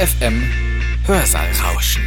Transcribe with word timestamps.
FM 0.00 0.40
Hörsaalrauschen. 1.04 2.02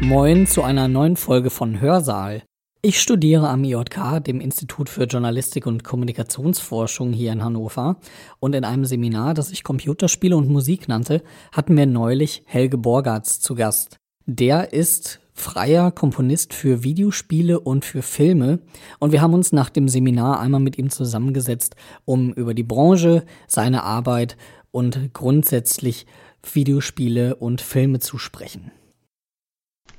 Moin 0.00 0.46
zu 0.46 0.62
einer 0.62 0.86
neuen 0.86 1.16
Folge 1.16 1.50
von 1.50 1.80
Hörsaal. 1.80 2.44
Ich 2.80 3.00
studiere 3.00 3.48
am 3.48 3.64
IJK, 3.64 4.22
dem 4.22 4.40
Institut 4.40 4.88
für 4.88 5.06
Journalistik 5.06 5.66
und 5.66 5.82
Kommunikationsforschung 5.82 7.12
hier 7.12 7.32
in 7.32 7.42
Hannover. 7.42 7.96
Und 8.38 8.54
in 8.54 8.62
einem 8.62 8.84
Seminar, 8.84 9.34
das 9.34 9.48
sich 9.48 9.64
Computerspiele 9.64 10.36
und 10.36 10.48
Musik 10.48 10.86
nannte, 10.86 11.24
hatten 11.50 11.76
wir 11.76 11.86
neulich 11.86 12.44
Helge 12.46 12.78
Borgatz 12.78 13.40
zu 13.40 13.56
Gast. 13.56 13.96
Der 14.26 14.72
ist 14.72 15.18
freier 15.32 15.90
Komponist 15.90 16.54
für 16.54 16.84
Videospiele 16.84 17.58
und 17.58 17.84
für 17.84 18.02
Filme. 18.02 18.60
Und 19.00 19.10
wir 19.10 19.22
haben 19.22 19.34
uns 19.34 19.52
nach 19.52 19.70
dem 19.70 19.88
Seminar 19.88 20.38
einmal 20.38 20.60
mit 20.60 20.78
ihm 20.78 20.90
zusammengesetzt, 20.90 21.74
um 22.04 22.32
über 22.34 22.54
die 22.54 22.62
Branche, 22.62 23.24
seine 23.48 23.82
Arbeit 23.82 24.36
und 24.72 25.12
grundsätzlich 25.12 26.06
Videospiele 26.52 27.36
und 27.36 27.60
Filme 27.60 28.00
zu 28.00 28.18
sprechen. 28.18 28.70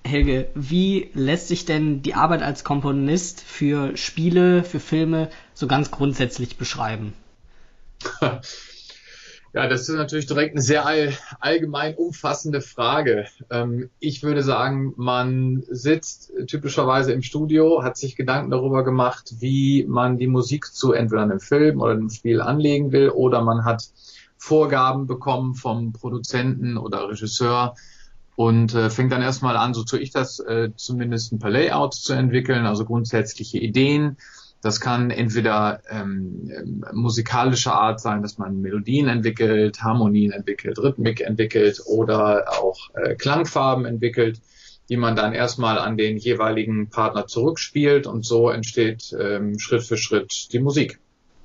Helge, 0.04 0.50
wie 0.56 1.10
lässt 1.14 1.48
sich 1.48 1.66
denn 1.66 2.02
die 2.02 2.16
Arbeit 2.16 2.42
als 2.42 2.64
Komponist 2.64 3.42
für 3.42 3.96
Spiele, 3.96 4.64
für 4.64 4.80
Filme 4.80 5.30
so 5.54 5.68
ganz 5.68 5.92
grundsätzlich 5.92 6.58
beschreiben? 6.58 7.14
Ja, 9.54 9.68
das 9.68 9.90
ist 9.90 9.96
natürlich 9.96 10.28
direkt 10.28 10.54
eine 10.54 10.62
sehr 10.62 10.86
all, 10.86 11.12
allgemein 11.42 11.96
umfassende 11.96 12.62
Frage. 12.62 13.26
Ähm, 13.50 13.90
ich 14.00 14.24
würde 14.24 14.44
sagen, 14.44 14.94
man 14.96 15.64
sitzt 15.68 16.32
typischerweise 16.48 17.12
im 17.12 17.22
Studio, 17.22 17.84
hat 17.84 17.98
sich 17.98 18.16
Gedanken 18.16 18.50
darüber 18.50 18.86
gemacht, 18.86 19.34
wie 19.40 19.86
man 19.90 20.18
die 20.18 20.28
Musik 20.28 20.68
zu 20.68 20.94
entweder 20.94 21.24
einem 21.24 21.42
Film 21.42 21.82
oder 21.82 21.92
einem 21.92 22.10
Spiel 22.10 22.40
anlegen 22.40 22.94
will, 22.94 23.10
oder 23.10 23.42
man 23.42 23.66
hat 23.66 23.90
Vorgaben 24.44 25.06
bekommen 25.06 25.54
vom 25.54 25.94
Produzenten 25.94 26.76
oder 26.76 27.08
Regisseur 27.08 27.76
und 28.36 28.74
äh, 28.74 28.90
fängt 28.90 29.12
dann 29.12 29.22
erstmal 29.22 29.56
an, 29.56 29.76
so 29.76 29.84
tue 29.84 30.00
ich 30.00 30.10
das, 30.10 30.40
äh, 30.40 30.70
zumindest 30.76 31.32
ein 31.32 31.38
paar 31.38 31.52
Layouts 31.52 32.02
zu 32.02 32.14
entwickeln, 32.14 32.66
also 32.66 32.84
grundsätzliche 32.84 33.60
Ideen. 33.60 34.18
Das 34.64 34.80
kann 34.80 35.12
entweder 35.12 35.82
ähm, 35.92 36.84
musikalischer 36.92 37.76
Art 37.76 38.02
sein, 38.02 38.24
dass 38.24 38.40
man 38.40 38.62
Melodien 38.62 39.10
entwickelt, 39.10 39.84
Harmonien 39.84 40.32
entwickelt, 40.32 40.80
Rhythmik 40.80 41.22
entwickelt 41.22 41.80
oder 41.86 42.46
auch 42.60 42.90
äh, 42.96 43.14
Klangfarben 43.14 43.86
entwickelt, 43.86 44.42
die 44.90 44.98
man 44.98 45.16
dann 45.16 45.34
erstmal 45.34 45.78
an 45.78 45.98
den 45.98 46.18
jeweiligen 46.18 46.90
Partner 46.90 47.28
zurückspielt 47.28 48.08
und 48.08 48.26
so 48.26 48.50
entsteht 48.50 49.16
ähm, 49.20 49.60
Schritt 49.60 49.84
für 49.84 49.98
Schritt 49.98 50.52
die 50.52 50.60
Musik. 50.60 51.00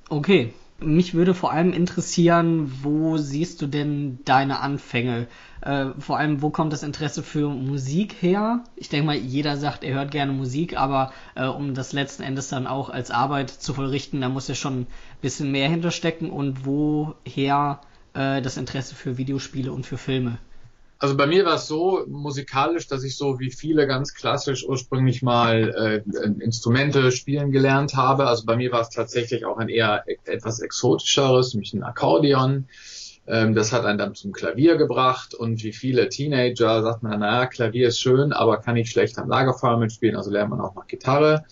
Okay, 0.09 0.51
mich 0.79 1.13
würde 1.13 1.33
vor 1.33 1.51
allem 1.51 1.73
interessieren, 1.73 2.71
wo 2.83 3.17
siehst 3.17 3.61
du 3.61 3.67
denn 3.67 4.19
deine 4.25 4.59
Anfänge? 4.59 5.27
Äh, 5.61 5.87
vor 5.97 6.17
allem, 6.17 6.41
wo 6.41 6.49
kommt 6.49 6.71
das 6.71 6.83
Interesse 6.83 7.23
für 7.23 7.49
Musik 7.49 8.15
her? 8.21 8.63
Ich 8.75 8.89
denke 8.89 9.07
mal, 9.07 9.15
jeder 9.15 9.57
sagt, 9.57 9.83
er 9.83 9.95
hört 9.95 10.11
gerne 10.11 10.33
Musik, 10.33 10.77
aber 10.77 11.11
äh, 11.35 11.45
um 11.45 11.73
das 11.73 11.93
letzten 11.93 12.23
Endes 12.23 12.49
dann 12.49 12.67
auch 12.67 12.89
als 12.89 13.09
Arbeit 13.11 13.49
zu 13.49 13.73
vollrichten, 13.73 14.21
da 14.21 14.29
muss 14.29 14.47
ja 14.47 14.55
schon 14.55 14.81
ein 14.81 14.87
bisschen 15.21 15.51
mehr 15.51 15.69
hinterstecken. 15.69 16.29
Und 16.29 16.65
woher 16.65 17.81
äh, 18.13 18.41
das 18.41 18.57
Interesse 18.57 18.93
für 18.93 19.17
Videospiele 19.17 19.71
und 19.71 19.85
für 19.85 19.97
Filme? 19.97 20.37
Also 20.99 21.15
bei 21.15 21.27
mir 21.27 21.45
war 21.45 21.55
es 21.55 21.67
so 21.67 22.03
musikalisch, 22.07 22.87
dass 22.87 23.03
ich 23.03 23.17
so 23.17 23.39
wie 23.39 23.51
viele 23.51 23.85
ganz 23.85 24.13
klassisch 24.15 24.67
ursprünglich 24.67 25.21
mal 25.21 26.03
äh, 26.05 26.43
Instrumente 26.43 27.11
spielen 27.11 27.51
gelernt 27.51 27.95
habe. 27.95 28.25
Also 28.27 28.45
bei 28.45 28.55
mir 28.55 28.71
war 28.71 28.81
es 28.81 28.89
tatsächlich 28.89 29.45
auch 29.45 29.57
ein 29.57 29.69
eher 29.69 30.03
e-, 30.07 30.17
etwas 30.25 30.59
exotischeres, 30.59 31.53
nämlich 31.53 31.73
ein 31.73 31.83
Akkordeon. 31.83 32.67
Ähm, 33.27 33.53
das 33.53 33.73
hat 33.73 33.85
einen 33.85 33.99
dann 33.99 34.15
zum 34.15 34.31
Klavier 34.31 34.77
gebracht 34.77 35.35
und 35.35 35.63
wie 35.63 35.73
viele 35.73 36.09
Teenager 36.09 36.81
sagt 36.81 37.03
man, 37.03 37.19
naja, 37.19 37.45
Klavier 37.45 37.89
ist 37.89 37.99
schön, 37.99 38.33
aber 38.33 38.57
kann 38.57 38.77
ich 38.77 38.89
schlecht 38.89 39.19
am 39.19 39.29
Lagerfeuer 39.29 39.77
mitspielen, 39.77 40.15
also 40.15 40.31
lernt 40.31 40.49
man 40.49 40.61
auch 40.61 40.73
noch 40.73 40.87
Gitarre. 40.87 41.45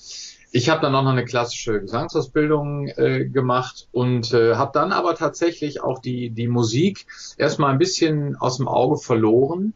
Ich 0.56 0.70
habe 0.70 0.80
dann 0.80 0.96
auch 0.96 1.04
noch 1.04 1.12
eine 1.12 1.26
klassische 1.26 1.82
Gesangsausbildung 1.82 2.88
äh, 2.88 3.26
gemacht 3.26 3.90
und 3.92 4.32
äh, 4.32 4.56
habe 4.56 4.72
dann 4.74 4.94
aber 4.94 5.14
tatsächlich 5.16 5.84
auch 5.84 6.00
die, 6.00 6.30
die 6.30 6.48
Musik 6.48 7.08
erstmal 7.36 7.74
ein 7.74 7.78
bisschen 7.78 8.38
aus 8.38 8.56
dem 8.56 8.70
Auge 8.70 8.96
verloren 8.96 9.74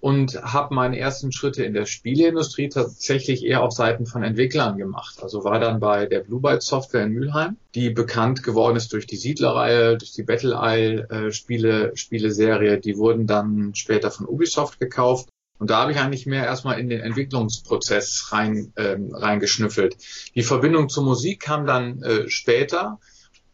und 0.00 0.42
habe 0.42 0.74
meine 0.74 0.98
ersten 0.98 1.32
Schritte 1.32 1.64
in 1.64 1.74
der 1.74 1.84
Spieleindustrie 1.84 2.70
tatsächlich 2.70 3.44
eher 3.44 3.62
auf 3.62 3.72
Seiten 3.72 4.06
von 4.06 4.22
Entwicklern 4.22 4.78
gemacht. 4.78 5.22
Also 5.22 5.44
war 5.44 5.60
dann 5.60 5.80
bei 5.80 6.06
der 6.06 6.20
Blue 6.20 6.40
Byte 6.40 6.62
Software 6.62 7.04
in 7.04 7.12
Mülheim, 7.12 7.58
die 7.74 7.90
bekannt 7.90 8.42
geworden 8.42 8.76
ist 8.76 8.90
durch 8.94 9.06
die 9.06 9.16
Siedlerreihe, 9.16 9.98
durch 9.98 10.12
die 10.12 10.22
Battle 10.22 10.58
Isle 10.62 11.10
äh, 11.10 11.30
Spiele, 11.30 11.94
Spieleserie. 11.94 12.78
Die 12.78 12.96
wurden 12.96 13.26
dann 13.26 13.74
später 13.74 14.10
von 14.10 14.26
Ubisoft 14.26 14.80
gekauft 14.80 15.28
und 15.62 15.70
da 15.70 15.82
habe 15.82 15.92
ich 15.92 15.98
eigentlich 15.98 16.26
mehr 16.26 16.44
erstmal 16.44 16.80
in 16.80 16.88
den 16.88 16.98
Entwicklungsprozess 16.98 18.30
rein, 18.32 18.72
ähm, 18.76 19.14
reingeschnüffelt. 19.14 19.96
Die 20.34 20.42
Verbindung 20.42 20.88
zur 20.88 21.04
Musik 21.04 21.38
kam 21.38 21.66
dann 21.66 22.02
äh, 22.02 22.28
später. 22.28 22.98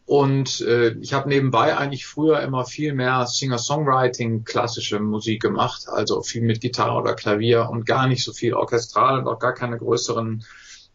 Und 0.07 0.63
äh, 0.63 0.93
ich 1.03 1.13
habe 1.13 1.29
nebenbei 1.29 1.77
eigentlich 1.77 2.07
früher 2.07 2.41
immer 2.41 2.65
viel 2.65 2.95
mehr 2.95 3.27
Singer-Songwriting, 3.27 4.45
klassische 4.45 5.01
Musik 5.01 5.43
gemacht, 5.43 5.83
also 5.87 6.23
viel 6.23 6.41
mit 6.41 6.63
Gitarre 6.63 6.99
oder 6.99 7.13
Klavier 7.13 7.69
und 7.69 7.85
gar 7.85 8.09
nicht 8.09 8.25
so 8.25 8.33
viel 8.33 8.55
orchestral 8.55 9.19
und 9.19 9.29
auch 9.29 9.39
gar 9.39 9.53
keine 9.53 9.77
größeren 9.77 10.47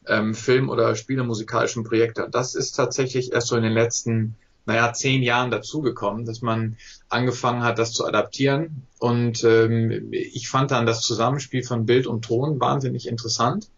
ähm, 0.07 0.34
Film- 0.34 0.69
oder 0.69 0.96
Spielemusikalischen 0.96 1.84
Projekte. 1.84 2.28
Das 2.31 2.56
ist 2.56 2.72
tatsächlich 2.72 3.34
erst 3.34 3.50
so 3.50 3.56
in 3.56 3.62
den 3.62 3.73
letzten 3.73 4.35
naja, 4.66 4.94
zehn 4.94 5.23
Jahren 5.23 5.52
dazugekommen, 5.52 6.25
dass 6.25 6.41
man 6.41 6.78
angefangen 7.13 7.63
hat, 7.63 7.79
das 7.79 7.94
zu 7.94 8.06
adaptieren. 8.06 8.88
Und 9.00 9.44
ähm, 9.44 10.09
ich 10.12 10.50
fand 10.50 10.72
dann 10.72 10.85
das 10.85 11.01
Zusammenspiel 11.01 11.63
von 11.63 11.85
Bild 11.85 12.07
und 12.07 12.24
Ton 12.24 12.59
wahnsinnig 12.59 13.07
interessant 13.07 13.69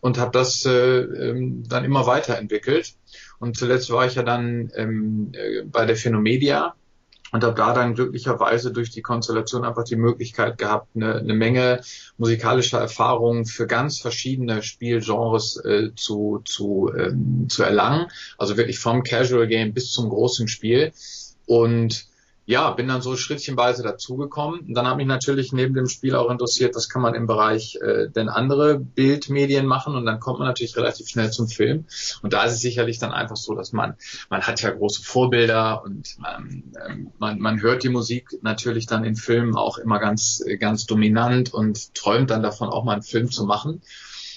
und 0.00 0.18
habe 0.18 0.30
das 0.32 0.64
äh, 0.64 1.00
ähm, 1.00 1.64
dann 1.68 1.84
immer 1.84 2.06
weiterentwickelt. 2.06 2.94
Und 3.38 3.56
zuletzt 3.56 3.90
war 3.90 4.06
ich 4.06 4.14
ja 4.14 4.22
dann 4.22 4.70
ähm, 4.74 5.32
äh, 5.32 5.62
bei 5.64 5.84
der 5.84 5.96
Phenomedia 5.96 6.74
und 7.30 7.44
habe 7.44 7.54
da 7.54 7.74
dann 7.74 7.94
glücklicherweise 7.94 8.72
durch 8.72 8.90
die 8.90 9.02
Konstellation 9.02 9.64
einfach 9.64 9.84
die 9.84 9.96
Möglichkeit 9.96 10.56
gehabt, 10.56 10.88
eine, 10.94 11.16
eine 11.16 11.34
Menge 11.34 11.82
musikalischer 12.16 12.78
Erfahrungen 12.78 13.44
für 13.44 13.66
ganz 13.66 14.00
verschiedene 14.00 14.62
Spielgenres 14.62 15.62
äh, 15.64 15.90
zu, 15.94 16.40
zu, 16.44 16.90
ähm, 16.96 17.46
zu 17.48 17.62
erlangen. 17.62 18.06
Also 18.38 18.56
wirklich 18.56 18.78
vom 18.78 19.02
Casual 19.02 19.46
Game 19.46 19.74
bis 19.74 19.92
zum 19.92 20.08
großen 20.08 20.48
Spiel. 20.48 20.92
Und 21.46 22.06
ja, 22.48 22.70
bin 22.70 22.88
dann 22.88 23.02
so 23.02 23.14
schrittchenweise 23.14 23.82
dazugekommen. 23.82 24.60
Und 24.60 24.72
dann 24.72 24.86
hat 24.86 24.96
mich 24.96 25.06
natürlich 25.06 25.52
neben 25.52 25.74
dem 25.74 25.86
Spiel 25.86 26.14
auch 26.14 26.30
interessiert, 26.30 26.74
was 26.74 26.88
kann 26.88 27.02
man 27.02 27.14
im 27.14 27.26
Bereich 27.26 27.76
äh, 27.82 28.08
denn 28.08 28.30
andere 28.30 28.78
Bildmedien 28.78 29.66
machen. 29.66 29.94
Und 29.94 30.06
dann 30.06 30.18
kommt 30.18 30.38
man 30.38 30.48
natürlich 30.48 30.74
relativ 30.74 31.08
schnell 31.08 31.30
zum 31.30 31.48
Film. 31.48 31.84
Und 32.22 32.32
da 32.32 32.44
ist 32.44 32.54
es 32.54 32.60
sicherlich 32.60 32.98
dann 32.98 33.12
einfach 33.12 33.36
so, 33.36 33.54
dass 33.54 33.74
man, 33.74 33.96
man 34.30 34.40
hat 34.40 34.62
ja 34.62 34.70
große 34.70 35.02
Vorbilder 35.02 35.84
und 35.84 36.16
man, 36.20 36.72
ähm, 36.88 37.12
man, 37.18 37.38
man 37.38 37.60
hört 37.60 37.82
die 37.82 37.90
Musik 37.90 38.30
natürlich 38.40 38.86
dann 38.86 39.04
in 39.04 39.14
Filmen 39.14 39.54
auch 39.54 39.76
immer 39.76 39.98
ganz, 39.98 40.42
ganz 40.58 40.86
dominant 40.86 41.52
und 41.52 41.94
träumt 41.94 42.30
dann 42.30 42.42
davon, 42.42 42.70
auch 42.70 42.82
mal 42.82 42.94
einen 42.94 43.02
Film 43.02 43.30
zu 43.30 43.44
machen. 43.44 43.82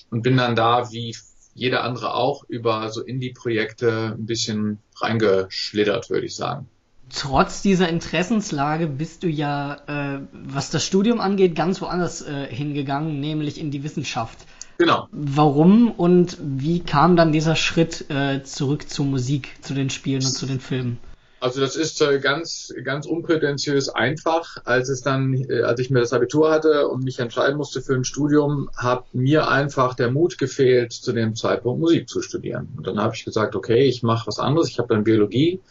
Und 0.09 0.21
bin 0.21 0.35
dann 0.35 0.57
da 0.57 0.91
wie 0.91 1.15
jeder 1.53 1.85
andere 1.85 2.13
auch 2.13 2.43
über 2.49 2.89
so 2.91 3.01
Indie-Projekte 3.01 4.17
ein 4.17 4.25
bisschen 4.25 4.79
reingeschlittert, 4.99 6.09
würde 6.09 6.25
ich 6.25 6.35
sagen 6.35 6.67
trotz 7.13 7.61
dieser 7.61 7.89
Interessenslage 7.89 8.87
bist 8.87 9.23
du 9.23 9.27
ja, 9.27 9.77
äh, 9.87 10.19
was 10.31 10.69
das 10.69 10.83
Studium 10.85 11.19
angeht, 11.19 11.55
ganz 11.55 11.81
woanders 11.81 12.21
äh, 12.21 12.47
hingegangen, 12.47 13.19
nämlich 13.19 13.59
in 13.59 13.71
die 13.71 13.83
Wissenschaft. 13.83 14.37
Genau. 14.77 15.07
Warum 15.11 15.91
und 15.91 16.37
wie 16.41 16.79
kam 16.79 17.15
dann 17.15 17.31
dieser 17.31 17.55
Schritt 17.55 18.09
äh, 18.09 18.41
zurück 18.43 18.89
zur 18.89 19.05
Musik, 19.05 19.57
zu 19.61 19.73
den 19.73 19.89
Spielen 19.89 20.25
und 20.25 20.31
zu 20.31 20.45
den 20.47 20.59
Filmen? 20.59 20.97
Also 21.39 21.59
das 21.59 21.75
ist 21.75 22.01
äh, 22.01 22.19
ganz, 22.19 22.71
ganz 22.83 23.07
unprätentiös 23.07 23.89
einfach. 23.89 24.57
Als 24.63 24.89
es 24.89 25.01
dann, 25.01 25.33
äh, 25.33 25.63
als 25.63 25.79
ich 25.79 25.89
mir 25.89 25.99
das 25.99 26.13
Abitur 26.13 26.51
hatte 26.51 26.87
und 26.87 27.03
mich 27.03 27.19
entscheiden 27.19 27.57
musste 27.57 27.81
für 27.81 27.95
ein 27.95 28.03
Studium, 28.03 28.69
hat 28.75 29.13
mir 29.13 29.49
einfach 29.49 29.95
der 29.95 30.11
Mut 30.11 30.37
gefehlt, 30.37 30.93
zu 30.93 31.11
dem 31.13 31.35
Zeitpunkt 31.35 31.79
Musik 31.79 32.07
zu 32.07 32.21
studieren. 32.21 32.69
Und 32.77 32.85
dann 32.85 32.99
habe 32.99 33.15
ich 33.15 33.25
gesagt, 33.25 33.55
okay, 33.55 33.85
ich 33.85 34.03
mache 34.03 34.27
was 34.27 34.37
anderes. 34.37 34.69
Ich 34.69 34.77
habe 34.77 34.93
dann 34.93 35.03
Biologie 35.03 35.61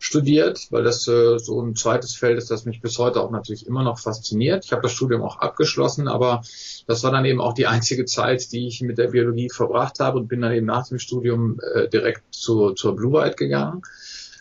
studiert, 0.00 0.66
weil 0.70 0.82
das 0.82 1.06
äh, 1.06 1.38
so 1.38 1.60
ein 1.60 1.76
zweites 1.76 2.16
Feld 2.16 2.38
ist, 2.38 2.50
das 2.50 2.64
mich 2.64 2.80
bis 2.80 2.98
heute 2.98 3.20
auch 3.20 3.30
natürlich 3.30 3.66
immer 3.66 3.82
noch 3.82 3.98
fasziniert. 3.98 4.64
Ich 4.64 4.72
habe 4.72 4.80
das 4.80 4.92
Studium 4.92 5.20
auch 5.20 5.40
abgeschlossen, 5.40 6.08
aber 6.08 6.40
das 6.86 7.04
war 7.04 7.12
dann 7.12 7.26
eben 7.26 7.40
auch 7.40 7.52
die 7.52 7.66
einzige 7.66 8.06
Zeit, 8.06 8.50
die 8.50 8.66
ich 8.66 8.80
mit 8.80 8.96
der 8.96 9.08
Biologie 9.08 9.50
verbracht 9.50 10.00
habe 10.00 10.18
und 10.18 10.26
bin 10.26 10.40
dann 10.40 10.52
eben 10.52 10.64
nach 10.64 10.88
dem 10.88 10.98
Studium 10.98 11.60
äh, 11.74 11.86
direkt 11.86 12.22
zu, 12.34 12.70
zur 12.70 12.96
Blue 12.96 13.12
White 13.12 13.36
gegangen. 13.36 13.82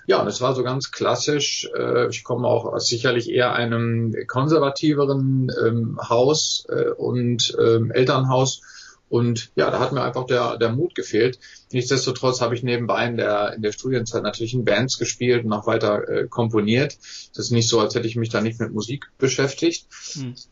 Ja, 0.08 0.22
und 0.22 0.28
es 0.30 0.40
war 0.40 0.56
so 0.56 0.64
ganz 0.64 0.92
klassisch. 0.92 1.70
Äh, 1.78 2.08
ich 2.08 2.24
komme 2.24 2.48
auch 2.48 2.64
aus 2.64 2.88
sicherlich 2.88 3.30
eher 3.30 3.54
einem 3.54 4.16
konservativeren 4.28 5.52
ähm, 5.62 6.00
Haus 6.02 6.66
äh, 6.70 6.92
und 6.92 7.56
ähm, 7.60 7.92
Elternhaus 7.92 8.62
Und 9.10 9.52
ja, 9.56 9.72
da 9.72 9.80
hat 9.80 9.92
mir 9.92 10.04
einfach 10.04 10.26
der, 10.26 10.58
der 10.58 10.72
Mut 10.72 10.96
gefehlt. 10.96 11.40
Nichtsdestotrotz 11.72 12.42
habe 12.42 12.56
ich 12.56 12.64
nebenbei 12.64 13.08
in 13.08 13.18
der, 13.18 13.54
in 13.54 13.62
der 13.62 13.72
Studienzeit 13.72 14.24
natürlich 14.24 14.54
in 14.54 14.66
Bands 14.66 15.00
gespielt 15.00 15.46
und 15.46 15.54
auch 15.54 15.68
weiter 15.68 16.08
äh, 16.08 16.28
komponiert. 16.28 16.98
Das 17.36 17.46
ist 17.46 17.52
nicht 17.52 17.68
so, 17.68 17.80
als 17.80 17.96
hätte 17.96 18.08
ich 18.08 18.16
mich 18.16 18.30
da 18.30 18.42
nicht 18.42 18.60
mit 18.60 18.72
Musik 18.72 19.10
beschäftigt. 19.18 19.88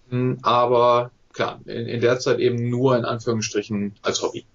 Mhm. 0.10 0.40
Aber 0.42 1.12
klar, 1.34 1.62
in, 1.66 1.88
in 1.88 2.02
der 2.02 2.20
Zeit 2.20 2.40
eben 2.40 2.70
nur 2.70 2.98
in 2.98 3.06
Anführungsstrichen 3.06 3.94
als 4.02 4.22
Hobby. 4.22 4.46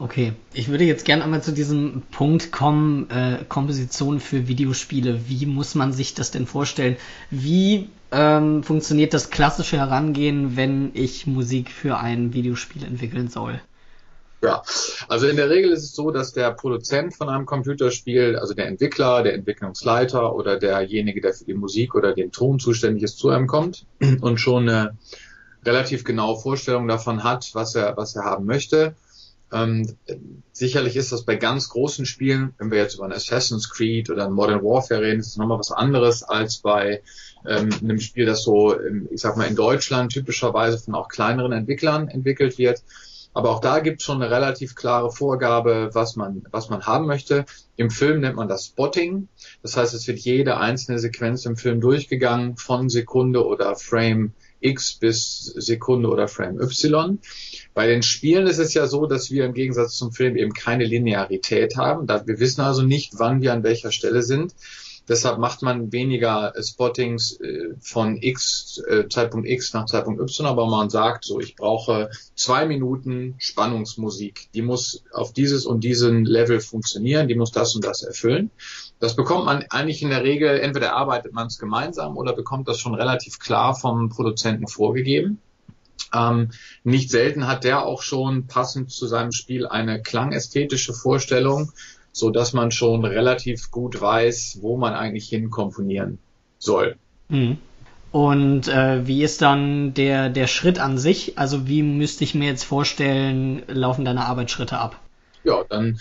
Okay, 0.00 0.32
ich 0.54 0.68
würde 0.68 0.84
jetzt 0.84 1.04
gerne 1.04 1.24
einmal 1.24 1.42
zu 1.42 1.52
diesem 1.52 2.02
Punkt 2.12 2.52
kommen, 2.52 3.10
äh, 3.10 3.44
Komposition 3.48 4.20
für 4.20 4.46
Videospiele. 4.46 5.28
Wie 5.28 5.44
muss 5.44 5.74
man 5.74 5.92
sich 5.92 6.14
das 6.14 6.30
denn 6.30 6.46
vorstellen? 6.46 6.96
Wie 7.30 7.88
ähm, 8.10 8.62
funktioniert 8.62 9.14
das 9.14 9.30
klassische 9.30 9.78
Herangehen, 9.78 10.56
wenn 10.56 10.90
ich 10.94 11.26
Musik 11.26 11.70
für 11.70 11.98
ein 11.98 12.32
Videospiel 12.32 12.84
entwickeln 12.84 13.28
soll? 13.28 13.60
Ja, 14.40 14.62
also 15.08 15.26
in 15.26 15.36
der 15.36 15.50
Regel 15.50 15.72
ist 15.72 15.82
es 15.82 15.94
so, 15.94 16.12
dass 16.12 16.32
der 16.32 16.52
Produzent 16.52 17.14
von 17.14 17.28
einem 17.28 17.44
Computerspiel, 17.44 18.36
also 18.36 18.54
der 18.54 18.68
Entwickler, 18.68 19.24
der 19.24 19.34
Entwicklungsleiter 19.34 20.32
oder 20.34 20.58
derjenige, 20.58 21.20
der 21.20 21.34
für 21.34 21.44
die 21.44 21.54
Musik 21.54 21.96
oder 21.96 22.14
den 22.14 22.30
Ton 22.30 22.60
zuständig 22.60 23.02
ist, 23.02 23.18
zu 23.18 23.30
einem 23.30 23.48
kommt 23.48 23.84
und 24.20 24.38
schon 24.38 24.68
eine 24.68 24.96
relativ 25.64 26.04
genaue 26.04 26.38
Vorstellung 26.38 26.86
davon 26.86 27.24
hat, 27.24 27.50
was 27.54 27.74
er, 27.74 27.96
was 27.96 28.14
er 28.14 28.24
haben 28.24 28.46
möchte 28.46 28.94
ähm, 29.50 29.96
sicherlich 30.52 30.96
ist 30.96 31.12
das 31.12 31.24
bei 31.24 31.36
ganz 31.36 31.70
großen 31.70 32.04
Spielen, 32.04 32.54
wenn 32.58 32.70
wir 32.70 32.78
jetzt 32.78 32.96
über 32.96 33.04
ein 33.04 33.12
Assassin's 33.12 33.70
Creed 33.70 34.10
oder 34.10 34.26
ein 34.26 34.32
Modern 34.32 34.62
Warfare 34.62 35.00
reden, 35.00 35.20
ist 35.20 35.30
das 35.30 35.36
nochmal 35.36 35.58
was 35.58 35.72
anderes 35.72 36.22
als 36.22 36.58
bei 36.58 37.02
ähm, 37.46 37.70
einem 37.80 37.98
Spiel, 38.00 38.26
das 38.26 38.42
so, 38.42 38.78
ich 39.10 39.20
sag 39.20 39.36
mal, 39.36 39.46
in 39.46 39.56
Deutschland 39.56 40.12
typischerweise 40.12 40.78
von 40.78 40.94
auch 40.94 41.08
kleineren 41.08 41.52
Entwicklern 41.52 42.08
entwickelt 42.08 42.58
wird. 42.58 42.82
Aber 43.34 43.50
auch 43.50 43.60
da 43.60 43.78
gibt 43.78 44.00
es 44.00 44.04
schon 44.04 44.20
eine 44.20 44.30
relativ 44.30 44.74
klare 44.74 45.12
Vorgabe, 45.12 45.90
was 45.92 46.16
man, 46.16 46.42
was 46.50 46.70
man 46.70 46.86
haben 46.86 47.06
möchte. 47.06 47.44
Im 47.76 47.90
Film 47.90 48.20
nennt 48.20 48.36
man 48.36 48.48
das 48.48 48.66
Spotting. 48.66 49.28
Das 49.62 49.76
heißt, 49.76 49.94
es 49.94 50.08
wird 50.08 50.18
jede 50.18 50.56
einzelne 50.56 50.98
Sequenz 50.98 51.46
im 51.46 51.56
Film 51.56 51.80
durchgegangen 51.80 52.56
von 52.56 52.88
Sekunde 52.88 53.46
oder 53.46 53.76
Frame 53.76 54.32
X 54.60 54.94
bis 54.94 55.44
Sekunde 55.56 56.08
oder 56.08 56.28
Frame 56.28 56.60
Y. 56.60 57.18
Bei 57.74 57.86
den 57.86 58.02
Spielen 58.02 58.46
ist 58.46 58.58
es 58.58 58.74
ja 58.74 58.86
so, 58.86 59.06
dass 59.06 59.30
wir 59.30 59.44
im 59.44 59.54
Gegensatz 59.54 59.96
zum 59.96 60.12
Film 60.12 60.36
eben 60.36 60.52
keine 60.52 60.84
Linearität 60.84 61.76
haben. 61.76 62.08
Wir 62.08 62.40
wissen 62.40 62.60
also 62.60 62.82
nicht, 62.82 63.14
wann 63.18 63.40
wir 63.40 63.52
an 63.52 63.62
welcher 63.62 63.92
Stelle 63.92 64.22
sind. 64.22 64.54
Deshalb 65.08 65.38
macht 65.38 65.62
man 65.62 65.90
weniger 65.90 66.52
Spottings 66.62 67.40
äh, 67.40 67.70
von 67.80 68.18
X, 68.20 68.82
äh, 68.86 69.08
Zeitpunkt 69.08 69.48
X 69.48 69.72
nach 69.72 69.86
Zeitpunkt 69.86 70.20
Y, 70.20 70.46
aber 70.46 70.66
man 70.66 70.90
sagt 70.90 71.24
so, 71.24 71.40
ich 71.40 71.56
brauche 71.56 72.10
zwei 72.34 72.66
Minuten 72.66 73.34
Spannungsmusik. 73.38 74.48
Die 74.52 74.60
muss 74.60 75.04
auf 75.12 75.32
dieses 75.32 75.64
und 75.64 75.82
diesen 75.82 76.26
Level 76.26 76.60
funktionieren, 76.60 77.26
die 77.26 77.36
muss 77.36 77.52
das 77.52 77.74
und 77.74 77.84
das 77.84 78.02
erfüllen. 78.02 78.50
Das 79.00 79.14
bekommt 79.14 79.44
man 79.44 79.64
eigentlich 79.70 80.02
in 80.02 80.10
der 80.10 80.24
Regel, 80.24 80.58
entweder 80.58 80.94
arbeitet 80.94 81.32
man 81.32 81.46
es 81.46 81.58
gemeinsam 81.58 82.16
oder 82.16 82.32
bekommt 82.32 82.68
das 82.68 82.80
schon 82.80 82.94
relativ 82.94 83.38
klar 83.38 83.74
vom 83.74 84.08
Produzenten 84.08 84.66
vorgegeben. 84.66 85.38
Ähm, 86.12 86.50
nicht 86.84 87.10
selten 87.10 87.46
hat 87.46 87.64
der 87.64 87.84
auch 87.84 88.02
schon 88.02 88.46
passend 88.46 88.90
zu 88.90 89.06
seinem 89.06 89.32
Spiel 89.32 89.66
eine 89.66 90.02
klangästhetische 90.02 90.94
Vorstellung, 90.94 91.72
so 92.12 92.30
dass 92.30 92.52
man 92.52 92.70
schon 92.70 93.04
relativ 93.04 93.70
gut 93.70 94.00
weiß, 94.00 94.58
wo 94.62 94.76
man 94.76 94.94
eigentlich 94.94 95.28
hin 95.28 95.50
komponieren 95.50 96.18
soll. 96.58 96.96
Mhm. 97.28 97.58
Und 98.10 98.68
äh, 98.68 99.06
wie 99.06 99.22
ist 99.22 99.42
dann 99.42 99.92
der, 99.92 100.30
der 100.30 100.46
Schritt 100.46 100.78
an 100.78 100.96
sich? 100.96 101.38
Also 101.38 101.68
wie 101.68 101.82
müsste 101.82 102.24
ich 102.24 102.34
mir 102.34 102.46
jetzt 102.46 102.64
vorstellen, 102.64 103.62
laufen 103.68 104.04
deine 104.04 104.24
Arbeitsschritte 104.24 104.78
ab? 104.78 104.98
Ja, 105.44 105.62
dann 105.68 106.00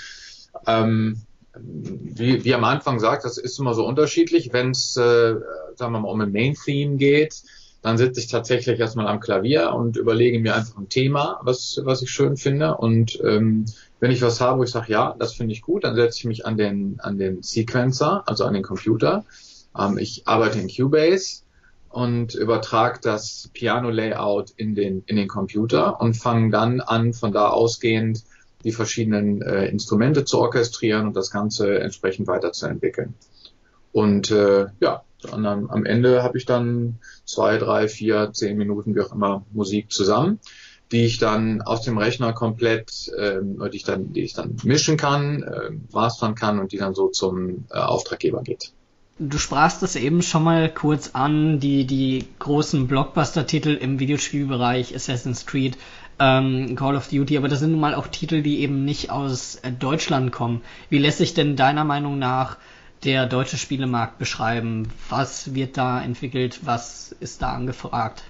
ähm, 0.66 1.22
wie, 1.62 2.44
wie 2.44 2.54
am 2.54 2.64
Anfang 2.64 3.00
sagt, 3.00 3.26
das 3.26 3.38
ist 3.38 3.60
immer 3.60 3.74
so 3.74 3.86
unterschiedlich. 3.86 4.54
Wenn 4.54 4.72
es, 4.72 4.98
äh, 4.98 5.36
sagen 5.76 5.94
wir 5.94 6.00
mal, 6.00 6.10
um 6.10 6.22
ein 6.22 6.32
Main-Theme 6.32 6.98
geht, 6.98 7.42
dann 7.82 7.98
sitze 7.98 8.20
ich 8.20 8.28
tatsächlich 8.28 8.80
erstmal 8.80 9.08
am 9.08 9.20
Klavier 9.20 9.74
und 9.74 9.98
überlege 9.98 10.40
mir 10.40 10.56
einfach 10.56 10.78
ein 10.78 10.90
Thema, 10.90 11.40
was, 11.44 11.80
was 11.84 12.02
ich 12.02 12.10
schön 12.10 12.36
finde. 12.36 12.76
Und 12.76 13.20
ähm, 13.24 13.66
wenn 14.00 14.12
ich 14.12 14.22
was 14.22 14.42
habe, 14.42 14.60
wo 14.60 14.64
ich 14.64 14.72
sage, 14.72 14.92
ja, 14.92 15.16
das 15.18 15.34
finde 15.34 15.54
ich 15.54 15.62
gut, 15.62 15.84
dann 15.84 15.96
setze 15.96 16.18
ich 16.18 16.26
mich 16.26 16.46
an 16.46 16.58
den, 16.58 17.00
an 17.00 17.18
den 17.18 17.44
Sequencer, 17.44 18.24
also 18.26 18.46
an 18.46 18.54
den 18.54 18.64
Computer. 18.64 19.26
Ähm, 19.78 19.98
ich 19.98 20.28
arbeite 20.28 20.60
in 20.60 20.68
Cubase 20.68 21.44
und 21.90 22.36
übertrage 22.36 23.00
das 23.02 23.50
Piano-Layout 23.54 24.52
in 24.58 24.76
den, 24.76 25.04
in 25.06 25.16
den 25.16 25.28
Computer 25.28 26.02
und 26.02 26.16
fange 26.16 26.50
dann 26.52 26.82
an, 26.82 27.14
von 27.14 27.32
da 27.32 27.50
ausgehend 27.50 28.24
die 28.64 28.72
verschiedenen 28.72 29.42
äh, 29.42 29.66
Instrumente 29.66 30.26
zu 30.26 30.40
orchestrieren 30.40 31.08
und 31.08 31.16
das 31.16 31.32
Ganze 31.32 31.80
entsprechend 31.80 32.28
weiterzuentwickeln. 32.28 33.14
Und 33.92 34.32
äh, 34.32 34.68
ja, 34.80 35.04
dann 35.22 35.46
am, 35.46 35.70
am 35.70 35.86
Ende 35.86 36.24
habe 36.24 36.38
ich 36.38 36.46
dann 36.46 37.00
zwei, 37.26 37.58
drei, 37.58 37.88
vier, 37.88 38.32
zehn 38.34 38.58
Minuten, 38.58 38.96
wie 38.96 39.02
auch 39.02 39.14
immer, 39.14 39.46
Musik 39.52 39.92
zusammen, 39.92 40.40
die 40.92 41.06
ich 41.06 41.18
dann 41.18 41.62
aus 41.62 41.82
dem 41.82 41.98
Rechner 41.98 42.34
komplett, 42.34 43.12
ähm, 43.18 43.62
die 43.72 43.78
ich 43.78 43.84
dann, 43.84 44.14
die 44.14 44.22
ich 44.22 44.34
dann 44.34 44.56
mischen 44.64 44.98
kann, 44.98 45.44
äh, 45.44 45.72
mastern 45.92 46.36
kann 46.36 46.60
und 46.60 46.72
die 46.72 46.78
dann 46.78 46.94
so 46.94 47.10
zum 47.10 47.66
äh, 47.70 47.80
Auftraggeber 47.80 48.42
geht. 48.44 48.72
Du 49.20 49.40
sprachst 49.40 49.82
das 49.82 49.96
eben 49.96 50.22
schon 50.22 50.44
mal 50.44 50.72
kurz 50.72 51.12
an, 51.14 51.60
die, 51.60 51.86
die 51.86 52.28
großen 52.38 52.88
Blockbuster-Titel 52.88 53.70
im 53.70 54.00
Videospielbereich, 54.00 54.96
Assassin's 54.96 55.48
Creed, 55.48 55.76
ähm, 56.20 56.76
Call 56.76 56.96
of 56.96 57.10
Duty, 57.10 57.38
aber 57.38 57.48
das 57.48 57.60
sind 57.60 57.72
nun 57.72 57.80
mal 57.80 57.96
auch 57.96 58.08
Titel, 58.08 58.42
die 58.42 58.60
eben 58.60 58.86
nicht 58.86 59.10
aus 59.10 59.56
äh, 59.58 59.72
Deutschland 59.72 60.32
kommen. 60.32 60.62
Wie 60.90 60.98
lässt 60.98 61.20
sich 61.20 61.34
denn 61.34 61.56
deiner 61.56 61.84
Meinung 61.84 62.20
nach 62.20 62.58
der 63.04 63.28
deutsche 63.28 63.58
Spielemarkt 63.58 64.18
beschreiben? 64.18 64.90
Was 65.10 65.54
wird 65.54 65.78
da 65.78 66.02
entwickelt? 66.02 66.62
Was 66.64 67.16
ist 67.20 67.42
da 67.42 67.54
angefragt? 67.54 68.24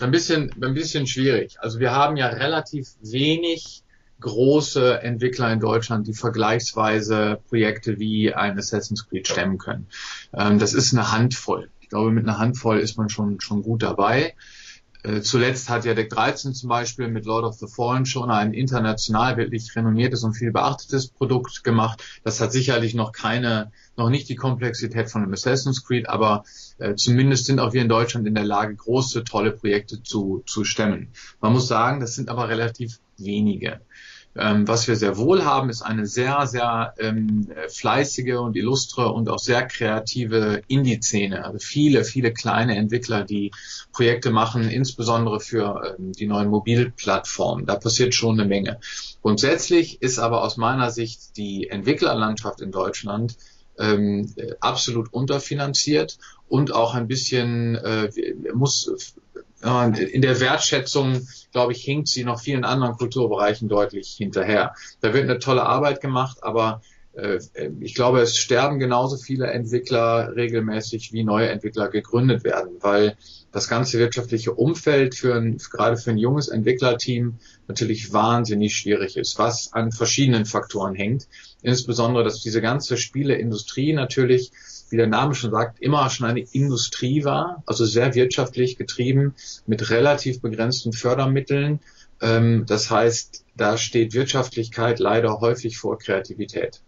Ein 0.00 0.10
bisschen, 0.10 0.50
ein 0.62 0.74
bisschen 0.74 1.06
schwierig. 1.06 1.56
Also 1.60 1.80
wir 1.80 1.92
haben 1.92 2.16
ja 2.16 2.28
relativ 2.28 2.88
wenig 3.02 3.82
große 4.20 5.02
Entwickler 5.02 5.52
in 5.52 5.60
Deutschland, 5.60 6.06
die 6.06 6.14
vergleichsweise 6.14 7.40
Projekte 7.48 7.98
wie 7.98 8.34
ein 8.34 8.58
Assassin's 8.58 9.08
Creed 9.08 9.28
stemmen 9.28 9.58
können. 9.58 9.88
Ähm, 10.32 10.58
das 10.58 10.74
ist 10.74 10.92
eine 10.92 11.12
Handvoll. 11.12 11.70
Ich 11.80 11.88
glaube, 11.88 12.10
mit 12.10 12.24
einer 12.24 12.38
Handvoll 12.38 12.78
ist 12.78 12.96
man 12.96 13.08
schon, 13.08 13.40
schon 13.40 13.62
gut 13.62 13.82
dabei. 13.82 14.34
Äh, 15.04 15.20
zuletzt 15.20 15.68
hat 15.68 15.84
ja 15.84 15.94
Deck 15.94 16.10
13 16.10 16.54
zum 16.54 16.68
Beispiel 16.68 17.08
mit 17.08 17.24
Lord 17.24 17.44
of 17.44 17.54
the 17.54 17.68
Fallen 17.68 18.04
schon 18.04 18.30
ein 18.30 18.52
international 18.52 19.36
wirklich 19.36 19.74
renommiertes 19.76 20.24
und 20.24 20.34
viel 20.34 20.50
beachtetes 20.50 21.08
Produkt 21.08 21.62
gemacht. 21.62 22.02
Das 22.24 22.40
hat 22.40 22.52
sicherlich 22.52 22.94
noch 22.94 23.12
keine, 23.12 23.70
noch 23.96 24.10
nicht 24.10 24.28
die 24.28 24.34
Komplexität 24.36 25.08
von 25.10 25.22
einem 25.22 25.32
Assassin's 25.32 25.84
Creed, 25.84 26.08
aber 26.08 26.44
äh, 26.78 26.94
zumindest 26.96 27.46
sind 27.46 27.60
auch 27.60 27.72
wir 27.72 27.82
in 27.82 27.88
Deutschland 27.88 28.26
in 28.26 28.34
der 28.34 28.44
Lage, 28.44 28.74
große, 28.74 29.24
tolle 29.24 29.52
Projekte 29.52 30.02
zu, 30.02 30.42
zu 30.46 30.64
stemmen. 30.64 31.12
Man 31.40 31.52
muss 31.52 31.68
sagen, 31.68 32.00
das 32.00 32.14
sind 32.14 32.28
aber 32.28 32.48
relativ 32.48 32.98
wenige. 33.18 33.80
Ähm, 34.38 34.68
was 34.68 34.86
wir 34.86 34.94
sehr 34.94 35.16
wohl 35.16 35.44
haben, 35.44 35.68
ist 35.68 35.82
eine 35.82 36.06
sehr, 36.06 36.46
sehr 36.46 36.94
ähm, 36.98 37.48
fleißige 37.68 38.36
und 38.36 38.56
illustre 38.56 39.12
und 39.12 39.28
auch 39.28 39.40
sehr 39.40 39.66
kreative 39.66 40.62
Indie-Szene. 40.68 41.44
Also 41.44 41.58
viele, 41.58 42.04
viele 42.04 42.32
kleine 42.32 42.76
Entwickler, 42.76 43.24
die 43.24 43.50
Projekte 43.92 44.30
machen, 44.30 44.68
insbesondere 44.68 45.40
für 45.40 45.96
ähm, 45.98 46.12
die 46.12 46.26
neuen 46.26 46.50
Mobilplattformen. 46.50 47.66
Da 47.66 47.74
passiert 47.76 48.14
schon 48.14 48.38
eine 48.38 48.48
Menge. 48.48 48.78
Grundsätzlich 49.22 50.00
ist 50.02 50.20
aber 50.20 50.44
aus 50.44 50.56
meiner 50.56 50.90
Sicht 50.92 51.36
die 51.36 51.68
Entwicklerlandschaft 51.68 52.60
in 52.60 52.70
Deutschland 52.70 53.36
ähm, 53.78 54.32
absolut 54.60 55.12
unterfinanziert 55.12 56.18
und 56.48 56.72
auch 56.72 56.94
ein 56.94 57.08
bisschen 57.08 57.74
äh, 57.76 58.10
muss 58.54 59.14
in 59.62 60.22
der 60.22 60.40
Wertschätzung, 60.40 61.26
glaube 61.52 61.72
ich, 61.72 61.82
hinkt 61.82 62.08
sie 62.08 62.24
noch 62.24 62.40
vielen 62.40 62.64
anderen 62.64 62.96
Kulturbereichen 62.96 63.68
deutlich 63.68 64.10
hinterher. 64.16 64.74
Da 65.00 65.12
wird 65.12 65.24
eine 65.24 65.40
tolle 65.40 65.64
Arbeit 65.64 66.00
gemacht, 66.00 66.38
aber 66.42 66.80
ich 67.80 67.94
glaube, 67.94 68.20
es 68.20 68.36
sterben 68.36 68.78
genauso 68.78 69.16
viele 69.16 69.48
Entwickler 69.48 70.36
regelmäßig, 70.36 71.12
wie 71.12 71.24
neue 71.24 71.48
Entwickler 71.48 71.88
gegründet 71.88 72.44
werden, 72.44 72.76
weil 72.80 73.16
das 73.50 73.68
ganze 73.68 73.98
wirtschaftliche 73.98 74.52
Umfeld 74.52 75.14
für 75.14 75.34
ein, 75.34 75.58
gerade 75.72 75.96
für 75.96 76.10
ein 76.10 76.18
junges 76.18 76.48
Entwicklerteam 76.48 77.38
natürlich 77.66 78.12
wahnsinnig 78.12 78.76
schwierig 78.76 79.16
ist, 79.16 79.38
was 79.38 79.72
an 79.72 79.90
verschiedenen 79.90 80.44
Faktoren 80.44 80.94
hängt. 80.94 81.26
Insbesondere, 81.62 82.22
dass 82.22 82.40
diese 82.40 82.60
ganze 82.60 82.96
Spieleindustrie 82.96 83.94
natürlich 83.94 84.52
wie 84.90 84.96
der 84.96 85.06
Name 85.06 85.34
schon 85.34 85.50
sagt, 85.50 85.80
immer 85.80 86.08
schon 86.10 86.26
eine 86.26 86.40
Industrie 86.52 87.24
war, 87.24 87.62
also 87.66 87.84
sehr 87.84 88.14
wirtschaftlich 88.14 88.76
getrieben 88.76 89.34
mit 89.66 89.90
relativ 89.90 90.40
begrenzten 90.40 90.92
Fördermitteln. 90.92 91.80
Ähm, 92.20 92.64
das 92.66 92.90
heißt, 92.90 93.44
da 93.54 93.76
steht 93.76 94.14
Wirtschaftlichkeit 94.14 94.98
leider 94.98 95.40
häufig 95.40 95.78
vor 95.78 95.98
Kreativität. 95.98 96.80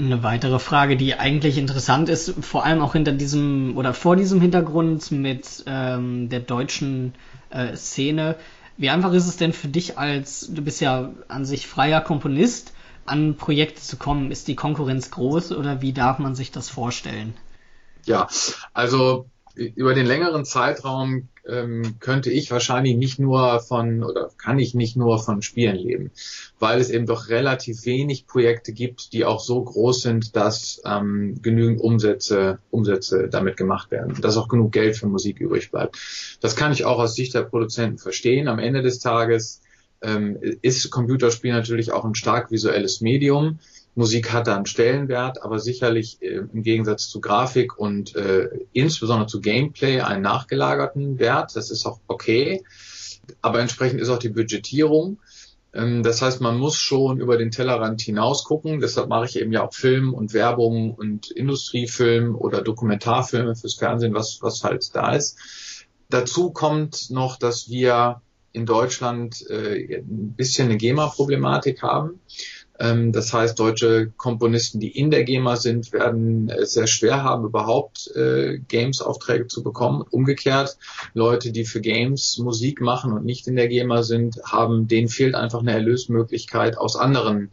Eine 0.00 0.22
weitere 0.22 0.58
Frage, 0.58 0.96
die 0.96 1.14
eigentlich 1.14 1.58
interessant 1.58 2.08
ist, 2.08 2.34
vor 2.40 2.64
allem 2.64 2.80
auch 2.80 2.94
hinter 2.94 3.12
diesem 3.12 3.76
oder 3.76 3.92
vor 3.92 4.16
diesem 4.16 4.40
Hintergrund 4.40 5.10
mit 5.10 5.62
ähm, 5.66 6.30
der 6.30 6.40
deutschen 6.40 7.14
äh, 7.50 7.76
Szene. 7.76 8.36
Wie 8.78 8.88
einfach 8.88 9.12
ist 9.12 9.26
es 9.26 9.36
denn 9.36 9.52
für 9.52 9.68
dich 9.68 9.98
als, 9.98 10.48
du 10.50 10.62
bist 10.62 10.80
ja 10.80 11.10
an 11.28 11.44
sich 11.44 11.66
freier 11.66 12.00
Komponist, 12.00 12.72
an 13.04 13.36
Projekte 13.36 13.82
zu 13.82 13.98
kommen? 13.98 14.30
Ist 14.30 14.48
die 14.48 14.56
Konkurrenz 14.56 15.10
groß 15.10 15.52
oder 15.52 15.82
wie 15.82 15.92
darf 15.92 16.18
man 16.18 16.34
sich 16.34 16.50
das 16.50 16.70
vorstellen? 16.70 17.34
Ja, 18.06 18.26
also 18.72 19.26
über 19.54 19.92
den 19.92 20.06
längeren 20.06 20.46
Zeitraum 20.46 21.28
ähm, 21.50 21.96
könnte 22.00 22.30
ich 22.30 22.50
wahrscheinlich 22.50 22.96
nicht 22.96 23.18
nur 23.18 23.60
von 23.60 24.02
oder 24.02 24.30
kann 24.38 24.58
ich 24.58 24.74
nicht 24.74 24.96
nur 24.96 25.18
von 25.18 25.42
Spielen 25.42 25.76
leben, 25.76 26.10
weil 26.58 26.80
es 26.80 26.90
eben 26.90 27.06
doch 27.06 27.28
relativ 27.28 27.84
wenig 27.84 28.26
Projekte 28.26 28.72
gibt, 28.72 29.12
die 29.12 29.24
auch 29.24 29.40
so 29.40 29.62
groß 29.62 30.02
sind, 30.02 30.36
dass 30.36 30.80
ähm, 30.84 31.40
genügend 31.42 31.80
Umsätze, 31.80 32.58
Umsätze 32.70 33.28
damit 33.28 33.56
gemacht 33.56 33.90
werden, 33.90 34.20
dass 34.20 34.36
auch 34.36 34.48
genug 34.48 34.72
Geld 34.72 34.96
für 34.96 35.06
Musik 35.06 35.40
übrig 35.40 35.70
bleibt. 35.70 35.98
Das 36.40 36.56
kann 36.56 36.72
ich 36.72 36.84
auch 36.84 36.98
aus 36.98 37.14
Sicht 37.14 37.34
der 37.34 37.42
Produzenten 37.42 37.98
verstehen. 37.98 38.48
Am 38.48 38.58
Ende 38.58 38.82
des 38.82 38.98
Tages 38.98 39.60
ähm, 40.02 40.38
ist 40.62 40.90
Computerspiel 40.90 41.52
natürlich 41.52 41.92
auch 41.92 42.04
ein 42.04 42.14
stark 42.14 42.50
visuelles 42.50 43.00
Medium. 43.00 43.58
Musik 44.00 44.32
hat 44.32 44.46
da 44.46 44.56
einen 44.56 44.64
Stellenwert, 44.64 45.42
aber 45.42 45.58
sicherlich 45.58 46.22
äh, 46.22 46.40
im 46.52 46.62
Gegensatz 46.62 47.08
zu 47.08 47.20
Grafik 47.20 47.78
und 47.78 48.16
äh, 48.16 48.48
insbesondere 48.72 49.28
zu 49.28 49.42
Gameplay 49.42 50.00
einen 50.00 50.22
nachgelagerten 50.22 51.18
Wert. 51.18 51.54
Das 51.54 51.70
ist 51.70 51.84
auch 51.84 52.00
okay. 52.06 52.64
Aber 53.42 53.60
entsprechend 53.60 54.00
ist 54.00 54.08
auch 54.08 54.18
die 54.18 54.30
Budgetierung. 54.30 55.18
Ähm, 55.74 56.02
das 56.02 56.22
heißt, 56.22 56.40
man 56.40 56.56
muss 56.58 56.76
schon 56.76 57.20
über 57.20 57.36
den 57.36 57.50
Tellerrand 57.50 58.00
hinaus 58.00 58.44
gucken. 58.44 58.80
Deshalb 58.80 59.10
mache 59.10 59.26
ich 59.26 59.38
eben 59.38 59.52
ja 59.52 59.66
auch 59.66 59.74
Film 59.74 60.14
und 60.14 60.32
Werbung 60.32 60.94
und 60.94 61.30
Industriefilm 61.30 62.34
oder 62.34 62.62
Dokumentarfilme 62.62 63.54
fürs 63.54 63.74
Fernsehen, 63.74 64.14
was, 64.14 64.38
was 64.40 64.64
halt 64.64 64.94
da 64.94 65.12
ist. 65.12 65.38
Dazu 66.08 66.52
kommt 66.52 67.10
noch, 67.10 67.36
dass 67.36 67.68
wir 67.68 68.22
in 68.52 68.66
Deutschland 68.66 69.48
äh, 69.48 69.98
ein 69.98 70.34
bisschen 70.34 70.68
eine 70.68 70.78
GEMA-Problematik 70.78 71.82
haben. 71.82 72.20
Ähm, 72.80 73.12
das 73.12 73.32
heißt, 73.32 73.58
deutsche 73.58 74.10
Komponisten, 74.16 74.80
die 74.80 74.88
in 74.88 75.10
der 75.10 75.24
GEMA 75.24 75.56
sind, 75.56 75.92
werden 75.92 76.48
es 76.48 76.72
sehr 76.72 76.86
schwer 76.86 77.22
haben, 77.22 77.44
überhaupt 77.44 78.10
äh, 78.16 78.58
Games-Aufträge 78.58 79.46
zu 79.46 79.62
bekommen. 79.62 80.02
Umgekehrt, 80.10 80.78
Leute, 81.12 81.52
die 81.52 81.66
für 81.66 81.82
Games 81.82 82.38
Musik 82.38 82.80
machen 82.80 83.12
und 83.12 83.24
nicht 83.24 83.46
in 83.46 83.56
der 83.56 83.68
GEMA 83.68 84.02
sind, 84.02 84.40
haben, 84.44 84.88
denen 84.88 85.08
fehlt 85.08 85.34
einfach 85.34 85.60
eine 85.60 85.72
Erlösmöglichkeit 85.72 86.78
aus 86.78 86.96
anderen 86.96 87.50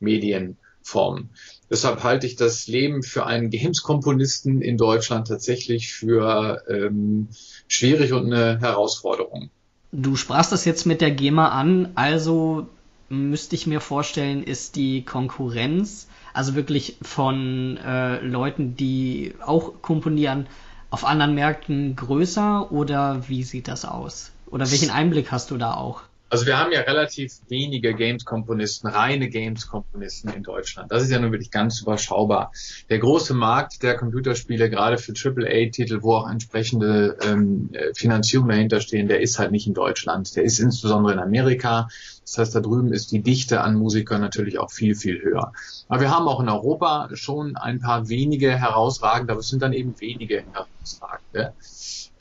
Medienformen. 0.00 1.30
Deshalb 1.70 2.02
halte 2.02 2.26
ich 2.26 2.34
das 2.34 2.66
Leben 2.66 3.04
für 3.04 3.26
einen 3.26 3.50
Games-Komponisten 3.50 4.60
in 4.60 4.76
Deutschland 4.76 5.28
tatsächlich 5.28 5.92
für 5.92 6.62
ähm, 6.68 7.28
schwierig 7.68 8.12
und 8.12 8.32
eine 8.32 8.60
Herausforderung. 8.60 9.50
Du 9.92 10.16
sprachst 10.16 10.50
das 10.50 10.64
jetzt 10.64 10.84
mit 10.84 11.00
der 11.00 11.12
GEMA 11.12 11.50
an, 11.50 11.92
also 11.94 12.66
müsste 13.08 13.54
ich 13.54 13.66
mir 13.66 13.80
vorstellen, 13.80 14.42
ist 14.42 14.76
die 14.76 15.04
Konkurrenz, 15.04 16.08
also 16.32 16.54
wirklich 16.54 16.96
von 17.02 17.76
äh, 17.76 18.20
Leuten, 18.20 18.76
die 18.76 19.34
auch 19.44 19.82
komponieren, 19.82 20.46
auf 20.90 21.04
anderen 21.04 21.34
Märkten 21.34 21.96
größer 21.96 22.70
oder 22.70 23.28
wie 23.28 23.42
sieht 23.42 23.68
das 23.68 23.84
aus? 23.84 24.30
Oder 24.46 24.70
welchen 24.70 24.90
Einblick 24.90 25.32
hast 25.32 25.50
du 25.50 25.56
da 25.56 25.74
auch? 25.74 26.02
Also 26.34 26.46
wir 26.46 26.58
haben 26.58 26.72
ja 26.72 26.80
relativ 26.80 27.34
wenige 27.48 27.94
Games-Komponisten, 27.94 28.88
reine 28.88 29.28
Games-Komponisten 29.28 30.30
in 30.30 30.42
Deutschland. 30.42 30.90
Das 30.90 31.02
ist 31.04 31.12
ja 31.12 31.20
nun 31.20 31.30
wirklich 31.30 31.52
ganz 31.52 31.80
überschaubar. 31.80 32.50
Der 32.88 32.98
große 32.98 33.34
Markt 33.34 33.84
der 33.84 33.96
Computerspiele, 33.96 34.68
gerade 34.68 34.98
für 34.98 35.12
AAA-Titel, 35.12 36.02
wo 36.02 36.14
auch 36.14 36.28
entsprechende 36.28 37.16
ähm, 37.24 37.70
Finanzierungen 37.94 38.50
dahinter 38.50 38.80
stehen, 38.80 39.06
der 39.06 39.20
ist 39.20 39.38
halt 39.38 39.52
nicht 39.52 39.68
in 39.68 39.74
Deutschland. 39.74 40.34
Der 40.34 40.42
ist 40.42 40.58
insbesondere 40.58 41.12
in 41.12 41.20
Amerika. 41.20 41.88
Das 42.24 42.38
heißt, 42.38 42.54
da 42.54 42.60
drüben 42.60 42.92
ist 42.92 43.12
die 43.12 43.22
Dichte 43.22 43.60
an 43.60 43.76
Musikern 43.76 44.20
natürlich 44.20 44.58
auch 44.58 44.70
viel, 44.70 44.94
viel 44.94 45.22
höher. 45.22 45.52
Aber 45.88 46.00
wir 46.00 46.10
haben 46.10 46.26
auch 46.26 46.40
in 46.40 46.48
Europa 46.48 47.08
schon 47.12 47.56
ein 47.56 47.80
paar 47.80 48.08
wenige 48.08 48.56
herausragende, 48.56 49.32
aber 49.32 49.40
es 49.40 49.48
sind 49.48 49.62
dann 49.62 49.72
eben 49.72 50.00
wenige 50.00 50.42
herausragende 50.42 51.52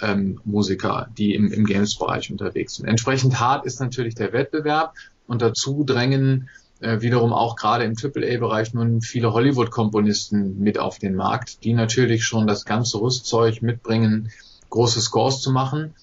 ähm, 0.02 0.42
Musiker, 0.44 1.08
die 1.18 1.34
im, 1.34 1.52
im 1.52 1.66
Games-Bereich 1.66 2.32
unterwegs 2.32 2.76
sind. 2.76 2.88
Entsprechend 2.88 3.40
hart 3.40 3.66
ist 3.66 3.80
natürlich 3.80 4.16
der 4.16 4.34
Wettbewerb 4.34 4.94
und 5.28 5.42
dazu 5.42 5.84
drängen 5.86 6.50
äh, 6.82 7.02
wiederum 7.02 7.32
auch 7.32 7.56
gerade 7.56 7.86
im 7.86 7.96
AAA-Bereich 7.96 8.74
nun 8.74 9.02
viele 9.02 9.32
Hollywood-Komponisten 9.32 10.60
mit 10.60 10.78
auf 10.78 11.00
den 11.00 11.16
Markt, 11.16 11.64
die 11.64 11.74
natürlich 11.74 12.26
schon 12.26 12.46
das 12.46 12.66
ganze 12.66 13.00
Rüstzeug 13.00 13.62
mitbringen, 13.62 14.32
große 14.70 15.00
Scores 15.00 15.40
zu 15.40 15.52
machen, 15.52 15.96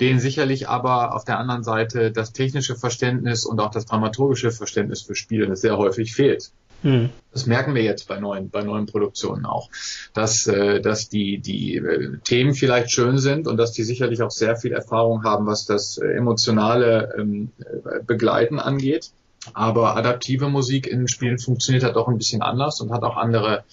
denen 0.00 0.20
sicherlich 0.20 0.68
aber 0.68 1.14
auf 1.14 1.24
der 1.24 1.38
anderen 1.38 1.62
Seite 1.62 2.10
das 2.10 2.32
technische 2.32 2.76
Verständnis 2.76 3.44
und 3.44 3.60
auch 3.60 3.70
das 3.70 3.86
dramaturgische 3.86 4.50
Verständnis 4.50 5.02
für 5.02 5.14
Spiele 5.14 5.54
sehr 5.56 5.78
häufig 5.78 6.14
fehlt. 6.14 6.50
Hm. 6.82 7.08
Das 7.32 7.46
merken 7.46 7.74
wir 7.74 7.82
jetzt 7.82 8.06
bei 8.06 8.20
neuen, 8.20 8.50
bei 8.50 8.62
neuen 8.62 8.86
Produktionen 8.86 9.46
auch, 9.46 9.70
dass, 10.12 10.46
äh, 10.46 10.80
dass 10.80 11.08
die, 11.08 11.38
die 11.38 11.76
äh, 11.76 12.18
Themen 12.24 12.54
vielleicht 12.54 12.90
schön 12.90 13.18
sind 13.18 13.48
und 13.48 13.56
dass 13.56 13.72
die 13.72 13.82
sicherlich 13.82 14.22
auch 14.22 14.30
sehr 14.30 14.56
viel 14.56 14.72
Erfahrung 14.72 15.24
haben, 15.24 15.46
was 15.46 15.64
das 15.64 15.98
äh, 15.98 16.06
emotionale 16.06 17.14
ähm, 17.18 17.50
äh, 17.58 18.02
Begleiten 18.06 18.60
angeht. 18.60 19.10
Aber 19.54 19.96
adaptive 19.96 20.48
Musik 20.48 20.86
in 20.86 21.08
Spielen 21.08 21.38
funktioniert 21.38 21.84
halt 21.84 21.96
auch 21.96 22.08
ein 22.08 22.18
bisschen 22.18 22.42
anders 22.42 22.80
und 22.80 22.90
hat 22.90 23.04
auch 23.04 23.16
andere 23.16 23.64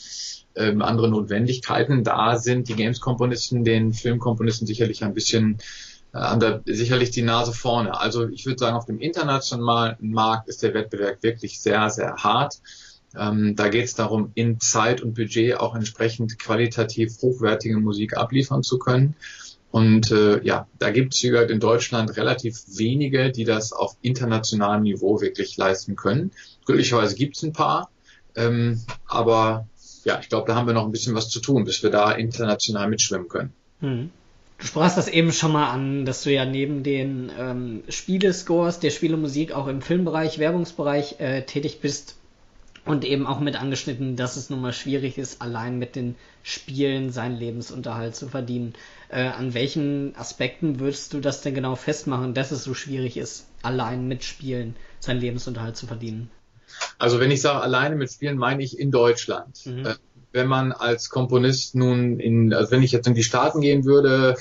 ähm, 0.55 0.81
andere 0.81 1.09
Notwendigkeiten. 1.09 2.03
Da 2.03 2.37
sind 2.37 2.69
die 2.69 2.75
Games-Komponisten 2.75 3.63
den 3.63 3.93
Filmkomponisten 3.93 4.67
sicherlich 4.67 5.03
ein 5.03 5.13
bisschen 5.13 5.57
an 6.13 6.39
der, 6.39 6.61
sicherlich 6.65 7.11
die 7.11 7.23
Nase 7.23 7.53
vorne. 7.53 7.99
Also 7.99 8.27
ich 8.27 8.45
würde 8.45 8.59
sagen, 8.59 8.77
auf 8.77 8.85
dem 8.85 8.99
internationalen 8.99 9.97
Markt 9.99 10.47
ist 10.47 10.61
der 10.63 10.73
Wettbewerb 10.73 11.23
wirklich 11.23 11.59
sehr, 11.59 11.89
sehr 11.89 12.15
hart. 12.17 12.61
Ähm, 13.15 13.55
da 13.55 13.69
geht 13.69 13.85
es 13.85 13.95
darum, 13.95 14.31
in 14.35 14.59
Zeit 14.59 15.01
und 15.01 15.15
Budget 15.15 15.59
auch 15.59 15.75
entsprechend 15.75 16.37
qualitativ 16.39 17.17
hochwertige 17.21 17.77
Musik 17.77 18.15
abliefern 18.17 18.63
zu 18.63 18.77
können. 18.79 19.15
Und 19.71 20.11
äh, 20.11 20.43
ja, 20.43 20.67
da 20.77 20.91
gibt 20.91 21.15
es 21.15 21.23
in 21.23 21.59
Deutschland 21.59 22.15
relativ 22.15 22.61
wenige, 22.77 23.31
die 23.31 23.43
das 23.43 23.73
auf 23.73 23.97
internationalem 24.03 24.83
Niveau 24.83 25.19
wirklich 25.19 25.57
leisten 25.57 25.95
können. 25.95 26.31
Glücklicherweise 26.65 27.15
gibt 27.15 27.37
es 27.37 27.43
ein 27.43 27.53
paar, 27.53 27.89
ähm, 28.35 28.81
aber 29.07 29.67
ja, 30.03 30.19
ich 30.19 30.29
glaube, 30.29 30.47
da 30.47 30.55
haben 30.55 30.67
wir 30.67 30.75
noch 30.75 30.85
ein 30.85 30.91
bisschen 30.91 31.15
was 31.15 31.29
zu 31.29 31.39
tun, 31.39 31.63
bis 31.63 31.81
wir 31.81 31.89
da 31.89 32.11
international 32.11 32.87
mitschwimmen 32.87 33.27
können. 33.27 33.53
Hm. 33.79 34.11
Du 34.63 34.67
sprachst 34.67 34.97
das 34.97 35.09
eben 35.09 35.33
schon 35.33 35.51
mal 35.51 35.71
an, 35.71 36.05
dass 36.05 36.23
du 36.23 36.31
ja 36.31 36.45
neben 36.45 36.83
den 36.83 37.29
ähm, 37.37 37.83
Spielescores, 37.89 38.79
der 38.79 38.91
Spielemusik 38.91 39.51
auch 39.51 39.67
im 39.67 39.81
Filmbereich, 39.81 40.39
Werbungsbereich 40.39 41.19
äh, 41.19 41.41
tätig 41.41 41.81
bist 41.81 42.15
und 42.85 43.03
eben 43.03 43.27
auch 43.27 43.41
mit 43.41 43.59
angeschnitten, 43.59 44.15
dass 44.15 44.37
es 44.37 44.49
nun 44.49 44.61
mal 44.61 44.71
schwierig 44.71 45.17
ist, 45.17 45.41
allein 45.41 45.79
mit 45.79 45.97
den 45.97 46.15
Spielen 46.43 47.11
seinen 47.11 47.35
Lebensunterhalt 47.35 48.15
zu 48.15 48.29
verdienen. 48.29 48.73
Äh, 49.09 49.23
an 49.23 49.53
welchen 49.53 50.15
Aspekten 50.15 50.79
würdest 50.79 51.13
du 51.13 51.19
das 51.19 51.41
denn 51.41 51.55
genau 51.55 51.75
festmachen, 51.75 52.33
dass 52.33 52.51
es 52.51 52.63
so 52.63 52.73
schwierig 52.73 53.17
ist, 53.17 53.45
allein 53.63 54.07
mit 54.07 54.23
Spielen 54.23 54.77
seinen 55.01 55.19
Lebensunterhalt 55.19 55.75
zu 55.75 55.87
verdienen? 55.87 56.31
Also 56.97 57.19
wenn 57.19 57.31
ich 57.31 57.41
sage 57.41 57.59
alleine 57.59 57.97
mit 57.97 58.13
Spielen, 58.13 58.37
meine 58.37 58.63
ich 58.63 58.79
in 58.79 58.91
Deutschland. 58.91 59.65
Mhm. 59.65 59.93
Wenn 60.33 60.47
man 60.47 60.73
als 60.73 61.09
Komponist 61.09 61.75
nun 61.75 62.19
in, 62.19 62.53
also 62.53 62.71
wenn 62.71 62.83
ich 62.83 62.91
jetzt 62.91 63.07
in 63.07 63.13
die 63.13 63.23
Staaten 63.23 63.61
gehen 63.61 63.85
würde, 63.85 64.35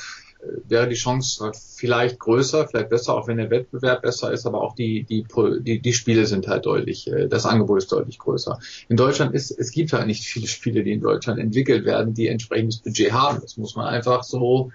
wäre 0.67 0.89
die 0.89 0.97
Chance 0.97 1.53
vielleicht 1.77 2.19
größer, 2.19 2.67
vielleicht 2.67 2.89
besser, 2.89 3.15
auch 3.15 3.29
wenn 3.29 3.37
der 3.37 3.51
Wettbewerb 3.51 4.03
besser 4.03 4.33
ist, 4.33 4.47
aber 4.47 4.61
auch 4.61 4.75
die, 4.75 5.05
die, 5.05 5.25
die, 5.61 5.81
die 5.81 5.93
Spiele 5.93 6.27
sind 6.27 6.49
halt 6.49 6.67
deutlich, 6.67 7.07
äh, 7.07 7.29
das 7.29 7.47
Angebot 7.47 7.79
ist 7.79 7.93
deutlich 7.93 8.19
größer. 8.19 8.59
In 8.89 8.97
Deutschland 8.97 9.35
ist, 9.35 9.51
es 9.53 9.71
gibt 9.71 9.93
halt 9.93 10.07
nicht 10.07 10.25
viele 10.25 10.49
Spiele, 10.49 10.83
die 10.83 10.93
in 10.93 11.01
Deutschland 11.01 11.39
entwickelt 11.39 11.85
werden, 11.85 12.15
die 12.15 12.27
entsprechendes 12.27 12.79
Budget 12.79 13.13
haben. 13.13 13.41
Das 13.41 13.57
muss 13.57 13.77
man 13.77 13.87
einfach 13.87 14.25
so, 14.25 14.73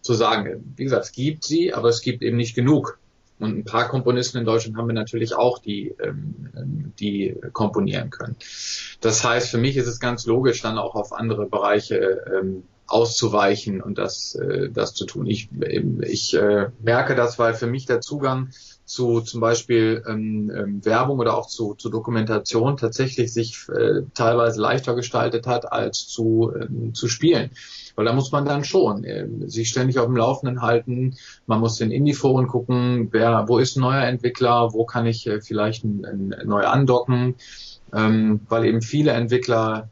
so 0.00 0.14
sagen. 0.14 0.74
Wie 0.76 0.84
gesagt, 0.84 1.04
es 1.04 1.12
gibt 1.12 1.44
sie, 1.44 1.72
aber 1.72 1.88
es 1.88 2.00
gibt 2.00 2.22
eben 2.22 2.36
nicht 2.36 2.54
genug. 2.54 2.98
Und 3.38 3.58
ein 3.58 3.64
paar 3.64 3.88
Komponisten 3.88 4.38
in 4.38 4.44
Deutschland 4.44 4.76
haben 4.76 4.86
wir 4.86 4.94
natürlich 4.94 5.34
auch, 5.34 5.58
die, 5.58 5.94
ähm, 6.02 6.92
die 6.98 7.36
komponieren 7.52 8.10
können. 8.10 8.36
Das 9.00 9.24
heißt, 9.24 9.50
für 9.50 9.58
mich 9.58 9.76
ist 9.76 9.86
es 9.86 10.00
ganz 10.00 10.26
logisch, 10.26 10.62
dann 10.62 10.78
auch 10.78 10.94
auf 10.94 11.12
andere 11.12 11.46
Bereiche 11.46 12.24
ähm, 12.34 12.62
auszuweichen 12.86 13.82
und 13.82 13.98
das, 13.98 14.34
äh, 14.36 14.70
das 14.70 14.94
zu 14.94 15.06
tun. 15.06 15.26
Ich, 15.26 15.50
ich 16.02 16.34
äh, 16.34 16.70
merke 16.82 17.14
das, 17.14 17.38
weil 17.38 17.54
für 17.54 17.66
mich 17.66 17.86
der 17.86 18.00
Zugang 18.00 18.50
zu 18.86 19.20
zum 19.20 19.40
Beispiel 19.40 20.02
ähm, 20.08 20.50
ähm, 20.54 20.84
Werbung 20.84 21.18
oder 21.18 21.36
auch 21.36 21.48
zu, 21.48 21.74
zu 21.74 21.90
Dokumentation 21.90 22.76
tatsächlich 22.76 23.32
sich 23.32 23.66
äh, 23.68 24.02
teilweise 24.14 24.60
leichter 24.60 24.94
gestaltet 24.94 25.46
hat 25.46 25.70
als 25.70 26.06
zu, 26.06 26.52
ähm, 26.58 26.94
zu 26.94 27.08
spielen. 27.08 27.50
Weil 27.96 28.04
da 28.04 28.12
muss 28.12 28.30
man 28.30 28.44
dann 28.44 28.62
schon 28.62 29.02
äh, 29.02 29.26
sich 29.46 29.68
ständig 29.68 29.98
auf 29.98 30.06
dem 30.06 30.16
Laufenden 30.16 30.62
halten. 30.62 31.16
Man 31.46 31.60
muss 31.60 31.80
in 31.80 31.90
Indie-Foren 31.90 32.46
gucken, 32.46 33.08
wer, 33.10 33.48
wo 33.48 33.58
ist 33.58 33.76
ein 33.76 33.80
neuer 33.80 34.04
Entwickler, 34.04 34.72
wo 34.72 34.84
kann 34.84 35.04
ich 35.04 35.26
äh, 35.26 35.40
vielleicht 35.40 35.84
ein, 35.84 36.04
ein, 36.04 36.34
neu 36.46 36.64
andocken, 36.64 37.34
ähm, 37.92 38.40
weil 38.48 38.66
eben 38.66 38.82
viele 38.82 39.10
Entwickler 39.12 39.88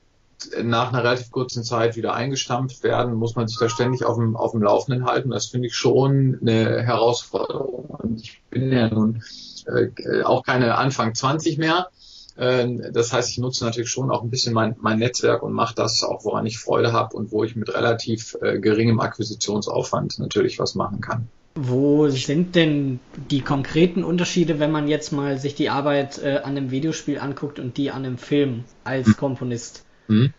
nach 0.62 0.92
einer 0.92 1.04
relativ 1.04 1.30
kurzen 1.30 1.64
Zeit 1.64 1.96
wieder 1.96 2.14
eingestampft 2.14 2.82
werden, 2.82 3.14
muss 3.14 3.36
man 3.36 3.48
sich 3.48 3.58
da 3.58 3.68
ständig 3.68 4.04
auf 4.04 4.16
dem, 4.16 4.36
auf 4.36 4.52
dem 4.52 4.62
Laufenden 4.62 5.06
halten. 5.06 5.30
Das 5.30 5.46
finde 5.46 5.68
ich 5.68 5.74
schon 5.74 6.38
eine 6.40 6.82
Herausforderung. 6.82 7.86
Und 7.86 8.20
ich 8.20 8.40
bin 8.50 8.72
ja 8.72 8.88
nun 8.88 9.22
äh, 9.66 10.22
auch 10.22 10.44
keine 10.44 10.76
Anfang 10.76 11.14
20 11.14 11.58
mehr. 11.58 11.88
Äh, 12.36 12.90
das 12.92 13.12
heißt, 13.12 13.30
ich 13.30 13.38
nutze 13.38 13.64
natürlich 13.64 13.90
schon 13.90 14.10
auch 14.10 14.22
ein 14.22 14.30
bisschen 14.30 14.54
mein, 14.54 14.76
mein 14.80 14.98
Netzwerk 14.98 15.42
und 15.42 15.52
mache 15.52 15.74
das 15.74 16.02
auch, 16.02 16.24
woran 16.24 16.46
ich 16.46 16.58
Freude 16.58 16.92
habe 16.92 17.16
und 17.16 17.32
wo 17.32 17.44
ich 17.44 17.56
mit 17.56 17.72
relativ 17.74 18.36
äh, 18.42 18.58
geringem 18.58 19.00
Akquisitionsaufwand 19.00 20.18
natürlich 20.18 20.58
was 20.58 20.74
machen 20.74 21.00
kann. 21.00 21.28
Wo 21.56 22.08
sind 22.08 22.56
denn 22.56 22.98
die 23.30 23.40
konkreten 23.40 24.02
Unterschiede, 24.02 24.58
wenn 24.58 24.72
man 24.72 24.88
jetzt 24.88 25.12
mal 25.12 25.38
sich 25.38 25.54
die 25.54 25.70
Arbeit 25.70 26.18
äh, 26.18 26.38
an 26.38 26.56
einem 26.56 26.72
Videospiel 26.72 27.18
anguckt 27.18 27.60
und 27.60 27.76
die 27.76 27.92
an 27.92 28.04
einem 28.04 28.18
Film 28.18 28.64
als 28.82 29.06
hm. 29.06 29.16
Komponist? 29.16 29.84
Hm. 30.08 30.32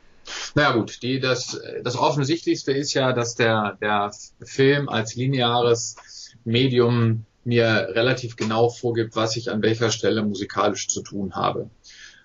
Naja 0.55 0.71
gut, 0.71 1.03
die, 1.03 1.19
das, 1.19 1.59
das 1.83 1.95
Offensichtlichste 1.95 2.71
ist 2.71 2.93
ja, 2.93 3.13
dass 3.13 3.35
der, 3.35 3.77
der 3.79 4.11
Film 4.43 4.89
als 4.89 5.15
lineares 5.15 5.95
Medium 6.43 7.25
mir 7.43 7.89
relativ 7.91 8.35
genau 8.35 8.69
vorgibt, 8.69 9.15
was 9.15 9.35
ich 9.37 9.51
an 9.51 9.61
welcher 9.61 9.91
Stelle 9.91 10.23
musikalisch 10.23 10.87
zu 10.87 11.01
tun 11.01 11.35
habe. 11.35 11.69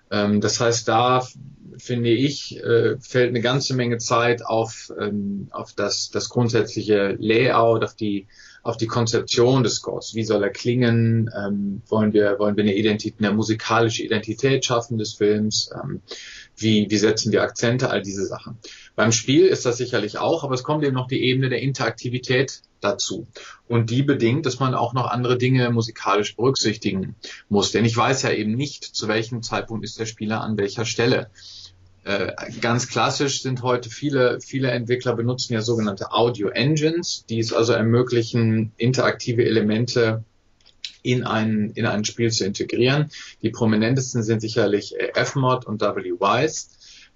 Ähm, 0.09 0.41
das 0.41 0.59
heißt, 0.59 0.87
da 0.87 1.27
finde 1.77 2.09
ich, 2.09 2.57
äh, 2.57 2.97
fällt 2.99 3.29
eine 3.29 3.41
ganze 3.41 3.75
Menge 3.75 3.97
Zeit 3.97 4.45
auf, 4.45 4.91
ähm, 4.99 5.47
auf 5.51 5.73
das, 5.73 6.09
das 6.09 6.29
grundsätzliche 6.29 7.15
Layout, 7.19 7.83
auf 7.83 7.95
die 7.95 8.27
auf 8.63 8.77
die 8.77 8.87
Konzeption 8.87 9.63
des 9.63 9.75
Scores. 9.75 10.13
Wie 10.13 10.23
soll 10.23 10.43
er 10.43 10.51
klingen? 10.51 11.31
Ähm, 11.35 11.81
wollen 11.87 12.13
wir, 12.13 12.37
wollen 12.37 12.55
wir 12.55 12.63
eine 12.63 12.75
Identität, 12.75 13.15
eine 13.19 13.33
musikalische 13.33 14.03
Identität 14.03 14.65
schaffen 14.65 14.97
des 14.97 15.13
Films? 15.13 15.71
Ähm, 15.73 16.01
wie, 16.57 16.87
wie 16.89 16.97
setzen 16.97 17.31
wir 17.31 17.41
Akzente? 17.41 17.89
All 17.89 18.01
diese 18.01 18.25
Sachen. 18.25 18.57
Beim 18.95 19.11
Spiel 19.11 19.45
ist 19.45 19.65
das 19.65 19.77
sicherlich 19.77 20.17
auch, 20.17 20.43
aber 20.43 20.53
es 20.53 20.63
kommt 20.63 20.83
eben 20.83 20.95
noch 20.95 21.07
die 21.07 21.23
Ebene 21.23 21.49
der 21.49 21.61
Interaktivität 21.61 22.61
dazu. 22.81 23.27
Und 23.67 23.89
die 23.89 24.03
bedingt, 24.03 24.45
dass 24.45 24.59
man 24.59 24.73
auch 24.73 24.93
noch 24.93 25.07
andere 25.07 25.37
Dinge 25.37 25.69
musikalisch 25.69 26.35
berücksichtigen 26.35 27.15
muss. 27.49 27.71
Denn 27.71 27.85
ich 27.85 27.95
weiß 27.95 28.23
ja 28.23 28.31
eben 28.31 28.53
nicht, 28.53 28.83
zu 28.83 29.07
welchem 29.07 29.43
Zeitpunkt 29.43 29.85
ist 29.85 29.99
der 29.99 30.05
Spieler 30.05 30.41
an 30.41 30.57
welcher 30.57 30.85
Stelle. 30.85 31.29
Äh, 32.03 32.33
ganz 32.61 32.87
klassisch 32.87 33.43
sind 33.43 33.61
heute 33.61 33.89
viele, 33.89 34.41
viele 34.41 34.71
Entwickler 34.71 35.15
benutzen 35.15 35.53
ja 35.53 35.61
sogenannte 35.61 36.11
Audio 36.11 36.49
Engines, 36.49 37.25
die 37.29 37.39
es 37.39 37.53
also 37.53 37.73
ermöglichen, 37.73 38.71
interaktive 38.77 39.45
Elemente 39.45 40.23
in 41.03 41.23
ein, 41.23 41.71
in 41.75 41.85
ein 41.85 42.05
Spiel 42.05 42.31
zu 42.31 42.45
integrieren. 42.45 43.09
Die 43.41 43.49
prominentesten 43.49 44.23
sind 44.23 44.41
sicherlich 44.41 44.95
Fmod 45.15 45.65
und 45.65 45.81
WWise. 45.81 46.67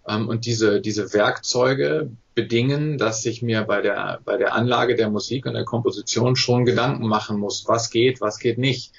Ähm, 0.07 0.27
und 0.27 0.45
diese, 0.45 0.81
diese 0.81 1.13
Werkzeuge 1.13 2.11
bedingen, 2.33 2.97
dass 2.97 3.25
ich 3.25 3.41
mir 3.41 3.63
bei 3.63 3.81
der, 3.81 4.19
bei 4.25 4.37
der 4.37 4.53
Anlage 4.53 4.95
der 4.95 5.09
Musik 5.09 5.45
und 5.45 5.53
der 5.53 5.65
Komposition 5.65 6.35
schon 6.35 6.65
Gedanken 6.65 7.07
machen 7.07 7.39
muss, 7.39 7.65
was 7.67 7.89
geht, 7.89 8.21
was 8.21 8.39
geht 8.39 8.57
nicht. 8.57 8.91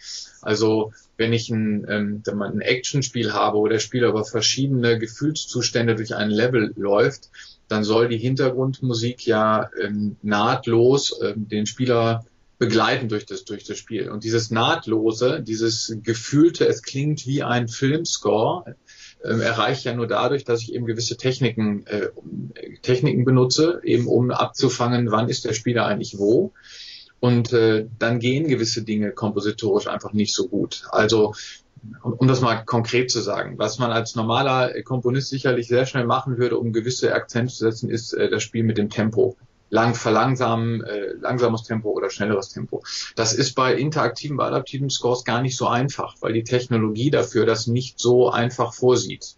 Also 0.43 0.93
wenn 1.17 1.33
ich 1.33 1.51
ein, 1.51 1.87
ähm, 1.89 2.23
ein 2.41 2.61
Actionspiel 2.61 3.33
habe, 3.33 3.59
wo 3.59 3.69
der 3.69 3.79
Spieler 3.79 4.09
über 4.09 4.25
verschiedene 4.25 4.99
Gefühlszustände 4.99 5.95
durch 5.95 6.15
ein 6.15 6.31
Level 6.31 6.73
läuft, 6.77 7.31
dann 7.69 7.85
soll 7.85 8.09
die 8.09 8.19
Hintergrundmusik 8.19 9.27
ja 9.27 9.71
ähm, 9.83 10.17
nahtlos 10.23 11.21
ähm, 11.23 11.49
den 11.49 11.67
Spieler 11.67 12.25
begleiten 12.59 13.09
durch 13.09 13.27
das, 13.27 13.45
durch 13.45 13.65
das 13.65 13.77
Spiel. 13.77 14.11
Und 14.11 14.25
dieses 14.25 14.51
Nahtlose, 14.51 15.43
dieses 15.43 15.97
Gefühlte, 16.03 16.67
es 16.67 16.83
klingt 16.83 17.27
wie 17.27 17.43
ein 17.43 17.69
Filmscore, 17.69 18.77
äh, 19.23 19.29
erreiche 19.29 19.79
ich 19.79 19.85
ja 19.85 19.95
nur 19.95 20.07
dadurch, 20.07 20.45
dass 20.45 20.63
ich 20.63 20.75
eben 20.75 20.87
gewisse 20.87 21.17
Techniken, 21.17 21.87
äh, 21.87 22.09
Techniken 22.83 23.25
benutze, 23.25 23.81
eben 23.85 24.07
um 24.07 24.31
abzufangen, 24.31 25.11
wann 25.11 25.29
ist 25.29 25.45
der 25.45 25.53
Spieler 25.53 25.87
eigentlich 25.87 26.19
wo. 26.19 26.53
Und 27.21 27.53
äh, 27.53 27.87
dann 27.99 28.21
gehen 28.21 28.49
gewisse 28.49 28.83
Dinge 28.83 29.13
kompositorisch 29.13 29.87
einfach 29.87 30.13
nicht 30.13 30.35
so 30.35 30.49
gut. 30.49 30.85
Also 30.91 31.35
um 32.03 32.27
das 32.27 32.41
mal 32.41 32.65
konkret 32.65 33.11
zu 33.11 33.21
sagen, 33.21 33.59
was 33.59 33.79
man 33.79 33.93
als 33.93 34.17
normaler 34.17 34.83
Komponist 34.83 35.29
sicherlich 35.29 35.69
sehr 35.69 35.87
schnell 35.87 36.07
machen 36.07 36.39
würde, 36.39 36.59
um 36.59 36.73
gewisse 36.73 37.15
Akzente 37.15 37.53
zu 37.53 37.65
setzen, 37.65 37.91
ist 37.91 38.13
äh, 38.13 38.29
das 38.29 38.43
Spiel 38.43 38.65
mit 38.65 38.79
dem 38.79 38.91
Tempo. 38.91 39.37
Lang 39.69 39.95
verlangsamen, 39.95 40.85
äh, 40.85 41.13
langsames 41.21 41.65
Tempo 41.65 41.91
oder 41.91 42.11
schnelleres 42.11 42.51
Tempo. 42.51 42.83
Das 43.17 43.33
ist 43.33 43.55
bei 43.55 43.75
interaktiven, 43.75 44.37
bei 44.37 44.47
adaptiven 44.47 44.91
Scores 44.91 45.25
gar 45.25 45.43
nicht 45.43 45.57
so 45.57 45.67
einfach, 45.67 46.15
weil 46.21 46.33
die 46.33 46.45
Technologie 46.45 47.11
dafür 47.11 47.47
das 47.47 47.67
nicht 47.67 47.99
so 47.99 48.31
einfach 48.31 48.75
vorsieht. 48.75 49.37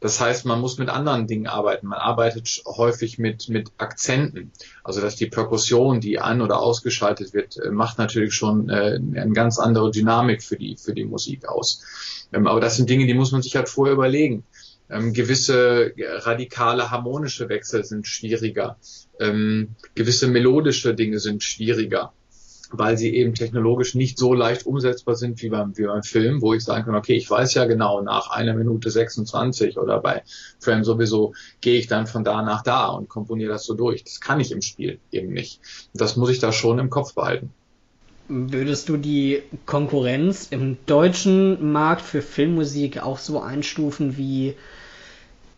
Das 0.00 0.20
heißt, 0.20 0.44
man 0.44 0.60
muss 0.60 0.78
mit 0.78 0.88
anderen 0.88 1.26
Dingen 1.26 1.46
arbeiten. 1.46 1.88
Man 1.88 1.98
arbeitet 1.98 2.62
häufig 2.66 3.18
mit, 3.18 3.48
mit 3.48 3.70
Akzenten. 3.78 4.52
Also 4.84 5.00
dass 5.00 5.16
die 5.16 5.26
Perkussion, 5.26 6.00
die 6.00 6.18
an- 6.18 6.42
oder 6.42 6.60
ausgeschaltet 6.60 7.32
wird, 7.34 7.56
äh, 7.58 7.70
macht 7.70 7.98
natürlich 7.98 8.34
schon 8.34 8.68
äh, 8.68 8.98
eine 8.98 9.32
ganz 9.32 9.58
andere 9.58 9.90
Dynamik 9.90 10.42
für 10.42 10.56
die, 10.56 10.76
für 10.76 10.94
die 10.94 11.04
Musik 11.04 11.48
aus. 11.48 11.82
Ähm, 12.32 12.46
aber 12.46 12.60
das 12.60 12.76
sind 12.76 12.88
Dinge, 12.90 13.06
die 13.06 13.14
muss 13.14 13.32
man 13.32 13.42
sich 13.42 13.56
halt 13.56 13.68
vorher 13.68 13.94
überlegen. 13.94 14.44
Ähm, 14.90 15.12
gewisse 15.12 15.92
radikale 15.98 16.90
harmonische 16.90 17.48
Wechsel 17.48 17.84
sind 17.84 18.06
schwieriger. 18.06 18.76
Ähm, 19.20 19.74
gewisse 19.94 20.28
melodische 20.28 20.94
Dinge 20.94 21.18
sind 21.18 21.42
schwieriger 21.42 22.12
weil 22.70 22.98
sie 22.98 23.14
eben 23.14 23.34
technologisch 23.34 23.94
nicht 23.94 24.18
so 24.18 24.34
leicht 24.34 24.66
umsetzbar 24.66 25.14
sind 25.14 25.40
wie 25.42 25.48
beim, 25.48 25.76
wie 25.76 25.86
beim 25.86 26.02
Film, 26.02 26.42
wo 26.42 26.54
ich 26.54 26.64
sagen 26.64 26.84
kann, 26.84 26.94
okay, 26.94 27.14
ich 27.14 27.28
weiß 27.30 27.54
ja 27.54 27.64
genau, 27.64 28.02
nach 28.02 28.30
einer 28.30 28.54
Minute 28.54 28.90
26 28.90 29.78
oder 29.78 30.00
bei 30.00 30.22
Frame 30.60 30.84
sowieso 30.84 31.34
gehe 31.60 31.78
ich 31.78 31.86
dann 31.86 32.06
von 32.06 32.24
da 32.24 32.42
nach 32.42 32.62
da 32.62 32.88
und 32.88 33.08
komponiere 33.08 33.52
das 33.52 33.64
so 33.64 33.74
durch. 33.74 34.04
Das 34.04 34.20
kann 34.20 34.40
ich 34.40 34.52
im 34.52 34.62
Spiel 34.62 34.98
eben 35.10 35.32
nicht. 35.32 35.60
Das 35.94 36.16
muss 36.16 36.30
ich 36.30 36.38
da 36.38 36.52
schon 36.52 36.78
im 36.78 36.90
Kopf 36.90 37.14
behalten. 37.14 37.50
Würdest 38.28 38.90
du 38.90 38.98
die 38.98 39.42
Konkurrenz 39.64 40.48
im 40.50 40.76
deutschen 40.84 41.72
Markt 41.72 42.02
für 42.02 42.20
Filmmusik 42.20 43.02
auch 43.02 43.18
so 43.18 43.40
einstufen 43.40 44.18
wie 44.18 44.54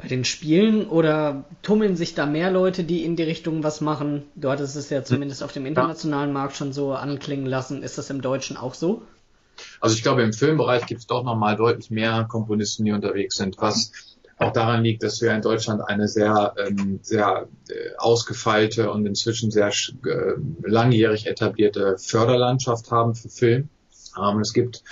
bei 0.01 0.09
den 0.09 0.25
Spielen 0.25 0.89
oder 0.89 1.45
tummeln 1.63 1.97
sich 1.97 2.15
da 2.15 2.27
mehr 2.27 2.51
Leute, 2.51 2.85
die 2.85 3.05
in 3.05 3.17
die 3.17 3.23
Richtung 3.23 3.63
was 3.63 3.81
machen? 3.81 4.23
Du 4.35 4.51
hattest 4.51 4.77
es 4.77 4.89
ja 4.91 5.05
zumindest 5.05 5.43
auf 5.43 5.53
dem 5.53 5.67
internationalen 5.67 6.33
Markt 6.33 6.57
schon 6.57 6.73
so 6.73 6.93
anklingen 6.93 7.47
lassen. 7.47 7.83
Ist 7.83 7.99
das 7.99 8.11
im 8.11 8.23
Deutschen 8.23 8.57
auch 8.57 8.75
so? 8.75 9.03
Also 9.81 9.95
ich 9.95 10.03
glaube, 10.03 10.23
im 10.23 10.33
Filmbereich 10.33 10.87
gibt 10.87 11.01
es 11.01 11.07
doch 11.07 11.23
nochmal 11.23 11.57
deutlich 11.57 11.91
mehr 11.91 12.25
Komponisten, 12.25 12.85
die 12.85 12.93
unterwegs 12.93 13.37
sind, 13.37 13.57
was 13.59 13.93
auch 14.39 14.53
daran 14.53 14.83
liegt, 14.83 15.03
dass 15.03 15.21
wir 15.21 15.35
in 15.35 15.43
Deutschland 15.43 15.83
eine 15.87 16.09
sehr, 16.09 16.55
ähm, 16.57 17.01
sehr 17.03 17.47
äh, 17.69 17.75
ausgefeilte 17.99 18.91
und 18.91 19.05
inzwischen 19.05 19.51
sehr 19.51 19.69
äh, 19.69 20.33
langjährig 20.63 21.27
etablierte 21.27 21.99
Förderlandschaft 21.99 22.91
haben 22.91 23.15
für 23.15 23.29
Film. 23.29 23.69
Ähm, 24.19 24.41
es 24.41 24.55
gibt 24.55 24.83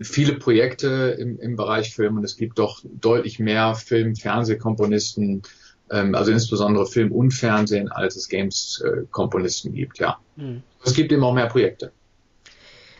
viele 0.00 0.34
Projekte 0.34 1.16
im, 1.18 1.38
im 1.38 1.56
Bereich 1.56 1.94
Film 1.94 2.16
und 2.18 2.24
es 2.24 2.36
gibt 2.36 2.58
doch 2.58 2.80
deutlich 2.84 3.38
mehr 3.38 3.74
Film-, 3.74 4.16
Fernsehkomponisten, 4.16 5.42
ähm, 5.90 6.14
also 6.14 6.32
insbesondere 6.32 6.86
Film 6.86 7.12
und 7.12 7.32
Fernsehen, 7.32 7.90
als 7.90 8.16
es 8.16 8.28
Games-Komponisten 8.28 9.72
äh, 9.72 9.76
gibt, 9.76 9.98
ja. 9.98 10.18
Mhm. 10.36 10.62
Es 10.84 10.94
gibt 10.94 11.12
eben 11.12 11.24
auch 11.24 11.34
mehr 11.34 11.46
Projekte. 11.46 11.92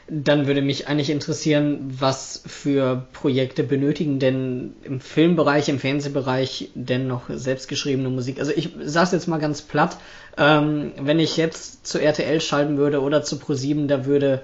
Dann 0.07 0.47
würde 0.47 0.61
mich 0.61 0.87
eigentlich 0.87 1.09
interessieren, 1.09 1.95
was 1.99 2.43
für 2.45 3.07
Projekte 3.15 3.65
benötigen 3.65 4.19
denn 4.19 4.75
im 4.83 5.01
Filmbereich, 5.01 5.71
im 5.71 5.79
Fernsehbereich 5.79 6.71
denn 6.75 7.07
noch 7.07 7.31
selbstgeschriebene 7.31 8.11
Musik? 8.11 8.39
Also 8.39 8.53
ich 8.55 8.71
sage 8.85 9.07
es 9.07 9.13
jetzt 9.13 9.29
mal 9.29 9.39
ganz 9.39 9.63
platt, 9.63 9.97
ähm, 10.37 10.93
wenn 11.01 11.19
ich 11.21 11.39
jetzt 11.39 11.87
zu 11.87 11.99
RTL 11.99 12.43
schalten 12.43 12.77
würde 12.77 13.01
oder 13.01 13.23
zu 13.23 13.39
ProSieben, 13.39 13.89
da 13.89 14.05
würde 14.05 14.43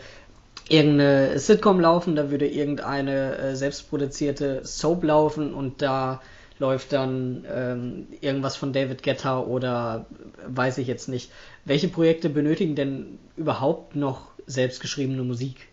irgendeine 0.70 1.38
Sitcom 1.38 1.80
laufen, 1.80 2.14
da 2.14 2.30
würde 2.30 2.46
irgendeine 2.46 3.36
äh, 3.36 3.56
selbstproduzierte 3.56 4.64
Soap 4.64 5.02
laufen 5.04 5.52
und 5.52 5.82
da 5.82 6.22
läuft 6.58 6.92
dann 6.92 7.44
ähm, 7.52 8.06
irgendwas 8.20 8.56
von 8.56 8.72
David 8.72 9.02
Guetta 9.02 9.40
oder 9.40 10.06
weiß 10.46 10.78
ich 10.78 10.86
jetzt 10.86 11.08
nicht. 11.08 11.32
Welche 11.64 11.88
Projekte 11.88 12.30
benötigen 12.30 12.76
denn 12.76 13.18
überhaupt 13.36 13.96
noch 13.96 14.30
selbstgeschriebene 14.46 15.22
Musik? 15.22 15.68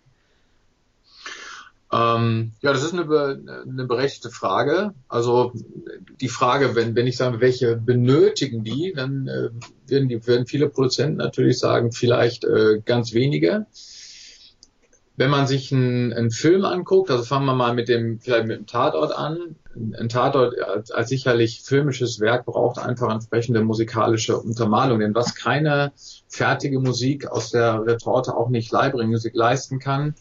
Ähm, 1.92 2.52
ja, 2.60 2.72
das 2.72 2.82
ist 2.82 2.92
eine, 2.92 3.02
eine 3.66 3.84
berechtigte 3.84 4.30
Frage. 4.30 4.94
Also 5.08 5.52
die 6.20 6.28
Frage, 6.28 6.74
wenn, 6.74 6.96
wenn 6.96 7.06
ich 7.06 7.16
sage, 7.16 7.40
welche 7.40 7.76
benötigen 7.76 8.64
die, 8.64 8.92
dann 8.94 9.28
äh, 9.28 9.50
werden, 9.90 10.08
die, 10.08 10.26
werden 10.26 10.46
viele 10.46 10.68
Produzenten 10.68 11.18
natürlich 11.18 11.58
sagen, 11.58 11.92
vielleicht 11.92 12.44
äh, 12.44 12.80
ganz 12.84 13.14
wenige 13.14 13.66
wenn 15.18 15.30
man 15.30 15.48
sich 15.48 15.72
einen, 15.72 16.12
einen 16.12 16.30
Film 16.30 16.64
anguckt, 16.64 17.10
also 17.10 17.24
fangen 17.24 17.44
wir 17.46 17.54
mal 17.54 17.74
mit 17.74 17.88
dem, 17.88 18.20
vielleicht 18.20 18.46
mit 18.46 18.56
dem 18.56 18.66
Tatort 18.66 19.12
an. 19.12 19.56
Ein 19.74 20.08
Tatort 20.08 20.56
als, 20.60 20.92
als 20.92 21.08
sicherlich 21.08 21.62
filmisches 21.64 22.20
Werk 22.20 22.46
braucht 22.46 22.78
einfach 22.78 23.12
entsprechende 23.12 23.62
musikalische 23.62 24.38
Untermalung. 24.38 25.00
Denn 25.00 25.16
was 25.16 25.34
keine 25.34 25.92
fertige 26.28 26.78
Musik 26.78 27.26
aus 27.26 27.50
der 27.50 27.84
Retorte 27.84 28.36
auch 28.36 28.48
nicht 28.48 28.70
Library-Musik 28.70 29.34
leisten 29.34 29.80
kann, 29.80 30.14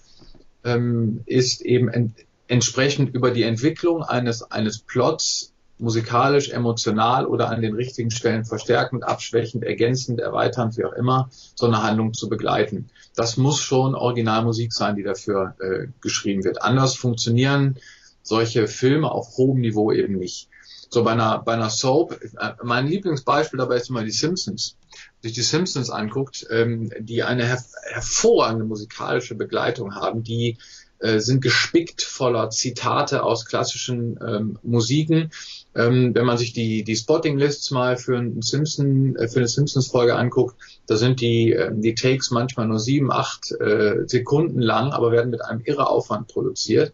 ähm, 0.63 1.21
ist 1.27 1.61
eben 1.61 1.89
en 1.89 2.15
entsprechend 2.49 3.13
über 3.13 3.31
die 3.31 3.43
Entwicklung 3.43 4.03
eines, 4.03 4.51
eines 4.51 4.79
Plots 4.79 5.53
musikalisch, 5.79 6.49
emotional 6.49 7.25
oder 7.25 7.49
an 7.49 7.61
den 7.61 7.75
richtigen 7.75 8.11
Stellen 8.11 8.45
verstärkend, 8.45 9.03
abschwächend, 9.03 9.63
ergänzend, 9.63 10.19
erweiternd, 10.19 10.77
wie 10.77 10.85
auch 10.85 10.93
immer, 10.93 11.29
so 11.55 11.67
eine 11.67 11.83
Handlung 11.83 12.13
zu 12.13 12.29
begleiten. 12.29 12.89
Das 13.15 13.37
muss 13.37 13.59
schon 13.59 13.95
Originalmusik 13.95 14.73
sein, 14.73 14.95
die 14.95 15.03
dafür 15.03 15.55
äh, 15.59 15.87
geschrieben 16.01 16.43
wird. 16.43 16.61
Anders 16.61 16.95
funktionieren 16.95 17.77
solche 18.23 18.67
Filme 18.67 19.11
auf 19.11 19.37
hohem 19.37 19.61
Niveau 19.61 19.91
eben 19.91 20.17
nicht. 20.17 20.49
So 20.89 21.03
bei 21.03 21.11
einer, 21.11 21.39
bei 21.39 21.53
einer 21.53 21.69
Soap, 21.69 22.19
äh, 22.21 22.53
mein 22.63 22.87
Lieblingsbeispiel 22.87 23.59
dabei 23.59 23.77
ist 23.77 23.89
immer 23.89 24.03
die 24.03 24.11
Simpsons. 24.11 24.77
Sich 25.21 25.33
die 25.33 25.41
Simpsons 25.41 25.89
anguckt, 25.89 26.45
ähm, 26.49 26.91
die 26.99 27.23
eine 27.23 27.45
her 27.45 27.63
hervorragende 27.91 28.65
musikalische 28.65 29.35
Begleitung 29.35 29.95
haben, 29.95 30.23
die 30.23 30.57
äh, 30.99 31.19
sind 31.19 31.41
gespickt 31.41 32.01
voller 32.01 32.49
Zitate 32.49 33.23
aus 33.23 33.45
klassischen 33.45 34.19
ähm, 34.25 34.59
Musiken. 34.63 35.31
Ähm, 35.77 36.15
wenn 36.15 36.25
man 36.25 36.39
sich 36.39 36.53
die, 36.53 36.83
die 36.83 36.95
Spotting-Lists 36.95 37.69
mal 37.69 37.97
für, 37.97 38.17
einen 38.17 38.41
Simpson, 38.41 39.15
äh, 39.15 39.27
für 39.27 39.39
eine 39.39 39.47
Simpsons-Folge 39.47 40.15
anguckt, 40.15 40.55
da 40.87 40.97
sind 40.97 41.21
die, 41.21 41.53
äh, 41.53 41.71
die 41.71 41.93
Takes 41.93 42.31
manchmal 42.31 42.67
nur 42.67 42.79
sieben, 42.79 43.11
acht 43.11 43.51
äh, 43.51 44.07
Sekunden 44.07 44.59
lang, 44.59 44.91
aber 44.91 45.11
werden 45.11 45.29
mit 45.29 45.45
einem 45.45 45.61
irre 45.63 45.87
Aufwand 45.87 46.27
produziert. 46.29 46.93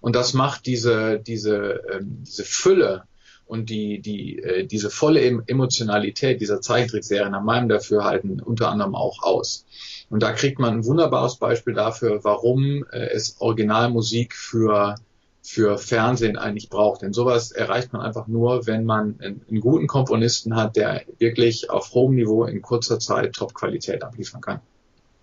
Und 0.00 0.16
das 0.16 0.32
macht 0.32 0.64
diese, 0.64 1.20
diese, 1.20 1.82
ähm, 1.92 2.22
diese 2.26 2.44
Fülle 2.44 3.02
und 3.44 3.68
die, 3.68 4.00
die, 4.00 4.38
äh, 4.38 4.66
diese 4.66 4.88
volle 4.88 5.20
Emotionalität 5.20 6.40
dieser 6.40 6.62
Zeichentrickserie 6.62 7.28
nach 7.28 7.42
meinem 7.42 7.68
Dafürhalten 7.68 8.40
unter 8.40 8.70
anderem 8.70 8.94
auch 8.94 9.22
aus. 9.22 9.66
Und 10.08 10.22
da 10.22 10.32
kriegt 10.32 10.58
man 10.58 10.78
ein 10.78 10.84
wunderbares 10.86 11.36
Beispiel 11.36 11.74
dafür, 11.74 12.24
warum 12.24 12.86
äh, 12.92 13.10
es 13.10 13.36
Originalmusik 13.40 14.34
für 14.34 14.94
für 15.42 15.76
Fernsehen 15.76 16.38
eigentlich 16.38 16.68
braucht. 16.68 17.02
Denn 17.02 17.12
sowas 17.12 17.50
erreicht 17.50 17.92
man 17.92 18.00
einfach 18.00 18.28
nur, 18.28 18.66
wenn 18.66 18.84
man 18.84 19.18
einen, 19.20 19.42
einen 19.48 19.60
guten 19.60 19.88
Komponisten 19.88 20.54
hat, 20.54 20.76
der 20.76 21.02
wirklich 21.18 21.68
auf 21.68 21.92
hohem 21.92 22.14
Niveau 22.14 22.44
in 22.44 22.62
kurzer 22.62 23.00
Zeit 23.00 23.32
Top-Qualität 23.34 24.04
abliefern 24.04 24.40
kann. 24.40 24.60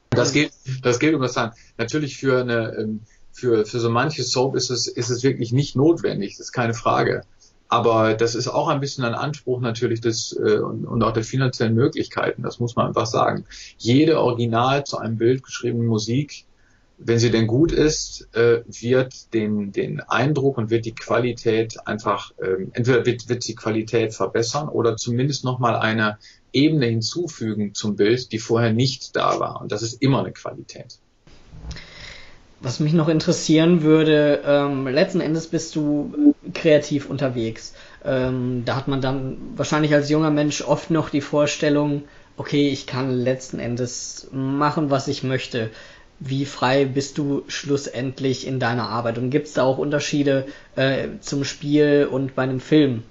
Das 0.10 0.34
gilt, 0.34 0.52
das 0.84 1.00
gilt 1.00 1.14
übrigens 1.14 1.36
dann 1.36 1.52
natürlich 1.78 2.18
für 2.18 2.42
eine, 2.42 2.76
ähm, 2.78 3.02
für, 3.32 3.66
für 3.66 3.80
so 3.80 3.90
manche 3.90 4.24
Soap 4.24 4.56
ist 4.56 4.70
es, 4.70 4.88
ist 4.88 5.10
es 5.10 5.24
wirklich 5.24 5.54
nicht 5.54 5.76
notwendig, 5.76 6.38
das 6.38 6.48
ist 6.48 6.52
keine 6.52 6.74
Frage. 6.74 7.24
Aber 7.70 8.16
das 8.16 8.34
ist 8.34 8.48
auch 8.48 8.68
ein 8.68 8.80
bisschen 8.80 9.06
ein 9.06 9.14
Anspruch 9.14 9.62
natürlich 9.62 10.02
des 10.02 10.34
äh, 10.34 10.58
und, 10.58 10.86
und 10.86 11.04
auch 11.04 11.14
der 11.14 11.24
finanziellen 11.24 11.76
Möglichkeiten. 11.76 12.42
Das 12.42 12.60
muss 12.60 12.76
man 12.76 12.88
einfach 12.88 13.06
sagen. 13.06 13.46
Jede 13.78 14.20
original 14.20 14.84
zu 14.84 14.98
einem 14.98 15.18
Bild 15.18 15.44
geschriebene 15.44 15.88
Musik, 15.88 16.46
wenn 17.02 17.18
sie 17.18 17.32
denn 17.32 17.48
gut 17.48 17.72
ist, 17.72 18.28
äh, 18.34 18.62
wird 18.68 19.34
den 19.34 19.72
den 19.72 20.02
Eindruck 20.02 20.58
und 20.58 20.70
wird 20.70 20.86
die 20.86 20.94
Qualität 20.96 21.78
einfach 21.88 22.32
ähm, 22.44 22.72
entweder 22.74 23.06
wird 23.06 23.30
wird 23.30 23.48
die 23.48 23.56
Qualität 23.56 24.14
verbessern 24.14 24.68
oder 24.68 24.98
zumindest 24.98 25.46
noch 25.46 25.60
mal 25.60 25.76
eine 25.76 26.18
Ebene 26.52 26.88
hinzufügen 26.88 27.74
zum 27.74 27.96
Bild, 27.96 28.32
die 28.32 28.40
vorher 28.40 28.74
nicht 28.74 29.16
da 29.16 29.40
war. 29.40 29.62
Und 29.62 29.72
das 29.72 29.82
ist 29.82 30.02
immer 30.02 30.20
eine 30.20 30.32
Qualität. 30.32 31.00
Was 32.62 32.82
mich 32.82 32.92
noch 32.92 33.08
interessieren 33.08 33.84
würde, 33.84 34.42
ähm, 34.46 34.86
letzten 34.88 35.22
Endes 35.22 35.48
bist 35.48 35.76
du 35.76 36.36
kreativ 36.54 37.10
unterwegs. 37.10 37.74
Ähm, 38.04 38.64
da 38.66 38.76
hat 38.76 38.90
man 38.90 39.00
dann 39.00 39.38
wahrscheinlich 39.56 39.94
als 39.94 40.10
junger 40.10 40.32
Mensch 40.32 40.62
oft 40.62 40.92
noch 40.92 41.10
die 41.10 41.22
Vorstellung, 41.22 42.04
okay, 42.36 42.70
ich 42.70 42.86
kann 42.86 43.12
letzten 43.12 43.60
Endes 43.60 44.28
machen, 44.32 44.90
was 44.90 45.08
ich 45.08 45.24
möchte. 45.24 45.70
Wie 46.20 46.46
frei 46.46 46.86
bist 46.86 47.18
du 47.18 47.44
schlussendlich 47.48 48.46
in 48.46 48.60
deiner 48.60 48.90
Arbeit? 48.90 49.18
Und 49.18 49.30
gibt 49.30 49.48
es 49.48 49.54
da 49.54 49.64
auch 49.64 49.78
Unterschiede 49.78 50.48
äh, 50.76 51.08
zum 51.22 51.44
Spiel 51.44 52.08
und 52.12 52.36
bei 52.36 52.44
einem 52.44 52.60
Film? 52.60 53.04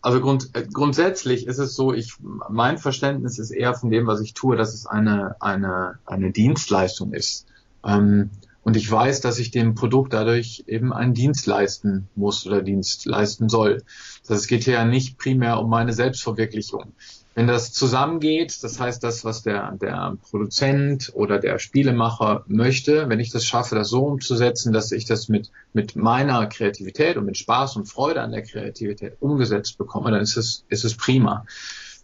Also 0.00 0.20
grund, 0.20 0.50
äh, 0.54 0.64
grundsätzlich 0.72 1.46
ist 1.46 1.58
es 1.58 1.74
so, 1.74 1.92
ich 1.92 2.14
mein 2.48 2.78
Verständnis 2.78 3.38
ist 3.38 3.50
eher 3.50 3.74
von 3.74 3.90
dem, 3.90 4.06
was 4.06 4.20
ich 4.20 4.34
tue, 4.34 4.56
dass 4.56 4.72
es 4.72 4.86
eine 4.86 5.36
eine 5.40 5.98
eine 6.06 6.30
Dienstleistung 6.30 7.12
ist. 7.12 7.46
Ähm, 7.84 8.30
und 8.62 8.76
ich 8.76 8.90
weiß, 8.90 9.20
dass 9.22 9.38
ich 9.38 9.50
dem 9.50 9.74
Produkt 9.74 10.12
dadurch 10.12 10.64
eben 10.66 10.92
einen 10.92 11.14
Dienst 11.14 11.46
leisten 11.46 12.08
muss 12.14 12.46
oder 12.46 12.62
Dienst 12.62 13.06
leisten 13.06 13.48
soll. 13.48 13.82
Das 14.20 14.30
heißt, 14.30 14.42
es 14.42 14.46
geht 14.46 14.64
hier 14.64 14.74
ja 14.74 14.84
nicht 14.84 15.16
primär 15.18 15.58
um 15.58 15.70
meine 15.70 15.92
Selbstverwirklichung. 15.92 16.92
Wenn 17.38 17.46
das 17.46 17.72
zusammengeht, 17.72 18.64
das 18.64 18.80
heißt, 18.80 19.04
das, 19.04 19.24
was 19.24 19.44
der, 19.44 19.70
der 19.80 20.16
Produzent 20.28 21.12
oder 21.14 21.38
der 21.38 21.60
Spielemacher 21.60 22.42
möchte, 22.48 23.08
wenn 23.08 23.20
ich 23.20 23.30
das 23.30 23.44
schaffe, 23.44 23.76
das 23.76 23.90
so 23.90 24.06
umzusetzen, 24.06 24.72
dass 24.72 24.90
ich 24.90 25.04
das 25.04 25.28
mit, 25.28 25.52
mit 25.72 25.94
meiner 25.94 26.48
Kreativität 26.48 27.16
und 27.16 27.26
mit 27.26 27.36
Spaß 27.36 27.76
und 27.76 27.86
Freude 27.86 28.22
an 28.22 28.32
der 28.32 28.42
Kreativität 28.42 29.18
umgesetzt 29.20 29.78
bekomme, 29.78 30.10
dann 30.10 30.20
ist 30.20 30.36
es, 30.36 30.64
ist 30.68 30.84
es 30.84 30.96
prima. 30.96 31.46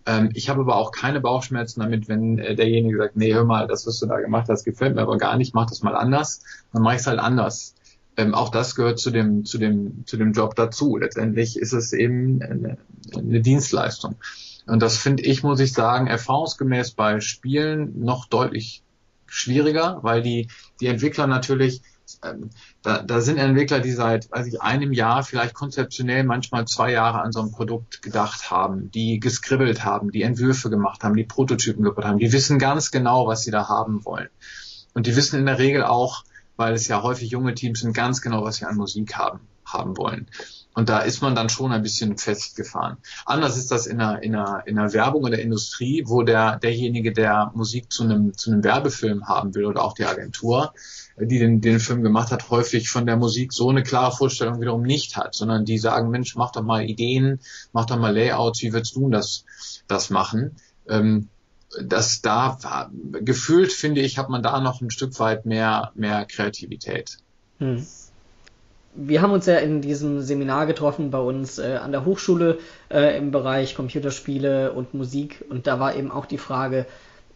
Ähm, 0.06 0.30
ich 0.34 0.50
habe 0.50 0.60
aber 0.60 0.76
auch 0.76 0.92
keine 0.92 1.20
Bauchschmerzen 1.20 1.80
damit, 1.80 2.06
wenn 2.06 2.38
äh, 2.38 2.54
derjenige 2.54 2.96
sagt, 2.96 3.16
nee, 3.16 3.34
hör 3.34 3.44
mal, 3.44 3.66
das, 3.66 3.88
was 3.88 3.98
du 3.98 4.06
da 4.06 4.20
gemacht 4.20 4.46
hast, 4.48 4.62
gefällt 4.62 4.94
mir 4.94 5.02
aber 5.02 5.18
gar 5.18 5.36
nicht, 5.36 5.52
mach 5.52 5.66
das 5.66 5.82
mal 5.82 5.96
anders. 5.96 6.44
Dann 6.72 6.82
mache 6.82 6.94
ich 6.94 7.00
es 7.00 7.08
halt 7.08 7.18
anders. 7.18 7.74
Ähm, 8.16 8.34
auch 8.34 8.50
das 8.50 8.76
gehört 8.76 9.00
zu 9.00 9.10
dem, 9.10 9.44
zu 9.44 9.58
dem, 9.58 10.06
zu 10.06 10.16
dem 10.16 10.32
Job 10.32 10.54
dazu. 10.54 10.96
Letztendlich 10.96 11.58
ist 11.58 11.72
es 11.72 11.92
eben 11.92 12.40
eine, 12.40 12.78
eine 13.16 13.40
Dienstleistung. 13.40 14.14
Und 14.66 14.80
das 14.80 14.96
finde 14.96 15.22
ich, 15.24 15.42
muss 15.42 15.60
ich 15.60 15.72
sagen, 15.72 16.06
erfahrungsgemäß 16.06 16.92
bei 16.92 17.20
Spielen 17.20 18.00
noch 18.00 18.26
deutlich 18.26 18.82
schwieriger, 19.26 19.98
weil 20.02 20.22
die, 20.22 20.48
die 20.80 20.86
Entwickler 20.86 21.26
natürlich 21.26 21.82
ähm, 22.22 22.50
da, 22.82 23.02
da 23.02 23.20
sind 23.20 23.38
Entwickler, 23.38 23.80
die 23.80 23.92
seit, 23.92 24.30
weiß 24.30 24.46
ich, 24.46 24.60
einem 24.60 24.92
Jahr 24.92 25.22
vielleicht 25.22 25.54
konzeptionell 25.54 26.24
manchmal 26.24 26.66
zwei 26.66 26.92
Jahre 26.92 27.20
an 27.20 27.32
so 27.32 27.40
einem 27.40 27.52
Produkt 27.52 28.02
gedacht 28.02 28.50
haben, 28.50 28.90
die 28.90 29.20
geskribbelt 29.20 29.84
haben, 29.84 30.10
die 30.10 30.22
Entwürfe 30.22 30.70
gemacht 30.70 31.02
haben, 31.02 31.16
die 31.16 31.24
Prototypen 31.24 31.82
gebaut 31.82 32.04
haben. 32.04 32.18
Die 32.18 32.32
wissen 32.32 32.58
ganz 32.58 32.90
genau, 32.90 33.26
was 33.26 33.42
sie 33.42 33.50
da 33.50 33.68
haben 33.68 34.04
wollen. 34.04 34.28
Und 34.94 35.06
die 35.06 35.16
wissen 35.16 35.38
in 35.38 35.46
der 35.46 35.58
Regel 35.58 35.82
auch, 35.82 36.24
weil 36.56 36.74
es 36.74 36.86
ja 36.88 37.02
häufig 37.02 37.30
junge 37.30 37.54
Teams 37.54 37.80
sind, 37.80 37.94
ganz 37.94 38.20
genau, 38.20 38.44
was 38.44 38.56
sie 38.56 38.64
an 38.64 38.76
Musik 38.76 39.16
haben, 39.16 39.40
haben 39.64 39.96
wollen. 39.96 40.28
Und 40.74 40.88
da 40.88 40.98
ist 41.00 41.22
man 41.22 41.36
dann 41.36 41.48
schon 41.48 41.70
ein 41.70 41.82
bisschen 41.82 42.18
festgefahren. 42.18 42.96
Anders 43.24 43.56
ist 43.56 43.70
das 43.70 43.86
in 43.86 44.00
einer, 44.00 44.22
in 44.22 44.34
einer, 44.34 44.66
in 44.66 44.76
einer 44.76 44.92
Werbung 44.92 45.22
oder 45.22 45.38
Industrie, 45.38 46.02
wo 46.06 46.22
der, 46.22 46.58
derjenige, 46.58 47.12
der 47.12 47.52
Musik 47.54 47.92
zu 47.92 48.02
einem, 48.02 48.36
zu 48.36 48.50
einem 48.50 48.64
Werbefilm 48.64 49.28
haben 49.28 49.54
will 49.54 49.66
oder 49.66 49.84
auch 49.84 49.94
die 49.94 50.04
Agentur, 50.04 50.74
die 51.16 51.38
den, 51.38 51.60
den 51.60 51.78
Film 51.78 52.02
gemacht 52.02 52.32
hat, 52.32 52.50
häufig 52.50 52.90
von 52.90 53.06
der 53.06 53.16
Musik 53.16 53.52
so 53.52 53.70
eine 53.70 53.84
klare 53.84 54.16
Vorstellung 54.16 54.60
wiederum 54.60 54.82
nicht 54.82 55.16
hat, 55.16 55.36
sondern 55.36 55.64
die 55.64 55.78
sagen, 55.78 56.10
Mensch, 56.10 56.34
mach 56.34 56.50
doch 56.50 56.64
mal 56.64 56.82
Ideen, 56.82 57.38
mach 57.72 57.86
doch 57.86 57.98
mal 57.98 58.12
Layouts, 58.12 58.62
wie 58.62 58.72
würdest 58.72 58.96
du 58.96 59.08
das, 59.10 59.44
das 59.86 60.10
machen? 60.10 60.56
Ähm, 60.88 61.28
das 61.80 62.20
da 62.20 62.90
gefühlt 63.12 63.72
finde 63.72 64.00
ich, 64.00 64.18
hat 64.18 64.28
man 64.28 64.42
da 64.42 64.60
noch 64.60 64.80
ein 64.80 64.90
Stück 64.90 65.18
weit 65.20 65.46
mehr, 65.46 65.92
mehr 65.94 66.24
Kreativität. 66.24 67.18
Hm 67.58 67.86
wir 68.94 69.22
haben 69.22 69.32
uns 69.32 69.46
ja 69.46 69.56
in 69.56 69.80
diesem 69.80 70.20
Seminar 70.20 70.66
getroffen 70.66 71.10
bei 71.10 71.18
uns 71.18 71.58
äh, 71.58 71.78
an 71.82 71.92
der 71.92 72.04
Hochschule 72.04 72.58
äh, 72.90 73.16
im 73.18 73.30
Bereich 73.30 73.74
Computerspiele 73.74 74.72
und 74.72 74.94
Musik 74.94 75.44
und 75.48 75.66
da 75.66 75.80
war 75.80 75.96
eben 75.96 76.10
auch 76.10 76.26
die 76.26 76.38
Frage, 76.38 76.86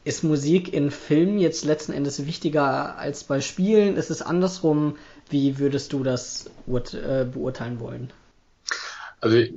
ist 0.04 0.24
Musik 0.24 0.72
in 0.72 0.90
Filmen 0.90 1.38
jetzt 1.38 1.64
letzten 1.64 1.92
Endes 1.92 2.24
wichtiger 2.24 2.96
als 2.96 3.24
bei 3.24 3.40
Spielen? 3.40 3.96
Ist 3.96 4.10
es 4.10 4.22
andersrum? 4.22 4.96
Wie 5.28 5.58
würdest 5.58 5.92
du 5.92 6.02
das 6.02 6.46
äh, 6.66 7.24
beurteilen 7.24 7.80
wollen? 7.80 8.10
Also 9.20 9.36
ich, 9.36 9.52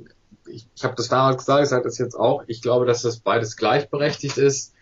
ich, 0.46 0.84
habe 0.84 0.94
das 0.96 1.08
damals 1.08 1.38
gesagt, 1.38 1.62
ich 1.62 1.70
sage 1.70 1.84
das 1.84 1.96
jetzt 1.98 2.16
auch. 2.16 2.44
Ich 2.48 2.60
glaube, 2.60 2.84
dass 2.84 3.02
das 3.02 3.20
beides 3.20 3.56
gleichberechtigt 3.56 4.36
ist. 4.36 4.74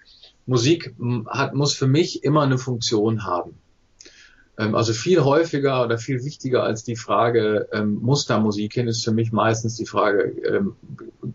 Musik 0.46 0.94
hat, 1.28 1.54
muss 1.54 1.74
für 1.74 1.86
mich 1.86 2.24
immer 2.24 2.42
eine 2.42 2.58
Funktion 2.58 3.24
haben. 3.24 3.56
Ähm, 4.60 4.74
also 4.74 4.92
viel 4.92 5.24
häufiger 5.24 5.82
oder 5.82 5.96
viel 5.96 6.22
wichtiger 6.22 6.62
als 6.62 6.84
die 6.84 6.96
Frage, 6.96 7.66
ähm, 7.72 7.94
muss 7.94 8.26
da 8.26 8.38
Musik 8.38 8.74
hin, 8.74 8.88
ist 8.88 9.02
für 9.02 9.12
mich 9.12 9.32
meistens 9.32 9.76
die 9.76 9.86
Frage, 9.86 10.34
ähm, 10.46 10.76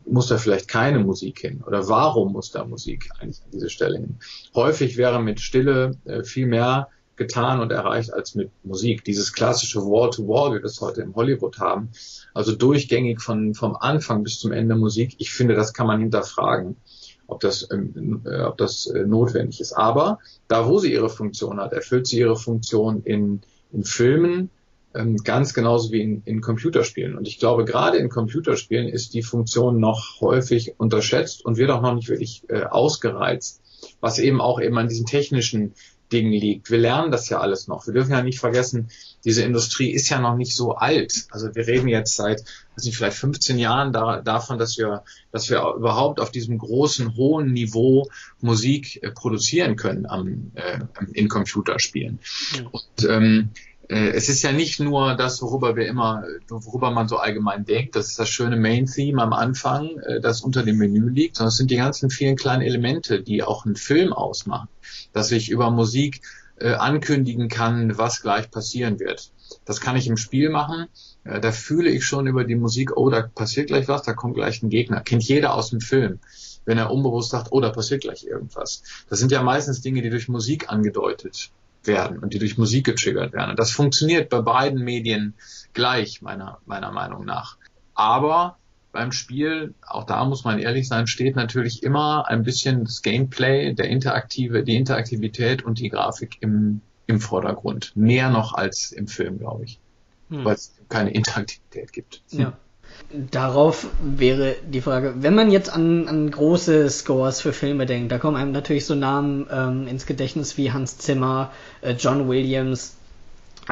muss 0.05 0.27
da 0.27 0.37
vielleicht 0.37 0.67
keine 0.67 0.99
Musik 0.99 1.39
hin? 1.39 1.63
Oder 1.65 1.89
warum 1.89 2.33
muss 2.33 2.51
da 2.51 2.63
Musik 2.63 3.09
eigentlich 3.19 3.41
an 3.43 3.49
diese 3.51 3.71
Stelle 3.71 3.97
hin? 3.97 4.19
Häufig 4.53 4.97
wäre 4.97 5.19
mit 5.21 5.39
Stille 5.39 5.97
äh, 6.05 6.23
viel 6.23 6.45
mehr 6.45 6.89
getan 7.15 7.61
und 7.61 7.71
erreicht 7.71 8.13
als 8.13 8.35
mit 8.35 8.51
Musik. 8.63 9.03
Dieses 9.03 9.33
klassische 9.33 9.81
Wall-to-Wall, 9.81 10.51
wie 10.51 10.61
wir 10.61 10.65
es 10.65 10.81
heute 10.81 11.01
im 11.01 11.15
Hollywood 11.15 11.57
haben, 11.57 11.89
also 12.33 12.51
durchgängig 12.51 13.21
von, 13.21 13.55
vom 13.55 13.75
Anfang 13.75 14.21
bis 14.21 14.37
zum 14.37 14.51
Ende 14.51 14.75
Musik, 14.75 15.15
ich 15.17 15.31
finde, 15.33 15.55
das 15.55 15.73
kann 15.73 15.87
man 15.87 15.99
hinterfragen 15.99 16.75
ob 17.27 17.39
das, 17.39 17.67
ähm, 17.71 18.21
äh, 18.25 18.41
ob 18.41 18.57
das 18.57 18.87
äh, 18.87 19.05
notwendig 19.05 19.61
ist. 19.61 19.73
Aber 19.73 20.19
da, 20.47 20.67
wo 20.67 20.79
sie 20.79 20.93
ihre 20.93 21.09
Funktion 21.09 21.59
hat, 21.59 21.73
erfüllt 21.73 22.07
sie 22.07 22.19
ihre 22.19 22.35
Funktion 22.35 23.03
in, 23.03 23.41
in 23.71 23.83
Filmen 23.83 24.49
ähm, 24.95 25.17
ganz 25.17 25.53
genauso 25.53 25.91
wie 25.91 26.01
in, 26.01 26.21
in 26.25 26.41
Computerspielen. 26.41 27.17
Und 27.17 27.27
ich 27.27 27.37
glaube, 27.37 27.65
gerade 27.65 27.97
in 27.97 28.09
Computerspielen 28.09 28.87
ist 28.87 29.13
die 29.13 29.23
Funktion 29.23 29.79
noch 29.79 30.21
häufig 30.21 30.75
unterschätzt 30.77 31.43
und 31.43 31.57
wird 31.57 31.69
auch 31.71 31.81
noch 31.81 31.95
nicht 31.95 32.09
wirklich 32.09 32.43
äh, 32.47 32.63
ausgereizt, 32.63 33.61
was 33.99 34.19
eben 34.19 34.39
auch 34.41 34.61
eben 34.61 34.77
an 34.77 34.87
diesen 34.87 35.05
technischen 35.05 35.73
Dingen 36.11 36.31
liegt. 36.31 36.71
Wir 36.71 36.77
lernen 36.77 37.11
das 37.11 37.29
ja 37.29 37.39
alles 37.39 37.67
noch. 37.67 37.87
Wir 37.87 37.93
dürfen 37.93 38.11
ja 38.11 38.23
nicht 38.23 38.39
vergessen, 38.39 38.89
diese 39.25 39.41
Industrie 39.41 39.89
ist 39.91 40.09
ja 40.09 40.19
noch 40.19 40.37
nicht 40.37 40.55
so 40.55 40.75
alt. 40.75 41.25
Also 41.31 41.53
wir 41.55 41.67
reden 41.67 41.87
jetzt 41.87 42.15
seit, 42.15 42.41
weiß 42.75 42.85
nicht, 42.85 42.95
vielleicht 42.95 43.17
15 43.17 43.57
Jahren 43.57 43.91
da, 43.91 44.21
davon, 44.21 44.59
dass 44.59 44.77
wir, 44.77 45.03
dass 45.31 45.49
wir 45.49 45.61
überhaupt 45.75 46.19
auf 46.19 46.31
diesem 46.31 46.59
großen, 46.59 47.15
hohen 47.15 47.51
Niveau 47.51 48.07
Musik 48.39 49.03
äh, 49.03 49.11
produzieren 49.11 49.75
können 49.75 50.05
am, 50.05 50.51
äh, 50.53 50.79
in 51.13 51.27
Computerspielen. 51.27 52.19
Ja. 52.55 52.67
Und 52.71 53.09
ähm, 53.09 53.49
äh, 53.89 54.09
es 54.09 54.29
ist 54.29 54.43
ja 54.43 54.51
nicht 54.51 54.79
nur 54.79 55.15
das, 55.15 55.41
worüber 55.41 55.75
wir 55.75 55.87
immer, 55.87 56.23
worüber 56.47 56.91
man 56.91 57.07
so 57.07 57.17
allgemein 57.17 57.65
denkt, 57.65 57.95
das 57.95 58.07
ist 58.07 58.19
das 58.19 58.29
schöne 58.29 58.57
Main-Theme 58.57 59.21
am 59.21 59.33
Anfang, 59.33 59.97
äh, 59.99 60.21
das 60.21 60.41
unter 60.41 60.63
dem 60.63 60.77
Menü 60.77 61.09
liegt, 61.09 61.37
sondern 61.37 61.49
es 61.49 61.57
sind 61.57 61.71
die 61.71 61.77
ganzen 61.77 62.09
vielen 62.09 62.35
kleinen 62.35 62.61
Elemente, 62.61 63.21
die 63.21 63.43
auch 63.43 63.65
einen 63.65 63.75
Film 63.75 64.13
ausmachen, 64.13 64.69
dass 65.13 65.31
ich 65.31 65.49
über 65.49 65.71
Musik 65.71 66.21
äh, 66.57 66.73
ankündigen 66.73 67.49
kann, 67.49 67.97
was 67.97 68.21
gleich 68.21 68.49
passieren 68.51 68.99
wird. 68.99 69.31
Das 69.65 69.81
kann 69.81 69.95
ich 69.95 70.07
im 70.07 70.17
Spiel 70.17 70.49
machen. 70.49 70.87
Äh, 71.23 71.39
da 71.39 71.51
fühle 71.51 71.89
ich 71.89 72.05
schon 72.05 72.27
über 72.27 72.43
die 72.43 72.55
Musik, 72.55 72.95
oh, 72.95 73.09
da 73.09 73.21
passiert 73.23 73.67
gleich 73.67 73.87
was, 73.87 74.03
da 74.03 74.13
kommt 74.13 74.35
gleich 74.35 74.63
ein 74.63 74.69
Gegner. 74.69 75.01
Kennt 75.01 75.23
jeder 75.23 75.53
aus 75.53 75.69
dem 75.69 75.81
Film 75.81 76.19
wenn 76.65 76.77
er 76.77 76.91
unbewusst 76.91 77.29
sagt, 77.29 77.51
oh, 77.51 77.61
da 77.61 77.69
passiert 77.69 78.01
gleich 78.01 78.25
irgendwas. 78.25 78.83
Das 79.09 79.19
sind 79.19 79.31
ja 79.31 79.41
meistens 79.41 79.81
Dinge, 79.81 80.01
die 80.01 80.09
durch 80.09 80.27
Musik 80.27 80.69
angedeutet 80.69 81.51
werden 81.83 82.19
und 82.19 82.33
die 82.33 82.39
durch 82.39 82.57
Musik 82.57 82.85
getriggert 82.85 83.33
werden. 83.33 83.51
Und 83.51 83.59
das 83.59 83.71
funktioniert 83.71 84.29
bei 84.29 84.41
beiden 84.41 84.83
Medien 84.83 85.35
gleich, 85.73 86.21
meiner, 86.21 86.59
meiner 86.65 86.91
Meinung 86.91 87.25
nach. 87.25 87.57
Aber 87.93 88.57
beim 88.95 89.11
Spiel, 89.11 89.73
auch 89.85 90.05
da 90.05 90.23
muss 90.23 90.45
man 90.45 90.57
ehrlich 90.57 90.87
sein, 90.87 91.05
steht 91.05 91.35
natürlich 91.35 91.83
immer 91.83 92.27
ein 92.29 92.43
bisschen 92.43 92.85
das 92.85 93.01
Gameplay, 93.01 93.73
der 93.73 93.89
interaktive, 93.89 94.63
die 94.63 94.77
Interaktivität 94.77 95.63
und 95.63 95.79
die 95.79 95.89
Grafik 95.89 96.37
im, 96.39 96.79
im 97.05 97.19
Vordergrund. 97.19 97.91
Mehr 97.95 98.29
noch 98.29 98.53
als 98.53 98.93
im 98.93 99.07
Film, 99.07 99.37
glaube 99.37 99.65
ich. 99.65 99.79
Hm. 100.29 100.45
Weil 100.45 100.55
es 100.55 100.73
keine 100.87 101.11
Interaktivität 101.11 101.91
gibt. 101.91 102.23
Ja. 102.29 102.53
Darauf 103.11 103.87
wäre 104.01 104.55
die 104.65 104.79
Frage, 104.79 105.15
wenn 105.17 105.35
man 105.35 105.51
jetzt 105.51 105.69
an, 105.69 106.07
an 106.07 106.31
große 106.31 106.89
Scores 106.89 107.41
für 107.41 107.51
Filme 107.51 107.85
denkt, 107.85 108.13
da 108.13 108.17
kommen 108.17 108.37
einem 108.37 108.53
natürlich 108.53 108.85
so 108.85 108.95
Namen 108.95 109.45
ähm, 109.51 109.87
ins 109.87 110.05
Gedächtnis 110.05 110.57
wie 110.57 110.71
Hans 110.71 110.97
Zimmer, 110.99 111.51
äh, 111.81 111.91
John 111.93 112.29
Williams. 112.29 112.95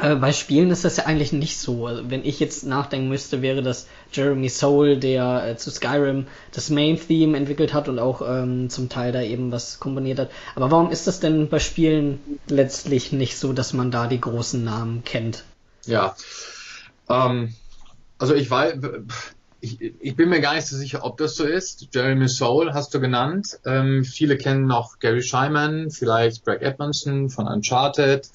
Äh, 0.01 0.15
bei 0.15 0.31
Spielen 0.31 0.71
ist 0.71 0.85
das 0.85 0.97
ja 0.97 1.05
eigentlich 1.05 1.33
nicht 1.33 1.57
so. 1.57 1.85
Also, 1.85 2.09
wenn 2.09 2.25
ich 2.25 2.39
jetzt 2.39 2.65
nachdenken 2.65 3.09
müsste, 3.09 3.41
wäre 3.41 3.61
das 3.61 3.87
Jeremy 4.11 4.49
Soule, 4.49 4.97
der 4.97 5.47
äh, 5.47 5.57
zu 5.57 5.69
Skyrim 5.69 6.27
das 6.51 6.69
Main-Theme 6.69 7.37
entwickelt 7.37 7.73
hat 7.73 7.87
und 7.89 7.99
auch 7.99 8.21
ähm, 8.27 8.69
zum 8.69 8.89
Teil 8.89 9.11
da 9.11 9.21
eben 9.21 9.51
was 9.51 9.79
komponiert 9.79 10.19
hat. 10.19 10.31
Aber 10.55 10.71
warum 10.71 10.89
ist 10.89 11.05
das 11.05 11.19
denn 11.19 11.47
bei 11.47 11.59
Spielen 11.59 12.19
letztlich 12.47 13.11
nicht 13.11 13.37
so, 13.37 13.53
dass 13.53 13.73
man 13.73 13.91
da 13.91 14.07
die 14.07 14.21
großen 14.21 14.63
Namen 14.63 15.03
kennt? 15.03 15.43
Ja, 15.85 16.15
ähm, 17.09 17.53
also 18.17 18.33
ich 18.33 18.49
weiß, 18.49 18.75
ich, 19.59 19.79
ich 19.81 20.15
bin 20.15 20.29
mir 20.29 20.41
gar 20.41 20.55
nicht 20.55 20.67
so 20.67 20.75
sicher, 20.75 21.05
ob 21.05 21.17
das 21.17 21.35
so 21.35 21.45
ist. 21.45 21.87
Jeremy 21.93 22.27
Soule 22.27 22.73
hast 22.73 22.93
du 22.93 22.99
genannt. 22.99 23.59
Ähm, 23.65 24.03
viele 24.03 24.37
kennen 24.37 24.65
noch 24.65 24.99
Gary 24.99 25.21
Scheiman, 25.21 25.91
vielleicht 25.91 26.43
Greg 26.43 26.61
Edmondson 26.61 27.29
von 27.29 27.47
Uncharted. 27.47 28.27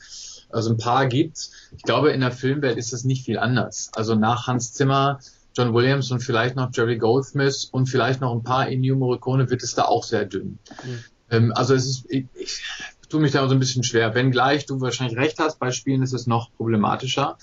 Also 0.50 0.70
ein 0.70 0.78
paar 0.78 1.06
gibt's. 1.06 1.52
Ich 1.76 1.82
glaube, 1.82 2.11
in 2.11 2.20
der 2.20 2.32
Filmwelt 2.32 2.78
ist 2.78 2.92
das 2.92 3.04
nicht 3.04 3.24
viel 3.24 3.38
anders. 3.38 3.90
Also 3.94 4.14
nach 4.14 4.46
Hans 4.46 4.72
Zimmer, 4.72 5.20
John 5.56 5.74
Williams 5.74 6.11
und 6.11 6.20
vielleicht 6.20 6.56
noch 6.56 6.70
Jerry 6.72 6.98
Goldsmith 6.98 7.68
und 7.70 7.87
vielleicht 7.87 8.20
noch 8.20 8.32
ein 8.32 8.42
paar 8.42 8.68
Ennio 8.68 8.96
Morricone 8.96 9.50
wird 9.50 9.62
es 9.62 9.74
da 9.74 9.84
auch 9.84 10.04
sehr 10.04 10.24
dünn. 10.24 10.58
Mhm. 10.84 11.04
Ähm, 11.30 11.52
also 11.54 11.74
es 11.74 11.87
ist, 11.87 12.06
ich, 12.08 12.26
ich 12.38 12.61
tue 13.08 13.20
mich 13.20 13.32
da 13.32 13.46
so 13.48 13.54
ein 13.54 13.61
bisschen 13.61 13.82
schwer. 13.82 14.14
Wenngleich 14.14 14.66
du 14.66 14.80
wahrscheinlich 14.80 15.18
recht 15.18 15.38
hast, 15.38 15.58
bei 15.58 15.70
Spielen 15.70 16.02
ist 16.02 16.12
es 16.12 16.26
noch 16.26 16.52
problematischer. 16.56 17.38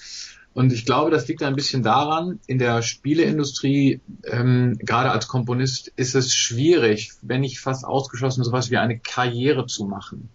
Und 0.53 0.71
ich 0.71 0.85
glaube, 0.85 1.11
das 1.11 1.27
liegt 1.27 1.43
ein 1.43 1.55
bisschen 1.55 1.83
daran, 1.83 2.39
in 2.47 2.59
der 2.59 2.81
Spieleindustrie, 2.81 3.99
ähm, 4.23 4.77
gerade 4.79 5.11
als 5.11 5.27
Komponist, 5.27 5.91
ist 5.97 6.15
es 6.15 6.33
schwierig, 6.33 7.11
wenn 7.21 7.41
nicht 7.41 7.59
fast 7.59 7.83
ausgeschlossen, 7.83 8.45
sowas 8.45 8.71
wie 8.71 8.77
eine 8.77 8.97
Karriere 8.97 9.65
zu 9.67 9.83
machen. 9.83 10.29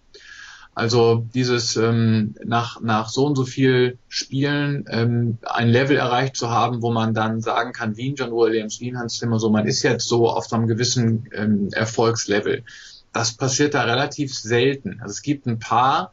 Also 0.74 1.26
dieses 1.35 1.76
ähm, 1.76 2.35
nach, 2.44 2.80
nach 2.80 3.09
so 3.09 3.26
und 3.26 3.37
so 3.37 3.44
viel 3.44 3.98
Spielen 4.09 4.85
ähm, 4.88 5.38
ein 5.42 5.68
Level 5.68 5.96
erreicht 5.96 6.37
zu 6.37 6.48
haben, 6.48 6.80
wo 6.80 6.92
man 6.92 7.12
dann 7.12 7.40
sagen 7.40 7.72
kann, 7.72 7.96
wie 7.96 8.14
John 8.14 8.30
Williams, 8.30 8.80
wie 8.80 8.96
Hans 8.96 9.18
Zimmer, 9.18 9.38
so 9.40 9.50
man 9.50 9.66
ist 9.66 9.83
jetzt 9.83 10.09
so 10.09 10.28
auf 10.28 10.52
einem 10.52 10.68
gewissen 10.68 11.28
ähm, 11.33 11.68
Erfolgslevel. 11.72 12.64
Das 13.12 13.37
passiert 13.37 13.74
da 13.74 13.83
relativ 13.83 14.33
selten. 14.33 15.00
Also 15.02 15.12
es 15.12 15.22
gibt 15.22 15.46
ein 15.46 15.59
paar, 15.59 16.12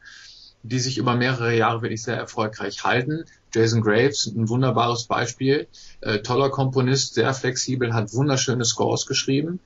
die 0.64 0.80
sich 0.80 0.98
über 0.98 1.14
mehrere 1.14 1.56
Jahre 1.56 1.82
wirklich 1.82 2.02
sehr 2.02 2.16
erfolgreich 2.16 2.82
halten. 2.84 3.24
Jason 3.54 3.80
Graves, 3.80 4.26
ein 4.26 4.48
wunderbares 4.48 5.04
Beispiel, 5.04 5.68
äh, 6.00 6.18
toller 6.18 6.50
Komponist, 6.50 7.14
sehr 7.14 7.32
flexibel, 7.32 7.94
hat 7.94 8.12
wunderschöne 8.12 8.64
Scores 8.64 9.06
geschrieben. 9.06 9.60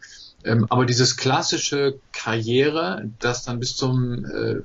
Ähm, 0.44 0.66
aber 0.70 0.86
dieses 0.86 1.16
klassische 1.16 1.98
Karriere, 2.12 3.08
das 3.20 3.44
dann 3.44 3.60
bis 3.60 3.76
zum, 3.76 4.24
äh, 4.24 4.56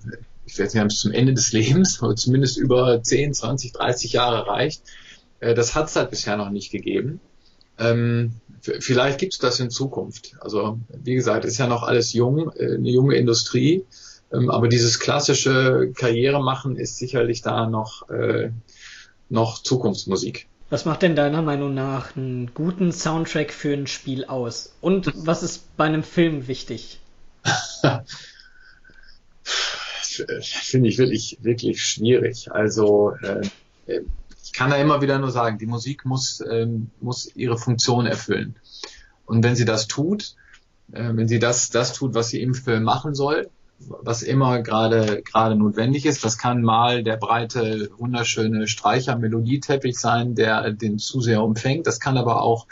ich 0.46 0.58
werde 0.58 0.72
sagen, 0.72 0.88
bis 0.88 1.00
zum 1.00 1.12
Ende 1.12 1.34
des 1.34 1.52
Lebens, 1.52 2.02
oder 2.02 2.16
zumindest 2.16 2.58
über 2.58 3.02
10, 3.02 3.34
20, 3.34 3.74
30 3.74 4.14
Jahre 4.14 4.48
reicht, 4.48 4.84
äh, 5.40 5.54
das 5.54 5.76
hat 5.76 5.88
es 5.88 5.96
halt 5.96 6.10
bisher 6.10 6.38
noch 6.38 6.50
nicht 6.50 6.72
gegeben. 6.72 7.20
Ähm, 7.80 8.34
vielleicht 8.62 9.20
gibt 9.20 9.34
es 9.34 9.40
das 9.40 9.60
in 9.60 9.70
Zukunft. 9.70 10.36
Also 10.40 10.80
wie 10.90 11.16
gesagt, 11.16 11.46
ist 11.46 11.58
ja 11.58 11.68
noch 11.68 11.84
alles 11.84 12.14
jung, 12.14 12.52
äh, 12.56 12.76
eine 12.76 12.90
junge 12.90 13.16
Industrie. 13.16 13.86
Ähm, 14.32 14.50
aber 14.50 14.68
dieses 14.68 15.00
klassische 15.00 15.92
Karriere 15.96 16.44
machen 16.44 16.76
ist 16.76 16.98
sicherlich 16.98 17.42
da 17.42 17.68
noch, 17.68 18.10
äh, 18.10 18.52
noch 19.30 19.62
Zukunftsmusik. 19.62 20.48
Was 20.70 20.84
macht 20.84 21.02
denn 21.02 21.16
deiner 21.16 21.42
Meinung 21.42 21.74
nach 21.74 22.18
einen 22.18 22.54
guten 22.54 22.92
Soundtrack 22.92 23.54
für 23.54 23.74
ein 23.74 23.88
Spiel 23.88 24.26
aus? 24.26 24.74
Und 24.82 25.14
was 25.16 25.42
ist 25.42 25.78
bei 25.78 25.86
einem 25.86 26.04
Film 26.04 26.48
wichtig? 26.48 27.00
Finde 29.44 30.90
ich 30.90 30.98
wirklich, 30.98 31.38
wirklich 31.42 31.82
schwierig. 31.86 32.52
Also 32.52 33.14
äh, 33.22 34.02
ich 34.44 34.52
kann 34.52 34.70
da 34.70 34.76
immer 34.76 35.02
wieder 35.02 35.20
nur 35.20 35.32
sagen, 35.32 35.58
die 35.58 35.68
Musik 35.68 36.04
muss, 36.04 36.42
äh, 36.42 36.68
muss 37.00 37.34
ihre 37.36 37.58
Funktion 37.58 38.06
erfüllen. 38.06 38.56
Und 39.26 39.44
wenn 39.44 39.56
sie 39.56 39.66
das 39.66 39.88
tut, 39.88 40.36
äh, 40.92 41.12
wenn 41.14 41.30
sie 41.30 41.40
das, 41.40 41.70
das 41.70 41.94
tut, 41.94 42.14
was 42.14 42.30
sie 42.30 42.42
im 42.42 42.54
Film 42.54 42.84
machen 42.84 43.16
soll, 43.16 43.50
was 43.80 44.24
immer 44.24 44.62
gerade 44.62 45.22
gerade 45.22 45.56
notwendig 45.56 46.06
ist. 46.06 46.24
Das 46.24 46.38
kann 46.38 46.62
mal 46.62 47.04
der 47.04 47.18
breite, 47.18 47.90
wunderschöne 47.98 48.68
Streicher-Melodieteppich 48.68 49.98
sein, 49.98 50.36
der 50.36 50.72
den 50.72 50.98
Zuseher 51.00 51.44
umfängt. 51.44 51.88
Das 51.88 52.00
kann 52.00 52.18
aber 52.18 52.42
auch 52.42 52.68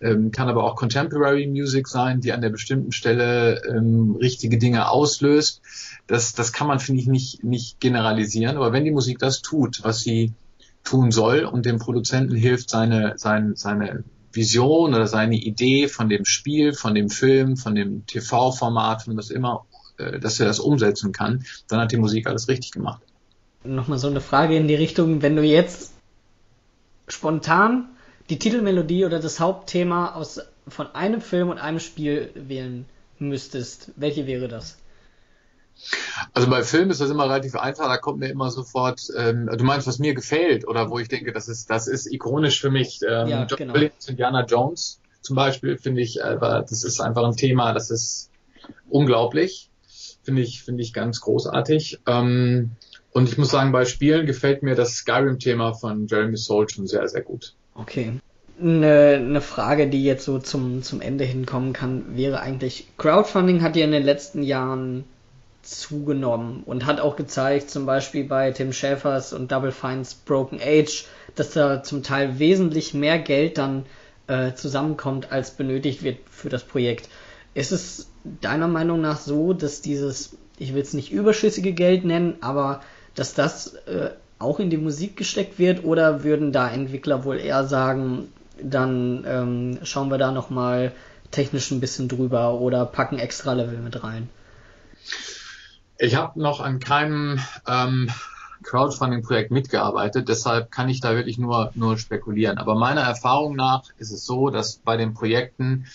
ähm, 0.00 0.32
kann 0.32 0.48
aber 0.48 0.64
auch 0.64 0.76
Contemporary 0.76 1.46
Music 1.46 1.88
sein, 1.88 2.20
die 2.20 2.32
an 2.32 2.42
der 2.42 2.50
bestimmten 2.50 2.92
Stelle 2.92 3.62
ähm, 3.64 4.16
richtige 4.20 4.58
Dinge 4.58 4.90
auslöst. 4.90 5.62
Das, 6.06 6.34
das 6.34 6.52
kann 6.52 6.66
man, 6.66 6.78
finde 6.78 7.00
ich, 7.00 7.06
nicht, 7.06 7.44
nicht 7.44 7.80
generalisieren. 7.80 8.56
Aber 8.56 8.72
wenn 8.72 8.84
die 8.84 8.90
Musik 8.90 9.18
das 9.18 9.40
tut, 9.40 9.80
was 9.82 10.00
sie 10.00 10.34
tun 10.82 11.10
soll 11.10 11.44
und 11.44 11.64
dem 11.64 11.78
Produzenten 11.78 12.34
hilft, 12.34 12.68
seine, 12.68 13.14
seine, 13.16 13.56
seine 13.56 14.04
Vision 14.32 14.94
oder 14.94 15.06
seine 15.06 15.36
Idee 15.36 15.88
von 15.88 16.08
dem 16.08 16.24
Spiel, 16.24 16.74
von 16.74 16.94
dem 16.94 17.08
Film, 17.08 17.56
von 17.56 17.74
dem 17.74 18.04
TV-Format, 18.04 19.04
von 19.04 19.16
was 19.16 19.30
immer 19.30 19.64
dass 19.96 20.40
er 20.40 20.46
das 20.46 20.60
umsetzen 20.60 21.12
kann, 21.12 21.44
dann 21.68 21.80
hat 21.80 21.92
die 21.92 21.96
Musik 21.96 22.26
alles 22.26 22.48
richtig 22.48 22.72
gemacht. 22.72 23.02
Nochmal 23.62 23.98
so 23.98 24.08
eine 24.08 24.20
Frage 24.20 24.56
in 24.56 24.68
die 24.68 24.74
Richtung, 24.74 25.22
wenn 25.22 25.36
du 25.36 25.42
jetzt 25.42 25.92
spontan 27.08 27.88
die 28.30 28.38
Titelmelodie 28.38 29.04
oder 29.04 29.20
das 29.20 29.40
Hauptthema 29.40 30.14
aus, 30.14 30.40
von 30.68 30.94
einem 30.94 31.20
Film 31.20 31.48
und 31.50 31.58
einem 31.58 31.80
Spiel 31.80 32.30
wählen 32.34 32.86
müsstest, 33.18 33.92
welche 33.96 34.26
wäre 34.26 34.48
das? 34.48 34.78
Also 36.32 36.48
bei 36.48 36.62
Filmen 36.62 36.90
ist 36.90 37.00
das 37.00 37.10
immer 37.10 37.24
relativ 37.24 37.56
einfach, 37.56 37.86
da 37.88 37.96
kommt 37.96 38.20
mir 38.20 38.28
immer 38.28 38.50
sofort, 38.50 39.02
ähm, 39.16 39.50
du 39.52 39.64
meinst, 39.64 39.86
was 39.86 39.98
mir 39.98 40.14
gefällt 40.14 40.66
oder 40.66 40.88
wo 40.88 40.98
ich 40.98 41.08
denke, 41.08 41.32
das 41.32 41.48
ist, 41.48 41.68
das 41.68 41.88
ist 41.88 42.10
ikonisch 42.10 42.60
für 42.60 42.70
mich. 42.70 43.00
Ähm, 43.02 43.28
ja, 43.28 43.44
John 43.44 43.58
genau. 43.58 43.74
Williams, 43.74 44.08
Indiana 44.08 44.44
Jones 44.44 45.00
zum 45.20 45.36
Beispiel, 45.36 45.78
finde 45.78 46.02
ich, 46.02 46.20
äh, 46.20 46.38
das 46.38 46.84
ist 46.84 47.00
einfach 47.00 47.24
ein 47.24 47.36
Thema, 47.36 47.72
das 47.72 47.90
ist 47.90 48.30
unglaublich. 48.88 49.70
Finde 50.24 50.42
ich, 50.42 50.62
finde 50.62 50.82
ich 50.82 50.92
ganz 50.92 51.20
großartig. 51.20 52.00
Ähm, 52.06 52.70
und 53.12 53.28
ich 53.28 53.38
muss 53.38 53.50
sagen, 53.50 53.72
bei 53.72 53.84
Spielen 53.84 54.26
gefällt 54.26 54.62
mir 54.62 54.74
das 54.74 54.96
Skyrim-Thema 54.96 55.74
von 55.74 56.06
Jeremy 56.08 56.36
Soule 56.36 56.68
schon 56.68 56.86
sehr, 56.86 57.06
sehr 57.08 57.22
gut. 57.22 57.54
Okay. 57.74 58.14
Eine, 58.60 59.16
eine 59.16 59.40
Frage, 59.40 59.88
die 59.88 60.04
jetzt 60.04 60.24
so 60.24 60.38
zum, 60.38 60.82
zum 60.82 61.00
Ende 61.00 61.24
hinkommen 61.24 61.72
kann, 61.72 62.16
wäre 62.16 62.40
eigentlich, 62.40 62.86
Crowdfunding 62.98 63.62
hat 63.62 63.76
ja 63.76 63.84
in 63.84 63.92
den 63.92 64.04
letzten 64.04 64.42
Jahren 64.42 65.04
zugenommen 65.62 66.62
und 66.64 66.86
hat 66.86 67.00
auch 67.00 67.16
gezeigt, 67.16 67.70
zum 67.70 67.86
Beispiel 67.86 68.24
bei 68.24 68.50
Tim 68.52 68.72
Schäfers 68.72 69.32
und 69.32 69.50
Double 69.50 69.72
Fines 69.72 70.14
Broken 70.14 70.60
Age, 70.60 71.06
dass 71.34 71.50
da 71.50 71.82
zum 71.82 72.02
Teil 72.02 72.38
wesentlich 72.38 72.94
mehr 72.94 73.18
Geld 73.18 73.58
dann 73.58 73.86
äh, 74.26 74.54
zusammenkommt, 74.54 75.32
als 75.32 75.52
benötigt 75.52 76.02
wird 76.02 76.18
für 76.30 76.48
das 76.48 76.64
Projekt. 76.64 77.08
Ist 77.54 77.72
es 77.72 78.10
deiner 78.24 78.68
Meinung 78.68 79.00
nach 79.00 79.18
so, 79.18 79.52
dass 79.52 79.82
dieses 79.82 80.36
ich 80.58 80.74
will 80.74 80.82
es 80.82 80.94
nicht 80.94 81.12
überschüssige 81.12 81.72
Geld 81.72 82.04
nennen, 82.04 82.36
aber 82.40 82.80
dass 83.14 83.34
das 83.34 83.74
äh, 83.86 84.10
auch 84.38 84.60
in 84.60 84.70
die 84.70 84.76
Musik 84.76 85.16
gesteckt 85.16 85.58
wird 85.58 85.84
oder 85.84 86.24
würden 86.24 86.52
da 86.52 86.68
Entwickler 86.68 87.24
wohl 87.24 87.38
eher 87.38 87.66
sagen, 87.66 88.28
dann 88.62 89.24
ähm, 89.26 89.78
schauen 89.82 90.10
wir 90.10 90.18
da 90.18 90.30
nochmal 90.30 90.92
technisch 91.30 91.70
ein 91.70 91.80
bisschen 91.80 92.08
drüber 92.08 92.60
oder 92.60 92.86
packen 92.86 93.18
extra 93.18 93.52
Level 93.52 93.78
mit 93.78 94.02
rein? 94.04 94.28
Ich 95.98 96.16
habe 96.16 96.40
noch 96.40 96.60
an 96.60 96.80
keinem 96.80 97.40
ähm, 97.66 98.10
Crowdfunding-Projekt 98.62 99.50
mitgearbeitet, 99.50 100.28
deshalb 100.28 100.70
kann 100.70 100.88
ich 100.88 101.00
da 101.00 101.14
wirklich 101.14 101.38
nur, 101.38 101.72
nur 101.74 101.98
spekulieren. 101.98 102.58
Aber 102.58 102.74
meiner 102.74 103.02
Erfahrung 103.02 103.56
nach 103.56 103.84
ist 103.98 104.10
es 104.10 104.24
so, 104.24 104.50
dass 104.50 104.76
bei 104.76 104.96
den 104.96 105.14
Projekten 105.14 105.86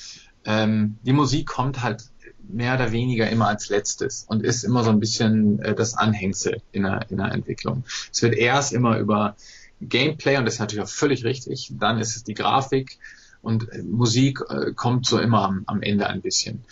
ähm, 0.45 0.97
die 1.03 1.13
Musik 1.13 1.47
kommt 1.47 1.83
halt 1.83 2.09
mehr 2.49 2.75
oder 2.75 2.91
weniger 2.91 3.29
immer 3.29 3.47
als 3.47 3.69
letztes 3.69 4.25
und 4.27 4.43
ist 4.43 4.63
immer 4.63 4.83
so 4.83 4.89
ein 4.89 4.99
bisschen 4.99 5.59
äh, 5.59 5.75
das 5.75 5.95
Anhängsel 5.95 6.62
in 6.71 6.83
der, 6.83 7.05
in 7.09 7.17
der 7.17 7.31
Entwicklung. 7.31 7.83
Es 8.12 8.21
wird 8.21 8.35
erst 8.35 8.73
immer 8.73 8.97
über 8.97 9.35
Gameplay 9.81 10.38
und 10.38 10.45
das 10.45 10.55
ist 10.55 10.59
natürlich 10.59 10.83
auch 10.83 10.89
völlig 10.89 11.23
richtig, 11.23 11.71
dann 11.79 11.99
ist 11.99 12.15
es 12.15 12.23
die 12.23 12.33
Grafik 12.33 12.97
und 13.41 13.71
äh, 13.71 13.83
Musik 13.83 14.41
äh, 14.49 14.73
kommt 14.73 15.05
so 15.05 15.19
immer 15.19 15.43
am, 15.43 15.63
am 15.67 15.81
Ende 15.81 16.07
ein 16.07 16.21
bisschen 16.21 16.63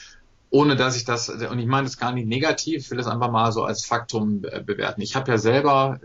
ohne 0.49 0.75
dass 0.75 0.95
ich 0.95 1.03
das, 1.03 1.29
und 1.29 1.59
ich 1.59 1.65
meine 1.65 1.83
das 1.83 1.97
gar 1.97 2.13
nicht 2.13 2.27
negativ, 2.27 2.77
ich 2.77 2.89
will 2.89 2.97
das 2.97 3.07
einfach 3.07 3.31
mal 3.31 3.51
so 3.51 3.63
als 3.63 3.85
Faktum 3.85 4.45
äh, 4.49 4.61
bewerten. 4.61 5.01
Ich 5.01 5.15
habe 5.15 5.31
ja 5.31 5.37
selber 5.37 5.99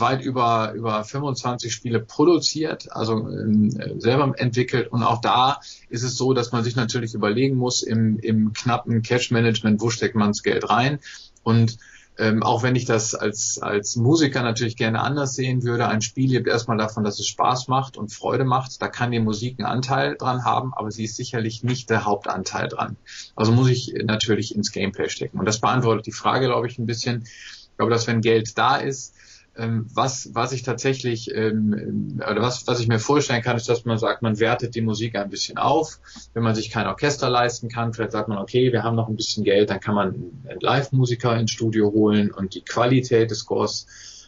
weit 0.00 0.22
über, 0.22 0.72
über 0.74 1.04
25 1.04 1.72
Spiele 1.72 2.00
produziert, 2.00 2.92
also 2.92 3.28
ähm, 3.28 3.70
selber 3.98 4.32
entwickelt. 4.36 4.88
Und 4.92 5.02
auch 5.02 5.20
da 5.20 5.60
ist 5.88 6.02
es 6.02 6.16
so, 6.16 6.34
dass 6.34 6.52
man 6.52 6.64
sich 6.64 6.76
natürlich 6.76 7.14
überlegen 7.14 7.56
muss 7.56 7.82
im, 7.82 8.18
im 8.18 8.52
knappen 8.52 9.02
Cash-Management, 9.02 9.80
wo 9.80 9.90
steckt 9.90 10.14
man 10.14 10.28
das 10.28 10.42
Geld 10.42 10.68
rein. 10.68 10.98
Und 11.42 11.78
ähm, 12.18 12.42
auch 12.42 12.62
wenn 12.62 12.76
ich 12.76 12.86
das 12.86 13.14
als, 13.14 13.58
als 13.60 13.96
Musiker 13.96 14.42
natürlich 14.42 14.76
gerne 14.76 15.00
anders 15.00 15.34
sehen 15.34 15.62
würde, 15.64 15.86
ein 15.86 16.00
Spiel 16.00 16.30
lebt 16.30 16.48
erstmal 16.48 16.78
davon, 16.78 17.04
dass 17.04 17.18
es 17.18 17.26
Spaß 17.26 17.68
macht 17.68 17.98
und 17.98 18.12
Freude 18.12 18.44
macht. 18.44 18.80
Da 18.80 18.88
kann 18.88 19.10
die 19.10 19.20
Musik 19.20 19.58
einen 19.58 19.66
Anteil 19.66 20.16
dran 20.16 20.44
haben, 20.44 20.72
aber 20.74 20.90
sie 20.90 21.04
ist 21.04 21.16
sicherlich 21.16 21.62
nicht 21.62 21.90
der 21.90 22.04
Hauptanteil 22.04 22.68
dran. 22.68 22.96
Also 23.34 23.52
muss 23.52 23.68
ich 23.68 23.94
natürlich 24.04 24.54
ins 24.54 24.72
Gameplay 24.72 25.10
stecken. 25.10 25.38
Und 25.38 25.44
das 25.46 25.60
beantwortet 25.60 26.06
die 26.06 26.12
Frage, 26.12 26.46
glaube 26.46 26.66
ich, 26.68 26.78
ein 26.78 26.86
bisschen. 26.86 27.24
Ich 27.24 27.76
glaube, 27.76 27.92
dass 27.92 28.06
wenn 28.06 28.22
Geld 28.22 28.56
da 28.56 28.76
ist, 28.76 29.14
was, 29.58 30.30
was 30.34 30.52
ich 30.52 30.62
tatsächlich, 30.62 31.34
ähm, 31.34 32.20
oder 32.30 32.42
was, 32.42 32.66
was 32.66 32.80
ich 32.80 32.88
mir 32.88 32.98
vorstellen 32.98 33.42
kann, 33.42 33.56
ist, 33.56 33.68
dass 33.68 33.84
man 33.84 33.98
sagt, 33.98 34.22
man 34.22 34.38
wertet 34.38 34.74
die 34.74 34.82
Musik 34.82 35.16
ein 35.16 35.30
bisschen 35.30 35.56
auf. 35.56 35.98
Wenn 36.34 36.42
man 36.42 36.54
sich 36.54 36.70
kein 36.70 36.86
Orchester 36.86 37.30
leisten 37.30 37.68
kann, 37.68 37.94
vielleicht 37.94 38.12
sagt 38.12 38.28
man, 38.28 38.38
okay, 38.38 38.72
wir 38.72 38.82
haben 38.82 38.96
noch 38.96 39.08
ein 39.08 39.16
bisschen 39.16 39.44
Geld, 39.44 39.70
dann 39.70 39.80
kann 39.80 39.94
man 39.94 40.08
einen 40.08 40.60
Live-Musiker 40.60 41.38
ins 41.38 41.52
Studio 41.52 41.90
holen 41.92 42.30
und 42.30 42.54
die 42.54 42.62
Qualität 42.62 43.30
des 43.30 43.38
Scores 43.40 43.86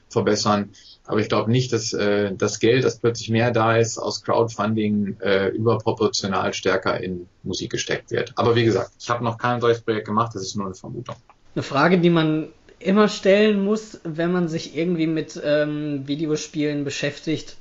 verbessern. 0.09 0.71
Aber 1.05 1.21
ich 1.21 1.29
glaube 1.29 1.51
nicht, 1.51 1.73
dass 1.73 1.93
äh, 1.93 2.35
das 2.35 2.61
Geld, 2.61 2.85
das 2.85 2.99
plötzlich 2.99 3.31
mehr 3.31 3.51
da 3.51 3.77
ist, 3.77 3.99
aus 3.99 4.23
Crowdfunding 4.23 5.17
äh, 5.21 5.49
überproportional 5.49 6.53
stärker 6.53 7.03
in 7.03 7.27
Musik 7.43 7.71
gesteckt 7.71 8.11
wird. 8.11 8.33
Aber 8.37 8.55
wie 8.57 8.65
gesagt, 8.65 8.93
ich 8.99 9.09
habe 9.09 9.25
noch 9.25 9.39
kein 9.39 9.61
solches 9.61 9.81
Projekt 9.81 10.07
gemacht, 10.07 10.35
das 10.35 10.43
ist 10.43 10.57
nur 10.57 10.67
eine 10.67 10.75
Vermutung. 10.75 11.17
Eine 11.55 11.63
Frage, 11.63 11.99
die 11.99 12.11
man 12.11 12.49
immer 12.81 13.09
stellen 13.09 13.65
muss, 13.65 14.01
wenn 14.05 14.33
man 14.33 14.49
sich 14.49 14.77
irgendwie 14.77 15.07
mit 15.07 15.41
ähm, 15.43 16.07
Videospielen 16.07 16.85
beschäftigt, 16.85 17.57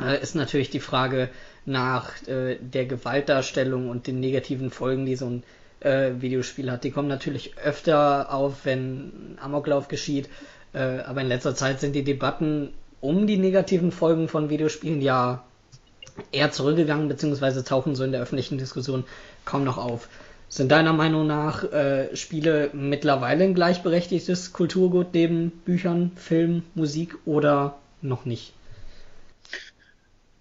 äh, 0.00 0.20
ist 0.20 0.34
natürlich 0.34 0.70
die 0.70 0.80
Frage 0.80 1.28
nach 1.64 2.10
äh, 2.26 2.56
der 2.60 2.86
Gewaltdarstellung 2.86 3.88
und 3.88 4.06
den 4.06 4.20
negativen 4.20 4.70
Folgen, 4.70 5.06
die 5.06 5.16
so 5.16 5.26
ein 5.26 5.42
äh, 5.80 6.20
Videospiel 6.20 6.70
hat. 6.70 6.84
Die 6.84 6.90
kommen 6.90 7.08
natürlich 7.08 7.58
öfter 7.58 8.32
auf, 8.32 8.64
wenn 8.64 9.38
Amoklauf 9.40 9.88
geschieht, 9.88 10.28
äh, 10.72 10.78
aber 10.78 11.20
in 11.20 11.28
letzter 11.28 11.54
Zeit 11.54 11.80
sind 11.80 11.94
die 11.94 12.04
Debatten 12.04 12.72
um 13.00 13.26
die 13.26 13.36
negativen 13.36 13.92
Folgen 13.92 14.28
von 14.28 14.48
Videospielen 14.48 15.00
ja 15.00 15.44
eher 16.30 16.50
zurückgegangen, 16.50 17.08
beziehungsweise 17.08 17.64
tauchen 17.64 17.94
so 17.94 18.04
in 18.04 18.12
der 18.12 18.22
öffentlichen 18.22 18.58
Diskussion 18.58 19.04
kaum 19.44 19.64
noch 19.64 19.78
auf. 19.78 20.08
Sind 20.52 20.70
deiner 20.70 20.92
Meinung 20.92 21.26
nach 21.26 21.64
äh, 21.64 22.14
Spiele 22.14 22.68
mittlerweile 22.74 23.44
ein 23.44 23.54
gleichberechtigtes 23.54 24.52
Kulturgut 24.52 25.14
neben 25.14 25.50
Büchern, 25.50 26.12
Film, 26.14 26.62
Musik 26.74 27.16
oder 27.24 27.78
noch 28.02 28.26
nicht? 28.26 28.52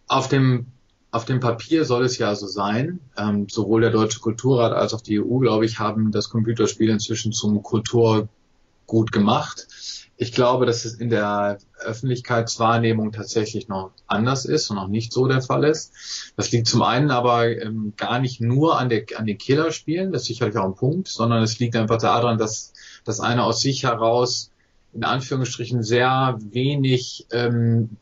Auf 0.09 0.27
dem, 0.27 0.65
auf 1.11 1.23
dem 1.23 1.39
Papier 1.39 1.85
soll 1.85 2.03
es 2.03 2.17
ja 2.17 2.35
so 2.35 2.45
sein. 2.47 2.99
Ähm, 3.15 3.47
sowohl 3.47 3.79
der 3.79 3.91
Deutsche 3.91 4.19
Kulturrat 4.19 4.73
als 4.73 4.93
auch 4.93 4.99
die 4.99 5.21
EU, 5.21 5.37
glaube 5.37 5.63
ich, 5.63 5.79
haben 5.79 6.11
das 6.11 6.29
Computerspiel 6.29 6.89
inzwischen 6.89 7.31
zum 7.31 7.63
Kulturgut 7.63 9.13
gemacht. 9.13 9.69
Ich 10.21 10.33
glaube, 10.33 10.67
dass 10.67 10.85
es 10.85 10.93
in 10.93 11.09
der 11.09 11.57
Öffentlichkeitswahrnehmung 11.79 13.11
tatsächlich 13.11 13.67
noch 13.69 13.89
anders 14.05 14.45
ist 14.45 14.69
und 14.69 14.75
noch 14.75 14.87
nicht 14.87 15.11
so 15.11 15.25
der 15.27 15.41
Fall 15.41 15.63
ist. 15.63 15.93
Das 16.37 16.51
liegt 16.51 16.67
zum 16.67 16.83
einen 16.83 17.09
aber 17.09 17.49
ähm, 17.49 17.93
gar 17.97 18.19
nicht 18.19 18.39
nur 18.39 18.77
an, 18.77 18.89
der, 18.89 19.05
an 19.15 19.25
den 19.25 19.39
Killerspielen, 19.39 20.11
das 20.11 20.21
ist 20.21 20.27
sicherlich 20.27 20.55
auch 20.57 20.65
ein 20.65 20.75
Punkt, 20.75 21.07
sondern 21.07 21.41
es 21.41 21.57
liegt 21.57 21.75
einfach 21.75 21.97
daran, 21.97 22.37
dass 22.37 22.71
das 23.03 23.19
eine 23.19 23.43
aus 23.43 23.61
sich 23.61 23.81
heraus 23.81 24.51
in 24.93 25.03
Anführungsstrichen 25.03 25.81
sehr 25.81 26.37
wenig 26.39 27.25
ähm, 27.31 27.97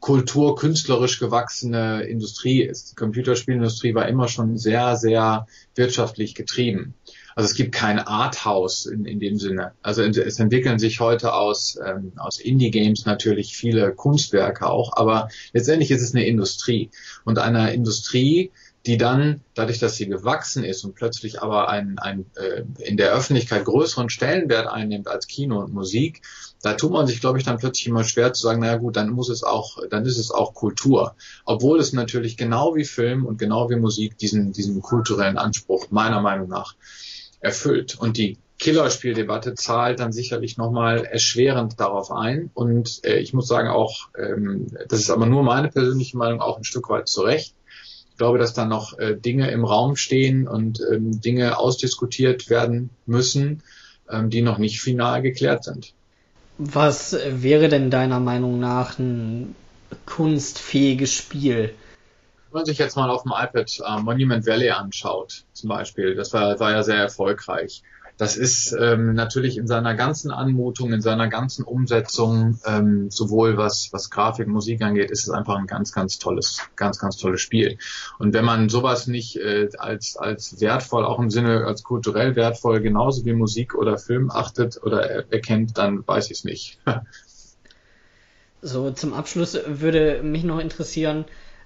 Kultur 0.00 0.56
künstlerisch 0.56 1.20
gewachsene 1.20 2.02
Industrie 2.02 2.62
ist. 2.62 2.90
Die 2.90 2.96
Computerspielindustrie 2.96 3.94
war 3.94 4.08
immer 4.08 4.26
schon 4.26 4.58
sehr, 4.58 4.96
sehr 4.96 5.46
wirtschaftlich 5.76 6.34
getrieben. 6.34 6.94
Also 7.34 7.48
es 7.48 7.54
gibt 7.54 7.74
kein 7.74 7.98
Arthouse 7.98 8.86
in, 8.86 9.04
in 9.04 9.20
dem 9.20 9.38
Sinne. 9.38 9.72
Also 9.82 10.02
es 10.02 10.38
entwickeln 10.38 10.78
sich 10.78 11.00
heute 11.00 11.34
aus, 11.34 11.78
ähm, 11.84 12.12
aus 12.16 12.38
Indie-Games 12.38 13.06
natürlich 13.06 13.56
viele 13.56 13.92
Kunstwerke 13.92 14.66
auch, 14.66 14.96
aber 14.96 15.28
letztendlich 15.52 15.90
ist 15.90 16.02
es 16.02 16.14
eine 16.14 16.26
Industrie. 16.26 16.90
Und 17.24 17.38
einer 17.38 17.72
Industrie, 17.72 18.50
die 18.86 18.96
dann, 18.96 19.42
dadurch, 19.54 19.78
dass 19.78 19.96
sie 19.96 20.08
gewachsen 20.08 20.64
ist 20.64 20.84
und 20.84 20.94
plötzlich 20.94 21.40
aber 21.40 21.68
ein, 21.68 21.98
ein, 21.98 22.26
äh, 22.34 22.64
in 22.78 22.96
der 22.96 23.12
Öffentlichkeit 23.12 23.64
größeren 23.64 24.08
Stellenwert 24.08 24.66
einnimmt 24.66 25.06
als 25.06 25.28
Kino 25.28 25.60
und 25.60 25.72
Musik, 25.72 26.22
da 26.62 26.74
tut 26.74 26.90
man 26.90 27.06
sich, 27.06 27.20
glaube 27.20 27.38
ich, 27.38 27.44
dann 27.44 27.58
plötzlich 27.58 27.86
immer 27.86 28.02
schwer 28.02 28.32
zu 28.32 28.42
sagen, 28.42 28.60
naja 28.60 28.76
gut, 28.76 28.96
dann 28.96 29.10
muss 29.10 29.28
es 29.28 29.44
auch, 29.44 29.78
dann 29.88 30.04
ist 30.04 30.18
es 30.18 30.32
auch 30.32 30.54
Kultur. 30.54 31.14
Obwohl 31.44 31.78
es 31.78 31.92
natürlich 31.92 32.36
genau 32.36 32.74
wie 32.74 32.84
Film 32.84 33.24
und 33.24 33.38
genau 33.38 33.70
wie 33.70 33.76
Musik 33.76 34.18
diesen, 34.18 34.52
diesen 34.52 34.80
kulturellen 34.80 35.38
Anspruch 35.38 35.90
meiner 35.90 36.20
Meinung 36.20 36.48
nach 36.48 36.74
erfüllt. 37.42 37.96
Und 37.98 38.16
die 38.16 38.38
Killerspieldebatte 38.58 39.54
zahlt 39.54 40.00
dann 40.00 40.12
sicherlich 40.12 40.56
nochmal 40.56 41.04
erschwerend 41.04 41.78
darauf 41.80 42.12
ein. 42.12 42.50
Und 42.54 43.04
äh, 43.04 43.18
ich 43.18 43.34
muss 43.34 43.48
sagen 43.48 43.68
auch, 43.68 44.08
ähm, 44.16 44.68
das 44.88 45.00
ist 45.00 45.10
aber 45.10 45.26
nur 45.26 45.42
meine 45.42 45.68
persönliche 45.68 46.16
Meinung, 46.16 46.40
auch 46.40 46.56
ein 46.56 46.64
Stück 46.64 46.88
weit 46.88 47.08
zurecht. 47.08 47.54
Ich 48.10 48.16
glaube, 48.16 48.38
dass 48.38 48.54
da 48.54 48.64
noch 48.64 48.98
äh, 48.98 49.16
Dinge 49.16 49.50
im 49.50 49.64
Raum 49.64 49.96
stehen 49.96 50.46
und 50.46 50.80
ähm, 50.92 51.20
Dinge 51.20 51.58
ausdiskutiert 51.58 52.48
werden 52.50 52.90
müssen, 53.04 53.62
ähm, 54.08 54.30
die 54.30 54.42
noch 54.42 54.58
nicht 54.58 54.80
final 54.80 55.22
geklärt 55.22 55.64
sind. 55.64 55.92
Was 56.58 57.16
wäre 57.26 57.68
denn 57.68 57.90
deiner 57.90 58.20
Meinung 58.20 58.60
nach 58.60 58.98
ein 58.98 59.56
kunstfähiges 60.06 61.12
Spiel? 61.12 61.74
Wenn 62.52 62.58
man 62.58 62.66
sich 62.66 62.76
jetzt 62.76 62.96
mal 62.96 63.08
auf 63.08 63.22
dem 63.22 63.32
iPad 63.32 63.80
äh, 63.80 64.02
Monument 64.02 64.46
Valley 64.46 64.68
anschaut, 64.68 65.44
zum 65.54 65.70
Beispiel, 65.70 66.14
das 66.14 66.34
war, 66.34 66.60
war 66.60 66.72
ja 66.72 66.82
sehr 66.82 66.98
erfolgreich. 66.98 67.82
Das 68.18 68.36
ist 68.36 68.76
ähm, 68.78 69.14
natürlich 69.14 69.56
in 69.56 69.66
seiner 69.66 69.94
ganzen 69.94 70.30
Anmutung, 70.30 70.92
in 70.92 71.00
seiner 71.00 71.28
ganzen 71.28 71.64
Umsetzung, 71.64 72.60
ähm, 72.66 73.10
sowohl 73.10 73.56
was, 73.56 73.88
was 73.92 74.10
Grafik, 74.10 74.48
Musik 74.48 74.82
angeht, 74.82 75.10
ist 75.10 75.22
es 75.22 75.30
einfach 75.30 75.56
ein 75.56 75.66
ganz, 75.66 75.92
ganz 75.92 76.18
tolles, 76.18 76.60
ganz, 76.76 76.98
ganz 76.98 77.16
tolles 77.16 77.40
Spiel. 77.40 77.78
Und 78.18 78.34
wenn 78.34 78.44
man 78.44 78.68
sowas 78.68 79.06
nicht 79.06 79.36
äh, 79.36 79.70
als, 79.78 80.18
als 80.18 80.60
wertvoll, 80.60 81.06
auch 81.06 81.20
im 81.20 81.30
Sinne 81.30 81.64
als 81.64 81.82
kulturell 81.82 82.36
wertvoll, 82.36 82.82
genauso 82.82 83.24
wie 83.24 83.32
Musik 83.32 83.74
oder 83.74 83.96
Film 83.96 84.30
achtet 84.30 84.78
oder 84.82 85.08
er 85.10 85.32
erkennt, 85.32 85.78
dann 85.78 86.06
weiß 86.06 86.26
ich 86.26 86.38
es 86.38 86.44
nicht. 86.44 86.80
so, 88.60 88.90
zum 88.90 89.14
Abschluss 89.14 89.58
würde 89.66 90.22
mich 90.22 90.44
noch 90.44 90.58
interessieren, 90.58 91.24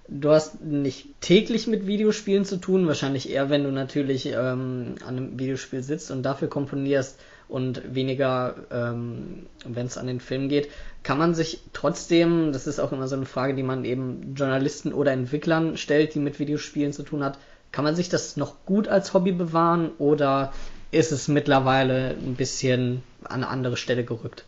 du 0.09 0.31
hast 0.31 0.63
nicht 0.63 1.21
täglich 1.21 1.67
mit 1.67 1.87
Videospielen 1.87 2.45
zu 2.45 2.57
tun, 2.57 2.87
wahrscheinlich 2.87 3.31
eher, 3.31 3.51
wenn 3.51 3.65
du 3.65 3.71
natürlich 3.71 4.27
ähm, 4.27 4.97
an 5.05 5.17
einem 5.17 5.39
Videospiel 5.39 5.83
sitzt 5.83 6.11
und 6.11 6.23
dafür 6.23 6.49
komponierst 6.49 7.19
und 7.49 7.95
weniger, 7.95 8.55
ähm, 8.71 9.47
wenn 9.65 9.87
es 9.87 9.99
an 9.99 10.07
den 10.07 10.21
Film 10.21 10.49
geht. 10.49 10.69
Kann 11.03 11.19
man 11.19 11.35
sich 11.35 11.61
trotzdem, 11.73 12.53
das 12.53 12.67
ist 12.67 12.81
auch 12.81 12.93
immer 12.93 13.09
so 13.09 13.17
eine 13.17 13.27
Frage, 13.27 13.55
die 13.55 13.63
man 13.63 13.85
eben 13.85 14.35
Journalisten 14.35 14.93
oder 14.93 15.13
Entwicklern 15.13 15.77
stellt, 15.77 16.15
die 16.15 16.21
mit 16.21 16.39
Videospielen 16.39 16.93
zu 16.93 17.03
tun 17.03 17.25
hat, 17.25 17.39
kann 17.73 17.85
man 17.85 17.95
sich 17.95 18.09
das 18.09 18.37
noch 18.37 18.65
gut 18.65 18.89
als 18.89 19.13
Hobby 19.15 19.33
bewahren 19.33 19.91
oder 19.99 20.53
ist 20.91 21.13
es 21.13 21.29
mittlerweile 21.29 22.11
ein 22.11 22.35
bisschen 22.35 23.03
an 23.23 23.45
eine 23.45 23.49
andere 23.49 23.77
Stelle 23.77 24.05
gerückt? 24.05 24.47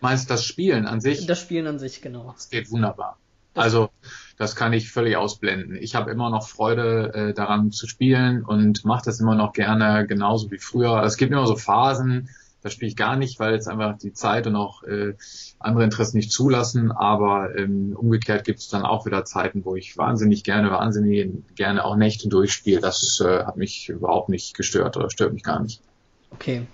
Meinst 0.00 0.28
du 0.28 0.34
das 0.34 0.44
Spielen 0.44 0.86
an 0.86 1.00
sich? 1.00 1.26
Das 1.26 1.40
Spielen 1.40 1.66
an 1.66 1.78
sich, 1.78 2.02
genau. 2.02 2.34
Es 2.36 2.50
geht 2.50 2.70
wunderbar. 2.70 3.18
Also 3.54 3.90
das 4.36 4.56
kann 4.56 4.72
ich 4.72 4.90
völlig 4.90 5.16
ausblenden. 5.16 5.76
Ich 5.76 5.94
habe 5.94 6.10
immer 6.10 6.28
noch 6.28 6.48
Freude 6.48 7.14
äh, 7.14 7.34
daran 7.34 7.70
zu 7.70 7.86
spielen 7.86 8.44
und 8.44 8.84
mache 8.84 9.04
das 9.04 9.20
immer 9.20 9.36
noch 9.36 9.52
gerne, 9.52 10.06
genauso 10.06 10.50
wie 10.50 10.58
früher. 10.58 11.02
Es 11.04 11.16
gibt 11.16 11.32
immer 11.32 11.46
so 11.46 11.56
Phasen, 11.56 12.28
Da 12.64 12.70
spiele 12.70 12.88
ich 12.88 12.96
gar 12.96 13.16
nicht, 13.16 13.38
weil 13.38 13.52
jetzt 13.52 13.68
einfach 13.68 13.98
die 13.98 14.14
Zeit 14.14 14.46
und 14.46 14.56
auch 14.56 14.82
äh, 14.84 15.12
andere 15.58 15.84
Interessen 15.84 16.16
nicht 16.16 16.32
zulassen. 16.32 16.92
Aber 16.92 17.54
ähm, 17.56 17.94
umgekehrt 17.94 18.44
gibt 18.44 18.58
es 18.58 18.68
dann 18.68 18.84
auch 18.84 19.04
wieder 19.04 19.26
Zeiten, 19.26 19.66
wo 19.66 19.76
ich 19.76 19.98
wahnsinnig 19.98 20.44
gerne, 20.44 20.70
wahnsinnig 20.70 21.30
gerne 21.56 21.84
auch 21.84 21.94
Nächte 21.94 22.28
durchspiele. 22.30 22.80
Das 22.80 23.20
äh, 23.20 23.44
hat 23.44 23.58
mich 23.58 23.90
überhaupt 23.90 24.30
nicht 24.30 24.56
gestört 24.56 24.96
oder 24.96 25.10
stört 25.10 25.34
mich 25.34 25.42
gar 25.42 25.60
nicht. 25.60 25.82
Okay. 26.30 26.66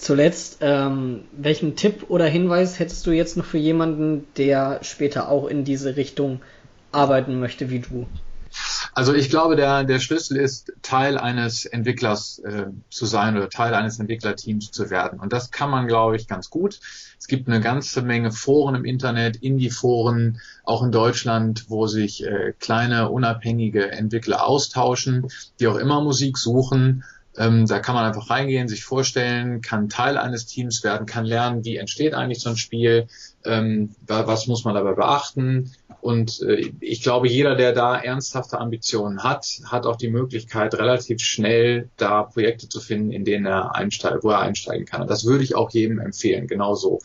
Zuletzt, 0.00 0.56
ähm, 0.62 1.24
welchen 1.30 1.76
Tipp 1.76 2.06
oder 2.08 2.24
Hinweis 2.24 2.78
hättest 2.78 3.06
du 3.06 3.10
jetzt 3.10 3.36
noch 3.36 3.44
für 3.44 3.58
jemanden, 3.58 4.26
der 4.38 4.78
später 4.82 5.28
auch 5.28 5.46
in 5.46 5.62
diese 5.62 5.96
Richtung 5.96 6.40
arbeiten 6.90 7.38
möchte 7.38 7.68
wie 7.68 7.80
du? 7.80 8.06
Also 8.94 9.12
ich 9.12 9.28
glaube, 9.28 9.56
der, 9.56 9.84
der 9.84 10.00
Schlüssel 10.00 10.38
ist, 10.38 10.72
Teil 10.80 11.18
eines 11.18 11.66
Entwicklers 11.66 12.38
äh, 12.38 12.68
zu 12.88 13.04
sein 13.04 13.36
oder 13.36 13.50
Teil 13.50 13.74
eines 13.74 14.00
Entwicklerteams 14.00 14.70
zu 14.70 14.88
werden. 14.88 15.20
Und 15.20 15.34
das 15.34 15.50
kann 15.50 15.68
man, 15.68 15.86
glaube 15.86 16.16
ich, 16.16 16.26
ganz 16.26 16.48
gut. 16.48 16.80
Es 17.18 17.26
gibt 17.26 17.46
eine 17.46 17.60
ganze 17.60 18.00
Menge 18.00 18.32
Foren 18.32 18.76
im 18.76 18.86
Internet, 18.86 19.36
Indie-Foren, 19.36 20.40
auch 20.64 20.82
in 20.82 20.92
Deutschland, 20.92 21.66
wo 21.68 21.86
sich 21.86 22.24
äh, 22.24 22.54
kleine, 22.58 23.10
unabhängige 23.10 23.90
Entwickler 23.90 24.46
austauschen, 24.46 25.28
die 25.60 25.66
auch 25.66 25.76
immer 25.76 26.00
Musik 26.00 26.38
suchen 26.38 27.04
ähm, 27.36 27.66
da 27.66 27.78
kann 27.78 27.94
man 27.94 28.04
einfach 28.04 28.28
reingehen, 28.28 28.68
sich 28.68 28.84
vorstellen, 28.84 29.60
kann 29.60 29.88
Teil 29.88 30.18
eines 30.18 30.46
Teams 30.46 30.82
werden, 30.82 31.06
kann 31.06 31.24
lernen, 31.24 31.64
wie 31.64 31.76
entsteht 31.76 32.12
eigentlich 32.12 32.40
so 32.40 32.50
ein 32.50 32.56
Spiel, 32.56 33.06
ähm, 33.44 33.94
was 34.06 34.46
muss 34.46 34.64
man 34.64 34.74
dabei 34.74 34.94
beachten. 34.94 35.72
Und 36.00 36.42
äh, 36.42 36.72
ich 36.80 37.02
glaube, 37.02 37.28
jeder, 37.28 37.54
der 37.54 37.72
da 37.72 37.96
ernsthafte 37.96 38.58
Ambitionen 38.58 39.22
hat, 39.22 39.46
hat 39.64 39.86
auch 39.86 39.96
die 39.96 40.10
Möglichkeit, 40.10 40.74
relativ 40.74 41.20
schnell 41.20 41.88
da 41.96 42.24
Projekte 42.24 42.68
zu 42.68 42.80
finden, 42.80 43.12
in 43.12 43.24
denen 43.24 43.46
er 43.46 43.76
einsteigen, 43.76 44.20
wo 44.22 44.30
er 44.30 44.40
einsteigen 44.40 44.86
kann. 44.86 45.02
Und 45.02 45.10
das 45.10 45.24
würde 45.24 45.44
ich 45.44 45.54
auch 45.54 45.70
jedem 45.70 46.00
empfehlen, 46.00 46.46
genauso. 46.46 47.00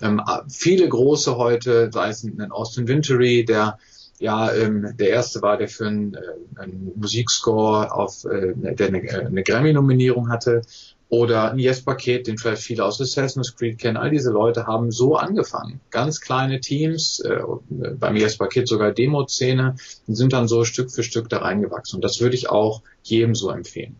Ähm, 0.00 0.22
viele 0.48 0.88
große 0.88 1.36
heute, 1.36 1.90
sei 1.92 2.08
es 2.08 2.22
ein 2.22 2.50
Austin 2.50 2.88
Wintory, 2.88 3.44
der 3.44 3.78
ja, 4.18 4.52
ähm, 4.52 4.94
der 4.98 5.10
erste 5.10 5.42
war, 5.42 5.58
der 5.58 5.68
für 5.68 5.86
einen, 5.86 6.14
äh, 6.14 6.20
einen 6.56 6.92
Musikscore 6.96 7.92
auf 7.92 8.24
äh, 8.24 8.54
der 8.54 8.88
eine, 8.88 9.02
äh, 9.02 9.26
eine 9.26 9.42
Grammy-Nominierung 9.42 10.28
hatte. 10.30 10.62
Oder 11.08 11.52
ein 11.52 11.60
Yes 11.60 11.82
Paket, 11.82 12.26
den 12.26 12.36
vielleicht 12.36 12.62
viele 12.62 12.84
aus 12.84 13.00
Assassin's 13.00 13.54
Creed 13.54 13.78
kennen. 13.78 13.96
All 13.96 14.10
diese 14.10 14.32
Leute 14.32 14.66
haben 14.66 14.90
so 14.90 15.14
angefangen. 15.14 15.80
Ganz 15.90 16.20
kleine 16.20 16.58
Teams, 16.58 17.20
äh, 17.20 17.42
beim 17.68 18.16
Yes 18.16 18.38
Paket 18.38 18.66
sogar 18.66 18.90
Demo-Szene, 18.90 19.76
sind 20.08 20.32
dann 20.32 20.48
so 20.48 20.64
Stück 20.64 20.90
für 20.90 21.04
Stück 21.04 21.28
da 21.28 21.38
reingewachsen. 21.38 21.98
Und 21.98 22.04
das 22.04 22.20
würde 22.20 22.34
ich 22.34 22.50
auch 22.50 22.82
jedem 23.04 23.36
so 23.36 23.50
empfehlen. 23.50 23.94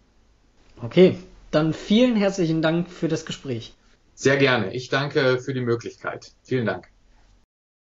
Okay, 0.83 1.17
dann 1.53 1.73
vielen 1.73 2.17
herzlichen 2.17 2.61
Dank 2.61 2.91
für 2.91 3.07
das 3.07 3.25
Gespräch. 3.25 3.75
Sehr 4.17 4.37
gerne. 4.37 4.75
Ich 4.75 4.89
danke 4.89 5.39
für 5.39 5.55
die 5.55 5.61
Möglichkeit. 5.61 6.33
Vielen 6.43 6.67
Dank. 6.67 6.89